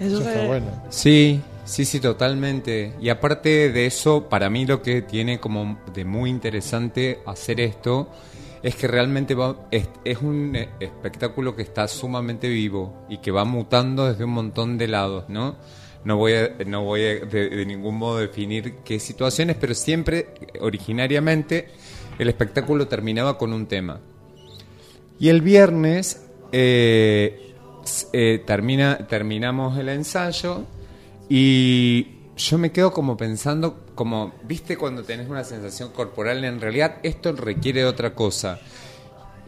Eso 0.00 0.20
está 0.20 0.46
bueno. 0.46 0.66
Sí, 0.90 1.42
sí, 1.64 1.84
sí, 1.84 2.00
totalmente. 2.00 2.94
Y 3.00 3.08
aparte 3.08 3.70
de 3.70 3.86
eso, 3.86 4.28
para 4.28 4.48
mí 4.48 4.64
lo 4.64 4.80
que 4.80 5.02
tiene 5.02 5.40
como 5.40 5.78
de 5.92 6.04
muy 6.04 6.30
interesante 6.30 7.20
hacer 7.26 7.60
esto 7.60 8.08
es 8.62 8.74
que 8.74 8.88
realmente 8.88 9.34
va- 9.34 9.68
es, 9.70 9.88
un 10.20 10.56
eh, 10.56 10.68
espectáculo 10.80 11.54
que 11.54 11.62
está 11.62 11.86
sumamente 11.88 12.48
vivo 12.48 13.06
y 13.08 13.18
que 13.18 13.30
va 13.30 13.44
mutando 13.44 14.06
desde 14.06 14.24
un 14.24 14.30
montón 14.30 14.78
de 14.78 14.88
lados, 14.88 15.24
¿no? 15.28 15.56
No 16.04 16.16
voy 16.16 16.34
a, 16.34 16.50
no 16.66 16.84
voy 16.84 17.00
de, 17.00 17.64
ningún 17.66 17.96
modo 17.96 18.18
definir 18.18 18.76
qué 18.84 18.98
situaciones, 19.00 19.56
pero 19.60 19.74
siempre, 19.74 20.28
originariamente, 20.60 21.68
el 22.18 22.28
espectáculo 22.28 22.86
terminaba 22.88 23.36
con 23.36 23.52
un 23.52 23.66
tema. 23.66 24.00
Y 25.18 25.28
el 25.28 25.42
viernes 25.42 26.24
eh, 26.52 27.54
eh, 28.12 28.42
termina, 28.46 29.06
terminamos 29.08 29.78
el 29.78 29.88
ensayo 29.88 30.62
y 31.28 32.06
yo 32.36 32.58
me 32.58 32.70
quedo 32.70 32.92
como 32.92 33.16
pensando, 33.16 33.84
como, 33.98 34.32
viste 34.44 34.76
cuando 34.76 35.02
tenés 35.02 35.28
una 35.28 35.42
sensación 35.42 35.90
corporal, 35.90 36.44
en 36.44 36.60
realidad 36.60 36.98
esto 37.02 37.32
requiere 37.32 37.80
de 37.80 37.86
otra 37.86 38.14
cosa. 38.14 38.60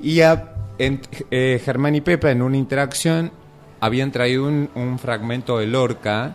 Y 0.02 0.22
a, 0.22 0.54
en- 0.76 1.00
eh, 1.30 1.62
Germán 1.64 1.94
y 1.94 2.00
Pepa 2.00 2.32
en 2.32 2.42
una 2.42 2.56
interacción 2.56 3.30
habían 3.78 4.10
traído 4.10 4.48
un, 4.48 4.68
un 4.74 4.98
fragmento 4.98 5.56
de 5.58 5.68
Lorca 5.68 6.34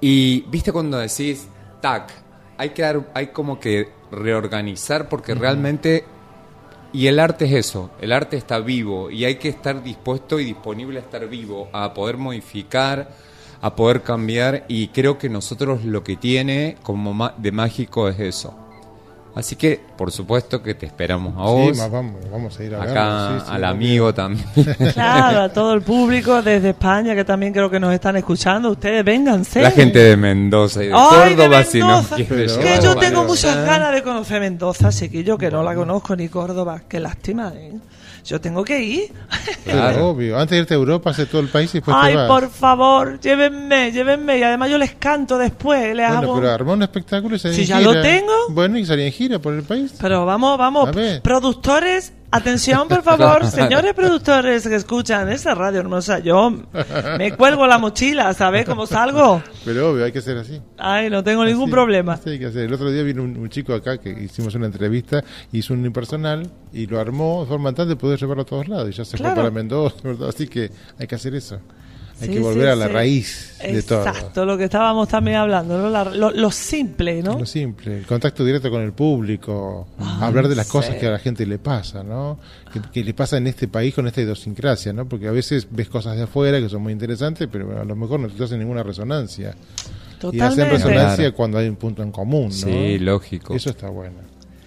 y 0.00 0.40
viste 0.48 0.72
cuando 0.72 0.98
decís, 0.98 1.46
tac, 1.80 2.10
hay 2.58 2.70
que 2.70 2.82
dar, 2.82 3.08
hay 3.14 3.28
como 3.28 3.60
que 3.60 3.88
reorganizar 4.10 5.08
porque 5.08 5.36
realmente 5.36 6.04
y 6.92 7.06
el 7.06 7.20
arte 7.20 7.44
es 7.44 7.52
eso, 7.52 7.92
el 8.00 8.10
arte 8.10 8.36
está 8.36 8.58
vivo 8.58 9.12
y 9.12 9.26
hay 9.26 9.36
que 9.36 9.48
estar 9.48 9.80
dispuesto 9.84 10.40
y 10.40 10.44
disponible 10.44 10.98
a 10.98 11.02
estar 11.02 11.28
vivo, 11.28 11.68
a 11.72 11.94
poder 11.94 12.16
modificar, 12.16 13.10
a 13.60 13.76
poder 13.76 14.02
cambiar 14.02 14.64
y 14.68 14.88
creo 14.88 15.18
que 15.18 15.28
nosotros 15.28 15.84
lo 15.84 16.02
que 16.02 16.16
tiene 16.16 16.76
como 16.82 17.30
de 17.36 17.52
mágico 17.52 18.08
es 18.08 18.18
eso. 18.20 18.54
Así 19.34 19.56
que 19.56 19.80
por 20.00 20.10
supuesto 20.12 20.62
que 20.62 20.72
te 20.74 20.86
esperamos 20.86 21.34
a 21.36 21.46
Sí, 21.46 21.68
vos. 21.68 21.76
más 21.76 21.90
vamos, 21.90 22.14
vamos 22.32 22.58
a 22.58 22.64
ir 22.64 22.74
a 22.74 22.82
acá 22.84 23.28
sí, 23.38 23.44
sí, 23.44 23.52
al 23.54 23.64
amigo 23.66 24.14
también. 24.14 24.46
Claro, 24.94 25.40
a 25.42 25.48
todo 25.50 25.74
el 25.74 25.82
público 25.82 26.40
desde 26.40 26.70
España 26.70 27.14
que 27.14 27.22
también 27.22 27.52
creo 27.52 27.68
que 27.68 27.78
nos 27.78 27.92
están 27.92 28.16
escuchando. 28.16 28.70
Ustedes 28.70 29.04
vénganse. 29.04 29.60
La 29.60 29.70
gente 29.70 29.98
de 29.98 30.16
Mendoza 30.16 30.82
y 30.82 30.86
de 30.86 30.94
Ay, 30.96 31.34
de 31.34 31.36
Córdoba, 31.36 31.64
si 31.64 31.78
Mendoza. 31.80 32.16
quiere 32.16 32.28
Pero- 32.34 32.58
Que 32.60 32.80
yo 32.82 32.96
tengo 32.96 33.24
muchas 33.24 33.56
ganas 33.66 33.92
de 33.92 34.02
conocer 34.02 34.40
Mendoza, 34.40 34.88
chiquillo, 34.90 35.36
que 35.36 35.50
no 35.50 35.62
la 35.62 35.74
conozco 35.74 36.16
ni 36.16 36.30
Córdoba. 36.30 36.80
Qué 36.88 36.98
lástima, 36.98 37.52
¿eh? 37.54 37.74
Yo 38.24 38.38
tengo 38.38 38.62
que 38.62 38.78
ir. 38.82 39.12
Claro. 39.64 40.08
obvio. 40.10 40.36
Antes 40.38 40.50
de 40.50 40.58
irte 40.58 40.74
a 40.74 40.76
Europa, 40.76 41.08
hace 41.10 41.24
todo 41.26 41.40
el 41.40 41.48
país 41.48 41.70
y 41.74 41.78
después 41.78 41.96
te 41.96 42.06
Ay, 42.06 42.14
vas. 42.16 42.28
por 42.28 42.50
favor, 42.50 43.18
llévenme, 43.18 43.92
llévenme. 43.92 44.38
Y 44.38 44.42
además 44.42 44.68
yo 44.70 44.76
les 44.76 44.94
canto 44.96 45.38
después. 45.38 45.96
Les 45.96 46.06
Bueno, 46.06 46.22
hago... 46.22 46.34
pero 46.36 46.50
armó 46.52 46.72
un 46.74 46.82
espectáculo 46.82 47.36
y 47.36 47.38
salía 47.38 47.56
Si 47.56 47.62
en 47.62 47.68
ya 47.68 47.78
gira. 47.78 47.92
lo 47.92 48.02
tengo. 48.02 48.32
Bueno, 48.50 48.78
y 48.78 48.84
salía 48.84 49.06
en 49.06 49.12
gira 49.12 49.38
por 49.38 49.54
el 49.54 49.62
país. 49.62 49.89
Pero 50.00 50.26
vamos, 50.26 50.58
vamos, 50.58 50.90
productores, 51.22 52.12
atención 52.30 52.86
por 52.88 53.02
favor, 53.02 53.46
señores 53.50 53.94
productores 53.94 54.66
que 54.68 54.74
escuchan 54.74 55.30
esa 55.30 55.54
radio 55.54 55.80
hermosa, 55.80 56.18
yo 56.18 56.50
me 57.18 57.36
cuelgo 57.36 57.66
la 57.66 57.78
mochila, 57.78 58.34
¿sabes 58.34 58.66
cómo 58.66 58.86
salgo? 58.86 59.42
Pero 59.64 59.90
obvio, 59.90 60.04
hay 60.04 60.12
que 60.12 60.20
ser 60.20 60.36
así. 60.38 60.60
Ay, 60.78 61.08
no 61.10 61.24
tengo 61.24 61.44
ningún 61.44 61.64
Así, 61.64 61.70
problema. 61.72 62.12
así 62.14 62.30
hay 62.30 62.38
que 62.38 62.46
hacer. 62.46 62.64
El 62.64 62.74
otro 62.74 62.90
día 62.90 63.02
vino 63.02 63.22
un, 63.22 63.36
un 63.36 63.48
chico 63.48 63.72
acá 63.74 63.98
que 63.98 64.10
hicimos 64.10 64.54
una 64.54 64.66
entrevista, 64.66 65.22
hizo 65.52 65.72
un 65.74 65.84
impersonal 65.86 66.50
y 66.72 66.86
lo 66.86 67.00
armó 67.00 67.42
de 67.42 67.46
forma 67.48 67.72
tal 67.72 67.88
de 67.88 67.96
poder 67.96 68.18
llevarlo 68.18 68.42
a 68.42 68.46
todos 68.46 68.68
lados. 68.68 68.88
Y 68.90 68.92
ya 68.92 69.04
se 69.04 69.16
Claro. 69.16 69.34
fue 69.34 69.42
para 69.44 69.54
Mendoza, 69.54 69.96
¿verdad? 70.04 70.28
así 70.28 70.46
que 70.48 70.70
hay 70.98 71.06
que 71.06 71.14
hacer 71.14 71.34
eso. 71.34 71.58
Hay 72.20 72.26
Sí, 72.28 72.32
que 72.34 72.40
volver 72.40 72.64
sí, 72.66 72.70
a 72.70 72.76
la 72.76 72.86
sí. 72.86 72.92
raíz 72.92 73.54
de 73.62 73.82
todo. 73.82 74.06
Exacto, 74.06 74.44
lo 74.44 74.58
que 74.58 74.64
estábamos 74.64 75.08
también 75.08 75.38
hablando, 75.38 75.78
¿no? 75.78 75.88
La- 75.88 76.04
lo, 76.04 76.30
lo 76.30 76.50
simple, 76.50 77.22
¿no? 77.22 77.38
Lo 77.38 77.46
simple, 77.46 77.98
el 77.98 78.06
contacto 78.06 78.44
directo 78.44 78.70
con 78.70 78.82
el 78.82 78.92
público, 78.92 79.88
Ah, 79.98 80.26
hablar 80.26 80.48
de 80.48 80.54
las 80.54 80.66
sí. 80.66 80.72
cosas 80.72 80.96
que 80.96 81.06
a 81.06 81.10
la 81.12 81.18
gente 81.18 81.46
le 81.46 81.58
pasa, 81.58 82.02
¿no? 82.02 82.38
Que, 82.72 82.80
que 82.92 83.02
le 83.04 83.14
pasa 83.14 83.38
en 83.38 83.46
este 83.46 83.68
país 83.68 83.94
con 83.94 84.06
esta 84.06 84.20
idiosincrasia, 84.20 84.92
¿no? 84.92 85.08
Porque 85.08 85.28
a 85.28 85.32
veces 85.32 85.66
ves 85.70 85.88
cosas 85.88 86.16
de 86.16 86.24
afuera 86.24 86.60
que 86.60 86.68
son 86.68 86.82
muy 86.82 86.92
interesantes, 86.92 87.48
pero 87.50 87.80
a 87.80 87.84
lo 87.84 87.96
mejor 87.96 88.20
no 88.20 88.28
te 88.28 88.44
hacen 88.44 88.58
ninguna 88.58 88.82
resonancia. 88.82 89.54
Y 89.54 90.26
hacen 90.26 90.38
Totalmente. 90.38 90.70
resonancia 90.74 91.16
Claro. 91.16 91.34
cuando 91.34 91.56
hay 91.58 91.68
un 91.68 91.76
punto 91.76 92.02
en 92.02 92.12
común, 92.12 92.44
¿no? 92.48 92.50
Sí, 92.52 92.98
lógico. 92.98 93.54
Eso 93.54 93.70
está 93.70 93.88
bueno. 93.88 94.16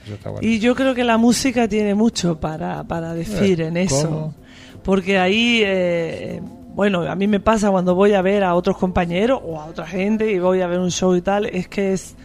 Eso 0.06 0.16
está 0.16 0.32
bueno. 0.32 0.47
Y 0.47 0.58
yo 0.60 0.74
creo 0.74 0.95
que 0.95 1.04
la 1.04 1.18
música 1.18 1.68
tiene 1.68 1.93
mucho 1.93 2.39
para, 2.39 2.84
para 2.86 3.14
decir 3.14 3.62
Eh, 3.62 3.68
en 3.68 3.78
eso. 3.78 4.08
¿cómo? 4.10 4.36
Porque 4.84 5.18
ahí, 5.18 5.62
eh, 5.64 6.41
bueno, 6.74 7.01
a 7.03 7.15
mí 7.15 7.28
me 7.28 7.39
pasa 7.39 7.69
cuando 7.69 7.93
voy 7.93 8.13
a 8.13 8.21
ver 8.21 8.43
a 8.43 8.55
otros 8.55 8.78
compañeros 8.78 9.41
o 9.43 9.59
a 9.59 9.65
otra 9.65 9.86
gente 9.86 10.32
y 10.32 10.39
voy 10.39 10.61
a 10.61 10.67
ver 10.67 10.80
un 10.80 10.89
show 10.89 11.15
y 11.15 11.21
tal, 11.21 11.45
es 11.45 11.67
que 11.67 11.93
es 11.93 12.15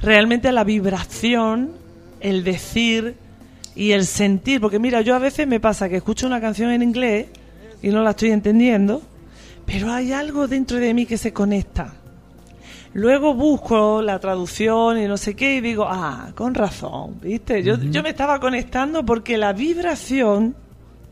realmente 0.00 0.52
la 0.52 0.62
vibración, 0.62 1.72
el 2.20 2.44
decir 2.44 3.16
y 3.74 3.92
el 3.92 4.06
sentir. 4.06 4.60
Porque 4.60 4.78
mira, 4.78 5.00
yo 5.00 5.14
a 5.16 5.18
veces 5.18 5.46
me 5.48 5.58
pasa 5.58 5.88
que 5.88 5.96
escucho 5.96 6.26
una 6.26 6.40
canción 6.40 6.70
en 6.70 6.82
inglés 6.82 7.26
y 7.82 7.88
no 7.88 8.02
la 8.02 8.10
estoy 8.10 8.30
entendiendo, 8.30 9.02
pero 9.66 9.92
hay 9.92 10.12
algo 10.12 10.46
dentro 10.46 10.78
de 10.78 10.94
mí 10.94 11.04
que 11.04 11.18
se 11.18 11.32
conecta. 11.32 11.94
Luego 12.92 13.34
busco 13.34 14.02
la 14.02 14.18
traducción 14.18 14.98
y 14.98 15.06
no 15.06 15.16
sé 15.16 15.34
qué 15.34 15.56
y 15.56 15.60
digo, 15.60 15.86
ah, 15.88 16.30
con 16.34 16.54
razón, 16.54 17.20
¿viste? 17.20 17.62
Yo, 17.62 17.76
yo 17.76 18.02
me 18.02 18.10
estaba 18.10 18.40
conectando 18.40 19.04
porque 19.04 19.38
la 19.38 19.52
vibración 19.52 20.56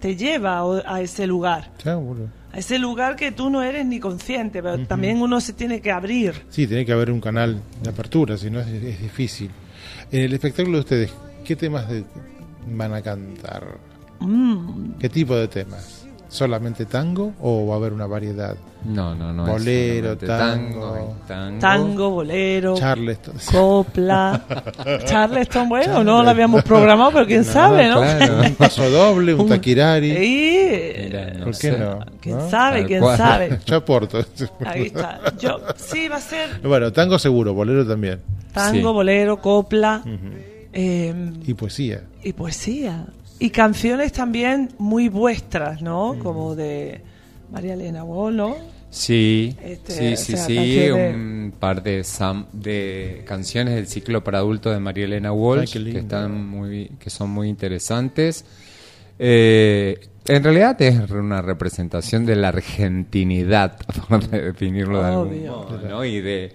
te 0.00 0.16
lleva 0.16 0.58
a, 0.58 0.94
a 0.94 1.00
ese 1.00 1.26
lugar, 1.26 1.70
Seguro. 1.78 2.38
A 2.53 2.59
ese 2.59 2.78
lugar 2.78 3.16
que 3.16 3.30
tú 3.32 3.51
no 3.51 3.62
eres 3.62 3.84
ni 3.86 4.01
consciente, 4.01 4.62
pero 4.62 4.78
también 4.86 5.20
uno 5.20 5.40
se 5.40 5.53
tiene 5.53 5.80
que 5.80 5.90
abrir. 5.92 6.32
Sí, 6.51 6.66
tiene 6.66 6.84
que 6.86 6.92
haber 6.92 7.11
un 7.11 7.20
canal 7.20 7.61
de 7.82 7.90
apertura, 7.90 8.36
si 8.38 8.51
no 8.51 8.61
es, 8.61 8.66
es 8.68 9.01
difícil. 9.01 9.51
En 10.11 10.22
el 10.22 10.32
espectáculo 10.32 10.78
de 10.78 10.80
ustedes, 10.80 11.11
¿qué 11.44 11.57
temas 11.57 11.88
de- 11.88 12.05
van 12.70 12.92
a 12.94 13.03
cantar? 13.03 13.78
Mm, 14.20 14.92
¿Qué 14.99 15.09
tipo 15.09 15.34
de 15.36 15.49
temas? 15.49 15.97
¿Solamente 16.28 16.84
tango 16.84 17.32
o 17.40 17.66
va 17.66 17.74
a 17.74 17.76
haber 17.78 17.92
una 17.94 18.06
variedad? 18.06 18.54
No, 18.84 19.14
no, 19.14 19.32
no. 19.32 19.46
Bolero, 19.46 20.16
tango. 20.18 21.16
tango. 21.26 21.58
tango, 21.58 22.10
bolero, 22.10 22.74
Charleston. 22.76 23.34
copla. 23.50 24.44
Charleston, 25.06 25.68
bueno, 25.68 26.04
no 26.04 26.22
lo 26.22 26.30
habíamos 26.30 26.62
programado, 26.62 27.10
pero 27.12 27.26
quién 27.26 27.44
sabe, 27.44 27.88
¿no? 27.88 28.00
claro. 28.00 28.40
un 28.42 28.54
paso 28.54 28.88
doble, 28.90 29.34
un 29.34 29.48
taquirari. 29.48 30.10
Y, 30.12 31.04
Mira, 31.06 31.30
no 31.32 31.44
¿Por 31.46 31.54
sé. 31.54 31.70
qué 31.72 31.78
no? 31.78 31.98
quién 32.20 32.36
¿No? 32.38 32.50
sabe, 32.50 32.84
quién 32.86 33.00
cual. 33.00 33.16
sabe. 33.16 33.58
Yo 33.66 33.76
aporto. 33.76 34.18
Ahí 34.64 34.82
está. 34.86 35.20
Yo, 35.40 35.58
sí, 35.76 36.08
va 36.08 36.16
a 36.16 36.20
ser 36.20 36.60
Bueno, 36.62 36.92
tango 36.92 37.18
seguro, 37.18 37.54
bolero 37.54 37.86
también. 37.86 38.20
tango, 38.52 38.90
Sí. 38.90 38.94
bolero, 38.94 39.38
copla 39.40 40.02
eh, 40.72 41.32
Y 41.46 41.54
poesía. 41.54 42.02
y 42.22 42.32
poesía. 42.32 43.06
Y 43.41 43.51
canciones 43.51 44.12
también 44.12 44.70
muy 44.78 45.09
vuestras, 45.09 45.80
¿no? 45.82 46.16
Como 46.22 46.55
de 46.57 47.01
María 47.53 47.74
Elena 47.74 48.03
Wall, 48.05 48.36
¿no? 48.36 48.57
Sí, 48.91 49.55
Este, 49.62 49.93
sí, 49.93 50.16
sí, 50.16 50.32
o 50.32 50.36
sea, 50.36 50.47
sí, 50.47 50.55
canciones- 50.57 51.14
un 51.14 51.55
par 51.61 51.82
de, 51.82 52.01
sam- 52.01 52.47
de 52.53 53.22
canciones 53.26 53.74
del 53.74 53.86
ciclo 53.86 54.24
para 54.24 54.39
adultos 54.39 54.72
de 54.72 54.80
María 54.80 55.05
Elena 55.05 55.30
Walsh 55.32 55.76
Ay, 55.76 55.93
que 55.93 55.99
están 55.99 56.47
muy, 56.49 56.91
que 56.99 57.11
son 57.11 57.28
muy 57.30 57.49
interesantes. 57.49 58.45
Eh, 59.18 59.99
en 60.26 60.43
realidad 60.45 60.80
es 60.82 61.11
una 61.11 61.43
representación 61.43 62.24
de 62.26 62.36
la 62.36 62.49
argentinidad, 62.49 63.78
por 64.09 64.26
definirlo 64.28 65.01
de 65.03 65.07
algún 65.09 65.47
modo, 65.47 65.80
¿no? 65.89 66.05
Y 66.05 66.20
de, 66.20 66.53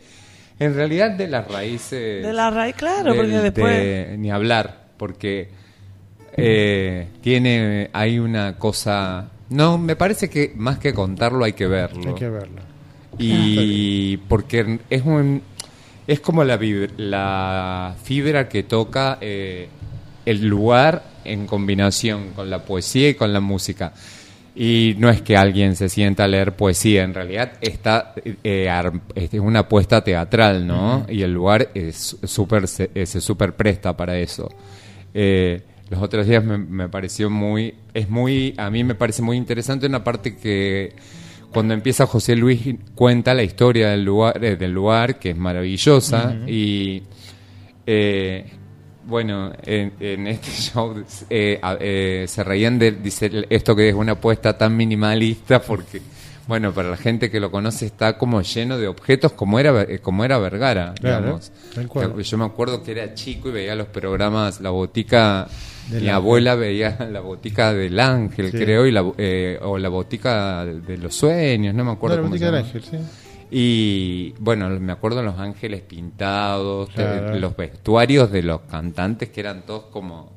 en 0.59 0.73
realidad 0.75 1.11
de 1.11 1.27
las 1.27 1.47
raíces. 1.47 2.23
De 2.25 2.33
la 2.33 2.49
raíz, 2.49 2.75
claro, 2.75 3.11
del- 3.13 3.17
porque 3.17 3.37
después... 3.39 3.77
de- 3.77 4.15
ni 4.17 4.31
hablar, 4.31 4.87
porque 4.97 5.49
eh, 6.37 7.07
tiene, 7.21 7.89
hay 7.93 8.19
una 8.19 8.57
cosa. 8.57 9.29
No, 9.49 9.77
me 9.77 9.95
parece 9.95 10.29
que 10.29 10.53
más 10.55 10.79
que 10.79 10.93
contarlo 10.93 11.45
hay 11.45 11.53
que 11.53 11.67
verlo. 11.67 12.09
Hay 12.09 12.15
que 12.15 12.29
verlo. 12.29 12.61
Y 13.19 14.17
porque 14.27 14.79
es 14.89 15.03
un 15.05 15.41
es 16.05 16.19
como 16.19 16.43
la, 16.43 16.59
la 16.97 17.95
fibra 18.03 18.49
que 18.49 18.63
toca 18.63 19.17
eh, 19.21 19.69
el 20.25 20.45
lugar 20.45 21.03
en 21.23 21.45
combinación 21.47 22.31
con 22.35 22.49
la 22.49 22.63
poesía 22.65 23.09
y 23.09 23.13
con 23.13 23.31
la 23.31 23.39
música. 23.39 23.93
Y 24.55 24.95
no 24.99 25.09
es 25.09 25.21
que 25.21 25.35
alguien 25.37 25.75
se 25.75 25.89
sienta 25.89 26.25
a 26.25 26.27
leer 26.27 26.55
poesía, 26.55 27.03
en 27.03 27.13
realidad 27.13 27.53
está 27.61 28.13
eh, 28.43 28.69
ar- 28.69 28.91
es 29.15 29.33
una 29.33 29.59
apuesta 29.59 30.03
teatral, 30.03 30.67
¿no? 30.67 31.05
Y 31.09 31.21
el 31.23 31.33
lugar 31.33 31.69
es 31.73 32.17
súper 32.23 32.67
se, 32.67 32.91
eh, 32.93 33.05
se 33.05 33.19
super 33.21 33.55
presta 33.55 33.95
para 33.97 34.17
eso. 34.19 34.49
Eh, 35.13 35.61
los 35.93 36.01
otros 36.01 36.25
días 36.25 36.43
me, 36.43 36.57
me 36.57 36.89
pareció 36.89 37.29
muy, 37.29 37.75
es 37.93 38.09
muy, 38.09 38.55
a 38.57 38.71
mí 38.71 38.83
me 38.83 38.95
parece 38.95 39.21
muy 39.21 39.37
interesante 39.37 39.85
una 39.85 40.03
parte 40.03 40.35
que 40.35 40.95
cuando 41.51 41.75
empieza 41.75 42.07
José 42.07 42.35
Luis 42.35 42.61
cuenta 42.95 43.35
la 43.35 43.43
historia 43.43 43.89
del 43.89 44.03
lugar, 44.03 44.43
eh, 44.43 44.55
del 44.55 44.71
lugar 44.71 45.19
que 45.19 45.29
es 45.29 45.37
maravillosa 45.37 46.35
y 46.47 47.03
eh, 47.85 48.51
bueno, 49.05 49.51
en, 49.61 49.93
en 49.99 50.27
este 50.27 50.49
show 50.73 50.95
eh, 51.29 51.61
eh, 51.79 52.25
se 52.27 52.43
reían 52.43 52.79
de 52.79 52.91
dice, 52.93 53.45
esto 53.51 53.75
que 53.75 53.89
es 53.89 53.95
una 53.95 54.13
apuesta 54.13 54.57
tan 54.57 54.75
minimalista 54.75 55.61
porque 55.61 56.01
bueno, 56.47 56.73
para 56.73 56.89
la 56.89 56.97
gente 56.97 57.31
que 57.31 57.39
lo 57.39 57.49
conoce 57.51 57.85
está 57.85 58.17
como 58.17 58.41
lleno 58.41 58.77
de 58.77 58.87
objetos 58.87 59.31
como 59.31 59.59
era 59.59 59.83
eh, 59.83 59.99
como 59.99 60.25
era 60.25 60.37
Vergara, 60.39 60.93
Claro, 60.99 61.39
digamos. 61.75 62.29
Yo 62.29 62.37
me 62.37 62.45
acuerdo 62.45 62.83
que 62.83 62.91
era 62.91 63.13
chico 63.13 63.49
y 63.49 63.51
veía 63.51 63.75
los 63.75 63.87
programas 63.87 64.59
La 64.59 64.69
Botica 64.71 65.47
Del 65.89 66.01
mi 66.01 66.07
Ángel. 66.07 66.09
abuela 66.15 66.55
veía 66.55 66.97
la 67.11 67.19
botica 67.19 67.73
del 67.73 67.99
ángel, 67.99 68.51
Sí. 68.51 68.57
creo, 68.57 68.85
y 68.85 68.91
la, 68.91 69.11
eh, 69.17 69.59
o 69.61 69.77
la 69.77 69.89
botica 69.89 70.65
de 70.65 70.97
los 70.97 71.13
sueños, 71.15 71.73
no 71.75 71.83
me 71.85 71.91
acuerdo 71.91 72.17
No, 72.17 72.21
la 72.23 72.27
cómo 72.29 72.37
se 72.37 72.45
botica 72.45 72.57
del 72.57 72.65
ángel, 72.65 72.83
sí. 72.83 72.97
Y 73.55 74.33
bueno, 74.39 74.67
me 74.79 74.91
acuerdo 74.93 75.17
de 75.19 75.25
los 75.25 75.37
ángeles 75.39 75.81
pintados, 75.81 76.87
de- 76.89 76.93
Claro. 76.95 77.39
los 77.39 77.55
vestuarios 77.55 78.31
de 78.31 78.41
los 78.43 78.61
cantantes 78.61 79.29
que 79.29 79.39
eran 79.41 79.61
todos 79.63 79.85
como. 79.91 80.31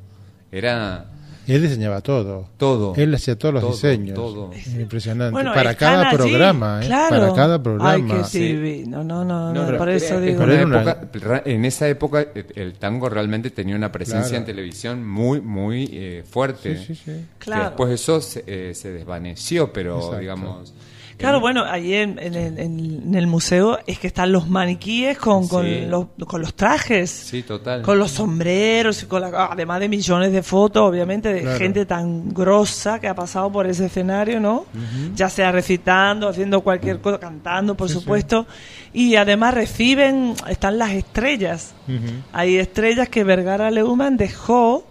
Era 0.53 1.07
Él 1.47 1.63
diseñaba 1.63 2.01
todo. 2.01 2.49
todo. 2.57 2.95
Él 2.97 3.15
hacía 3.15 3.39
todos 3.39 3.55
los 3.55 3.63
Todo, 3.63 3.73
diseños. 3.73 4.15
todo. 4.15 4.51
Impresionante. 4.79 5.33
Bueno, 5.33 5.53
para 5.55 5.75
cada 5.75 6.09
allí, 6.09 6.17
programa, 6.17 6.81
¿eh? 6.83 6.87
claro. 6.87 7.09
Para 7.21 7.35
cada 7.35 7.55
Ay, 7.57 7.61
programa. 7.63 8.19
que 8.19 8.25
Sí. 8.25 8.85
No, 8.87 9.05
no, 9.05 9.25
no, 9.25 9.79
por 9.79 9.89
eso 9.89 10.19
es 10.19 10.23
digo. 10.25 10.43
una- 10.45 10.61
época- 10.83 11.43
en 11.45 11.65
esa 11.65 11.89
época 11.89 12.21
eh, 12.35 12.47
el 12.57 12.75
tango 12.75 13.09
realmente 13.09 13.51
tenía 13.51 13.77
una 13.77 13.93
presencia 13.93 14.23
Claro. 14.31 14.37
en 14.39 14.45
televisión 14.45 15.09
muy, 15.09 15.41
muy 15.41 15.89
eh, 15.93 16.25
fuerte. 16.29 16.79
Sí, 16.85 16.95
sí, 16.95 17.13
Claro. 17.39 17.65
después 17.67 17.91
eso 17.93 18.21
se, 18.21 18.45
eh, 18.47 18.75
se 18.75 18.93
desvaneció, 18.93 19.73
pero 19.73 19.97
Exacto. 19.97 20.19
digamos. 20.19 20.75
Claro, 21.19 21.41
bueno, 21.41 21.64
allí 21.64 21.95
en, 21.95 22.19
en 22.19 22.35
el- 22.35 22.59
en 22.59 23.14
el 23.14 23.27
museo 23.27 23.79
es 23.87 23.99
que 23.99 24.07
están 24.07 24.33
los 24.33 24.49
maniquíes 24.49 25.17
con, 25.17 25.49
con, 25.49 25.64
Sí. 25.64 25.87
los, 25.89 26.07
con 26.27 26.41
los 26.43 26.55
trajes. 26.55 27.11
Sí, 27.11 27.43
total. 27.43 27.81
Con 27.83 27.99
los 27.99 28.11
sombreros, 28.11 29.03
y 29.03 29.07
con 29.07 29.23
la- 29.23 29.47
además 29.51 29.81
de 29.81 29.89
millones 29.89 30.31
de 30.33 30.43
fotos, 30.43 30.83
obviamente, 30.83 31.33
de 31.33 31.41
Claro. 31.43 31.59
gente 31.59 31.87
tan 31.87 32.35
grosa 32.35 33.01
que 33.01 33.09
ha 33.09 33.14
pasado 33.14 33.51
por 33.51 33.67
ese 33.67 33.87
escenario, 33.87 34.41
¿no? 34.41 34.67
Ya 35.14 35.31
sea 35.31 35.51
recitando, 35.53 36.29
haciendo 36.29 36.61
cualquier 36.61 37.01
cosa, 37.01 37.19
cantando, 37.19 37.75
por 37.77 37.89
Sí, 37.89 37.95
sí. 37.95 38.01
supuesto. 38.01 38.47
Y 38.93 39.17
además 39.17 39.55
reciben, 39.55 40.35
están 40.49 40.77
las 40.79 40.93
estrellas. 40.93 41.75
Hay 42.33 42.57
estrellas 42.59 43.09
que 43.09 43.25
Vergara 43.25 43.71
Leumann 43.71 44.17
dejó, 44.17 44.87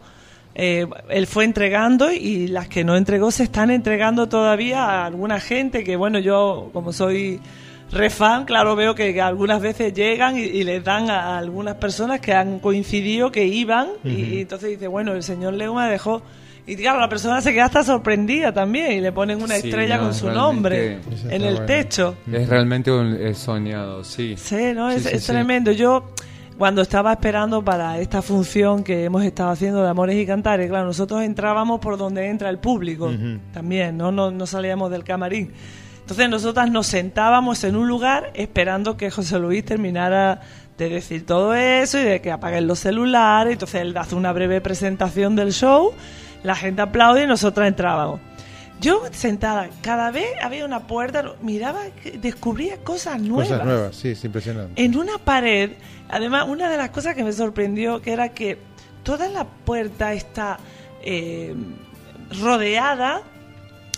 eh, 0.56 0.88
él 1.10 1.28
fue 1.28 1.44
entregando 1.44 2.12
y 2.12 2.48
las 2.48 2.70
que 2.70 2.84
no 2.86 2.96
entregó 2.96 3.30
se 3.30 3.44
están 3.44 3.70
entregando 3.70 4.28
todavía 4.28 4.86
a 4.86 5.06
alguna 5.06 5.40
gente 5.40 5.84
que, 5.84 5.98
bueno, 5.98 6.18
yo 6.20 6.70
como 6.72 6.94
soy 6.94 7.42
re 7.92 8.10
fan, 8.10 8.46
claro, 8.46 8.76
veo 8.76 8.96
que, 8.96 9.22
algunas 9.22 9.62
veces 9.62 9.94
llegan 9.94 10.38
y, 10.38 10.44
y 10.44 10.64
les 10.64 10.84
dan 10.84 11.10
a, 11.10 11.38
algunas 11.38 11.76
personas 11.76 12.20
que 12.22 12.34
han 12.34 12.60
coincidido 12.60 13.32
que 13.32 13.46
iban 13.46 13.90
y, 14.04 14.10
y 14.10 14.42
entonces 14.42 14.70
dice, 14.72 14.88
bueno, 14.88 15.14
el 15.14 15.24
señor 15.24 15.54
Leumann 15.54 15.92
dejó... 15.92 16.22
Y 16.68 16.76
claro, 16.78 17.00
la 17.00 17.08
persona 17.08 17.42
se 17.42 17.54
queda 17.54 17.66
hasta 17.66 17.84
sorprendida 17.84 18.52
también 18.52 18.94
y 18.94 19.00
le 19.00 19.12
ponen 19.12 19.40
una 19.40 19.54
Sí, 19.56 19.68
estrella 19.68 19.98
no, 19.98 20.06
con 20.06 20.14
su 20.16 20.32
nombre 20.32 21.00
en 21.30 21.44
el 21.44 21.54
bueno. 21.54 21.66
techo. 21.68 22.16
Es 22.32 22.50
realmente 22.50 22.92
un 22.92 23.14
es 23.14 23.38
soñado, 23.38 24.04
sí. 24.04 24.34
Sí, 24.36 24.74
¿no? 24.74 24.90
Sí, 24.90 24.98
es, 24.98 25.04
sí, 25.04 25.10
es 25.14 25.24
sí. 25.26 25.32
tremendo. 25.32 25.72
Yo, 25.74 26.10
cuando 26.58 26.82
estaba 26.82 27.12
esperando 27.12 27.64
para 27.64 28.00
esta 28.00 28.22
función 28.22 28.84
que 28.84 29.04
hemos 29.04 29.24
estado 29.24 29.50
haciendo 29.50 29.84
de 29.84 29.90
Amores 29.90 30.16
y 30.16 30.26
Cantares, 30.26 30.70
claro, 30.70 30.86
nosotros 30.86 31.22
entrábamos 31.22 31.80
por 31.80 31.98
donde 31.98 32.28
entra 32.28 32.50
el 32.50 32.60
público 32.60 33.12
también, 33.54 33.98
¿no? 33.98 34.12
No, 34.12 34.32
no 34.32 34.48
salíamos 34.48 34.90
del 34.90 35.04
camarín. 35.04 35.52
Entonces 36.00 36.30
nosotras 36.30 36.70
nos 36.70 36.88
sentábamos 36.88 37.64
en 37.64 37.76
un 37.76 37.88
lugar 37.88 38.32
esperando 38.36 38.96
que 38.96 39.10
José 39.10 39.40
Luis 39.40 39.66
terminara 39.66 40.42
de 40.78 40.90
decir 40.90 41.26
todo 41.26 41.54
eso 41.56 42.00
y 42.00 42.04
de 42.04 42.22
que 42.22 42.32
apaguen 42.32 42.68
los 42.68 42.80
celulares. 42.80 43.54
Entonces 43.54 43.82
él 43.82 43.98
hace 43.98 44.16
una 44.16 44.32
breve 44.32 44.62
presentación 44.62 45.36
del 45.36 45.52
show, 45.52 45.94
la 46.44 46.56
gente 46.56 46.82
aplaude 46.82 47.24
y 47.24 47.28
nosotras 47.28 47.68
entrábamos. 47.68 48.20
Yo 48.82 49.04
sentada, 49.12 49.70
cada 49.82 50.12
vez 50.12 50.28
había 50.42 50.66
una 50.66 50.86
puerta, 50.86 51.34
miraba, 51.42 51.82
descubría 52.22 52.78
cosas 52.84 53.20
nuevas 53.22 53.48
Cosas 53.50 53.66
nuevas, 53.66 53.96
sí, 53.96 54.10
es 54.10 54.24
impresionante. 54.26 54.84
en 54.84 54.98
una 54.98 55.18
pared, 55.18 55.72
además, 56.10 56.48
una 56.50 56.70
de 56.70 56.78
las 56.78 56.90
cosas 56.90 57.16
que 57.16 57.24
me 57.24 57.32
sorprendió 57.32 58.02
que 58.02 58.12
era 58.12 58.30
que 58.30 58.58
toda 59.04 59.30
la 59.30 59.46
puerta 59.46 60.14
está 60.14 60.60
eh, 61.04 61.56
rodeada 62.42 63.22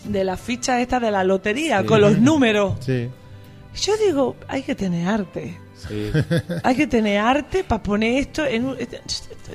de 0.04 0.24
la 0.24 0.38
ficha 0.38 0.80
esta 0.80 1.00
de 1.00 1.12
la 1.12 1.24
lotería, 1.24 1.82
Sí. 1.82 1.86
con 1.88 2.02
los 2.02 2.20
números. 2.20 2.74
Sí. 2.82 3.10
Yo 3.82 3.94
digo, 3.98 4.36
hay 4.48 4.64
que 4.64 4.76
tener 4.76 5.08
arte. 5.08 5.58
Sí. 5.88 6.12
Hay 6.64 6.76
que 6.76 6.88
tener 6.88 7.20
arte 7.20 7.64
para 7.64 7.82
poner 7.84 8.18
esto 8.20 8.46
en 8.46 8.66
un... 8.66 8.78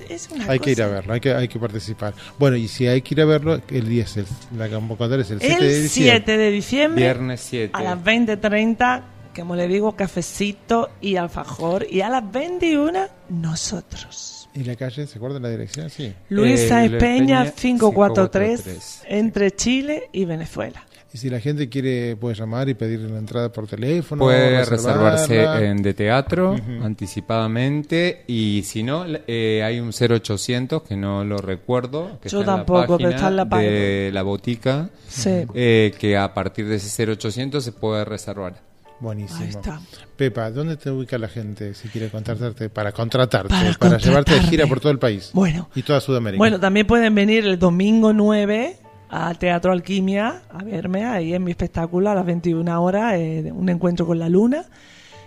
Es 0.09 0.29
una 0.31 0.49
Hay 0.51 0.59
que 0.59 0.71
ir 0.73 0.83
a 0.83 0.87
cosa- 0.87 0.95
verlo, 0.97 1.13
hay 1.15 1.21
que, 1.21 1.35
hay 1.35 1.49
que 1.49 1.59
participar. 1.59 2.15
Bueno, 2.39 2.57
y 2.57 2.69
si 2.69 2.87
hay 2.87 3.03
que 3.03 3.15
ir 3.15 3.21
a 3.21 3.25
verlo, 3.27 3.61
el 3.69 3.89
día 3.89 4.05
es 4.05 4.17
el, 4.17 4.27
la 4.57 4.69
convocatoria 4.69 5.23
es 5.23 5.31
el 5.31 5.41
7 5.41 5.65
de 5.65 5.77
El 5.77 5.83
diciembre. 5.83 6.13
7 6.25 6.37
de 6.39 6.51
diciembre 6.51 7.03
Viernes 7.05 7.41
7. 7.49 7.71
a 7.75 7.83
las 7.83 7.99
20.30, 7.99 9.03
como 9.37 9.55
le 9.57 9.69
digo, 9.69 9.95
cafecito 9.97 10.91
y 11.01 11.17
alfajor. 11.17 11.87
Y 11.91 12.01
a 12.01 12.09
las 12.09 12.31
21, 12.31 13.01
nosotros. 13.29 14.49
¿Y 14.55 14.65
la 14.65 14.77
calle, 14.77 15.07
se 15.07 15.17
acuerda 15.19 15.39
la 15.41 15.49
dirección? 15.51 15.89
Sí. 15.91 16.13
Luisa 16.29 16.83
Eh, 16.85 16.87
Espeña, 16.87 17.45
Espeña, 17.45 17.51
543, 17.53 18.61
543. 18.63 19.03
entre 19.09 19.51
Chile 19.53 20.09
y 20.13 20.25
Venezuela. 20.25 20.85
Y 21.15 21.19
si 21.19 21.29
la 21.29 21.41
gente 21.41 21.69
quiere, 21.69 22.17
puede 22.17 22.35
llamar 22.35 22.71
y 22.71 22.75
pedir 22.75 23.01
la 23.01 23.19
entrada 23.19 23.53
por 23.53 23.67
teléfono. 23.67 24.25
Puede 24.25 24.65
reservarla. 24.65 25.13
reservarse 25.13 25.67
en 25.67 25.83
de 25.83 25.93
teatro 25.93 26.57
anticipadamente 26.83 28.25
y 28.27 28.63
si 28.65 28.83
no, 28.83 29.05
eh, 29.27 29.63
hay 29.63 29.79
un 29.79 29.91
0800 29.91 30.83
que 30.83 30.97
no 30.97 31.23
lo 31.23 31.37
recuerdo. 31.37 32.19
Que 32.23 32.31
Yo 32.31 32.41
está 32.41 32.53
en 32.53 32.59
la 32.59 32.65
tampoco, 32.65 32.97
pero 32.97 33.11
está 33.11 33.29
en 33.29 33.37
la 33.37 33.49
página. 33.49 33.71
De 33.71 34.11
la 34.13 34.23
botica, 34.23 34.89
Sí, 35.07 35.45
eh, 35.55 35.93
que 35.99 36.17
a 36.17 36.33
partir 36.33 36.67
de 36.67 36.77
ese 36.77 37.07
0800 37.07 37.63
se 37.63 37.73
puede 37.73 38.07
reservar. 38.07 38.55
Buenísimo. 38.99 39.41
ahí 39.41 39.51
está. 39.51 39.81
Pepa, 40.17 40.51
¿dónde 40.51 40.77
te 40.77 40.91
ubica 40.91 41.19
la 41.19 41.29
gente 41.29 41.75
si 41.75 41.89
quiere 41.89 42.09
contratarte 42.09 42.71
para 42.71 42.93
contratarte, 42.93 43.49
Para 43.49 43.75
para, 43.75 43.99
llevarte 43.99 44.35
de 44.35 44.41
gira 44.43 44.67
por 44.67 44.81
todo 44.81 44.93
el 44.93 44.99
país? 44.99 45.31
Bueno. 45.35 45.69
Y 45.75 45.83
toda 45.83 46.01
Sudamérica. 46.01 46.39
Bueno, 46.39 46.59
también 46.59 46.87
pueden 46.87 47.15
venir 47.15 47.45
el 47.45 47.59
domingo 47.59 48.13
9 48.15 48.79
al 49.13 49.39
Teatro 49.39 49.73
Alquimia 49.73 50.43
a 50.49 50.65
verme 50.65 51.05
ahí 51.05 51.35
en 51.35 51.45
mi 51.45 51.51
espectáculo 51.51 52.09
a 52.09 52.15
las 52.15 52.25
21 52.25 52.83
horas, 52.83 53.13
eh, 53.15 53.53
un 53.55 53.69
encuentro 53.69 54.07
con 54.07 54.19
la 54.19 54.31
luna, 54.31 54.65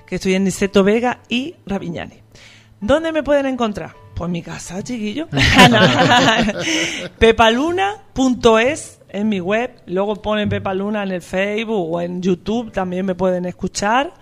que 0.07 0.15
estoy 0.15 0.33
en 0.33 0.43
Niceto 0.43 0.83
Vega 0.83 1.19
y 1.29 1.55
Raviñani. 1.67 2.15
¿Dónde 2.81 3.11
me 3.11 3.21
pueden 3.21 3.45
encontrar? 3.45 3.93
Pues 4.15 4.27
en 4.27 4.31
mi 4.31 4.41
casa, 4.41 4.81
chiquillo. 4.81 5.27
Pepaluna.es 7.19 9.01
en 9.09 9.29
mi 9.29 9.39
web, 9.39 9.71
luego 9.85 10.15
ponen 10.15 10.49
Pepaluna 10.49 11.03
en 11.03 11.11
el 11.11 11.21
Facebook 11.21 11.93
o 11.93 12.01
en 12.01 12.23
YouTube, 12.23 12.71
también 12.71 13.05
me 13.05 13.13
pueden 13.13 13.45
escuchar. 13.45 14.13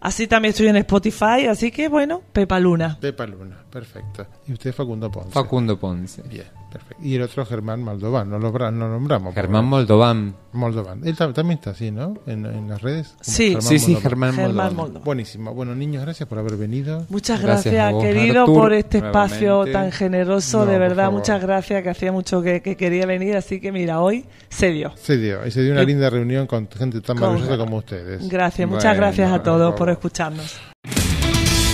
Así 0.00 0.28
también 0.28 0.50
estoy 0.50 0.68
en 0.68 0.76
Spotify, 0.76 1.46
así 1.50 1.72
que 1.72 1.88
bueno, 1.88 2.22
Pepaluna. 2.32 2.98
Pepa 3.00 3.26
Luna, 3.26 3.64
perfecto. 3.70 4.26
Y 4.48 4.52
usted 4.52 4.72
Facundo 4.72 5.10
Ponce. 5.10 5.30
Facundo 5.30 5.78
Ponce. 5.78 6.22
Bien, 6.22 6.46
perfecto. 6.72 7.02
Y 7.04 7.14
el 7.16 7.22
otro 7.22 7.44
Germán 7.46 7.82
Moldovan, 7.82 8.28
no 8.30 8.38
lo, 8.38 8.50
no 8.50 8.70
lo 8.70 8.88
nombramos. 8.88 9.34
Germán 9.34 9.64
Moldovan. 9.66 10.34
Moldovan. 10.52 11.06
Él 11.06 11.16
tam- 11.16 11.32
también 11.32 11.58
está 11.58 11.70
así, 11.70 11.90
¿no? 11.90 12.14
En, 12.26 12.44
en 12.46 12.68
las 12.68 12.82
redes. 12.82 13.14
Sí. 13.20 13.46
Germán 13.50 13.62
Sí, 13.62 13.78
sí. 13.78 13.94
Germán, 13.96 14.32
Germán 14.34 14.54
Moldovan. 14.54 14.76
Moldovan. 14.76 15.04
Buenísimo. 15.04 15.54
Bueno, 15.54 15.74
niños, 15.74 16.02
gracias 16.02 16.28
por 16.28 16.38
haber 16.38 16.56
venido. 16.56 17.06
Muchas 17.08 17.40
Gracias 17.40 17.72
gracias, 17.72 17.88
a 17.88 17.92
vos, 17.92 18.04
querido, 18.04 18.40
Artur, 18.40 18.54
por 18.56 18.72
este 18.72 18.98
espacio 18.98 19.48
nuevamente. 19.48 19.72
tan 19.72 19.92
generoso. 19.92 20.58
No, 20.64 20.66
de 20.66 20.78
verdad, 20.78 21.10
muchas 21.12 21.40
gracias, 21.42 21.82
que 21.82 21.90
hacía 21.90 22.12
mucho 22.12 22.42
que, 22.42 22.60
que 22.62 22.76
quería 22.76 23.06
venir. 23.06 23.36
Así 23.36 23.60
que 23.60 23.72
mira, 23.72 24.00
hoy 24.00 24.24
se 24.48 24.70
dio. 24.70 24.92
Se 24.96 25.16
dio. 25.16 25.46
Y 25.46 25.50
se 25.50 25.62
dio 25.62 25.72
una 25.72 25.82
Eh, 25.82 25.86
linda 25.86 26.10
reunión 26.10 26.46
con 26.46 26.68
gente 26.70 27.00
tan 27.00 27.18
maravillosa 27.18 27.56
como 27.56 27.76
ustedes. 27.78 28.28
Gracias, 28.28 28.68
muchas 28.68 28.84
Bueno, 28.84 29.00
gracias 29.00 29.32
a 29.32 29.42
todos 29.42 29.74
por 29.74 29.88
escucharnos. 29.90 30.71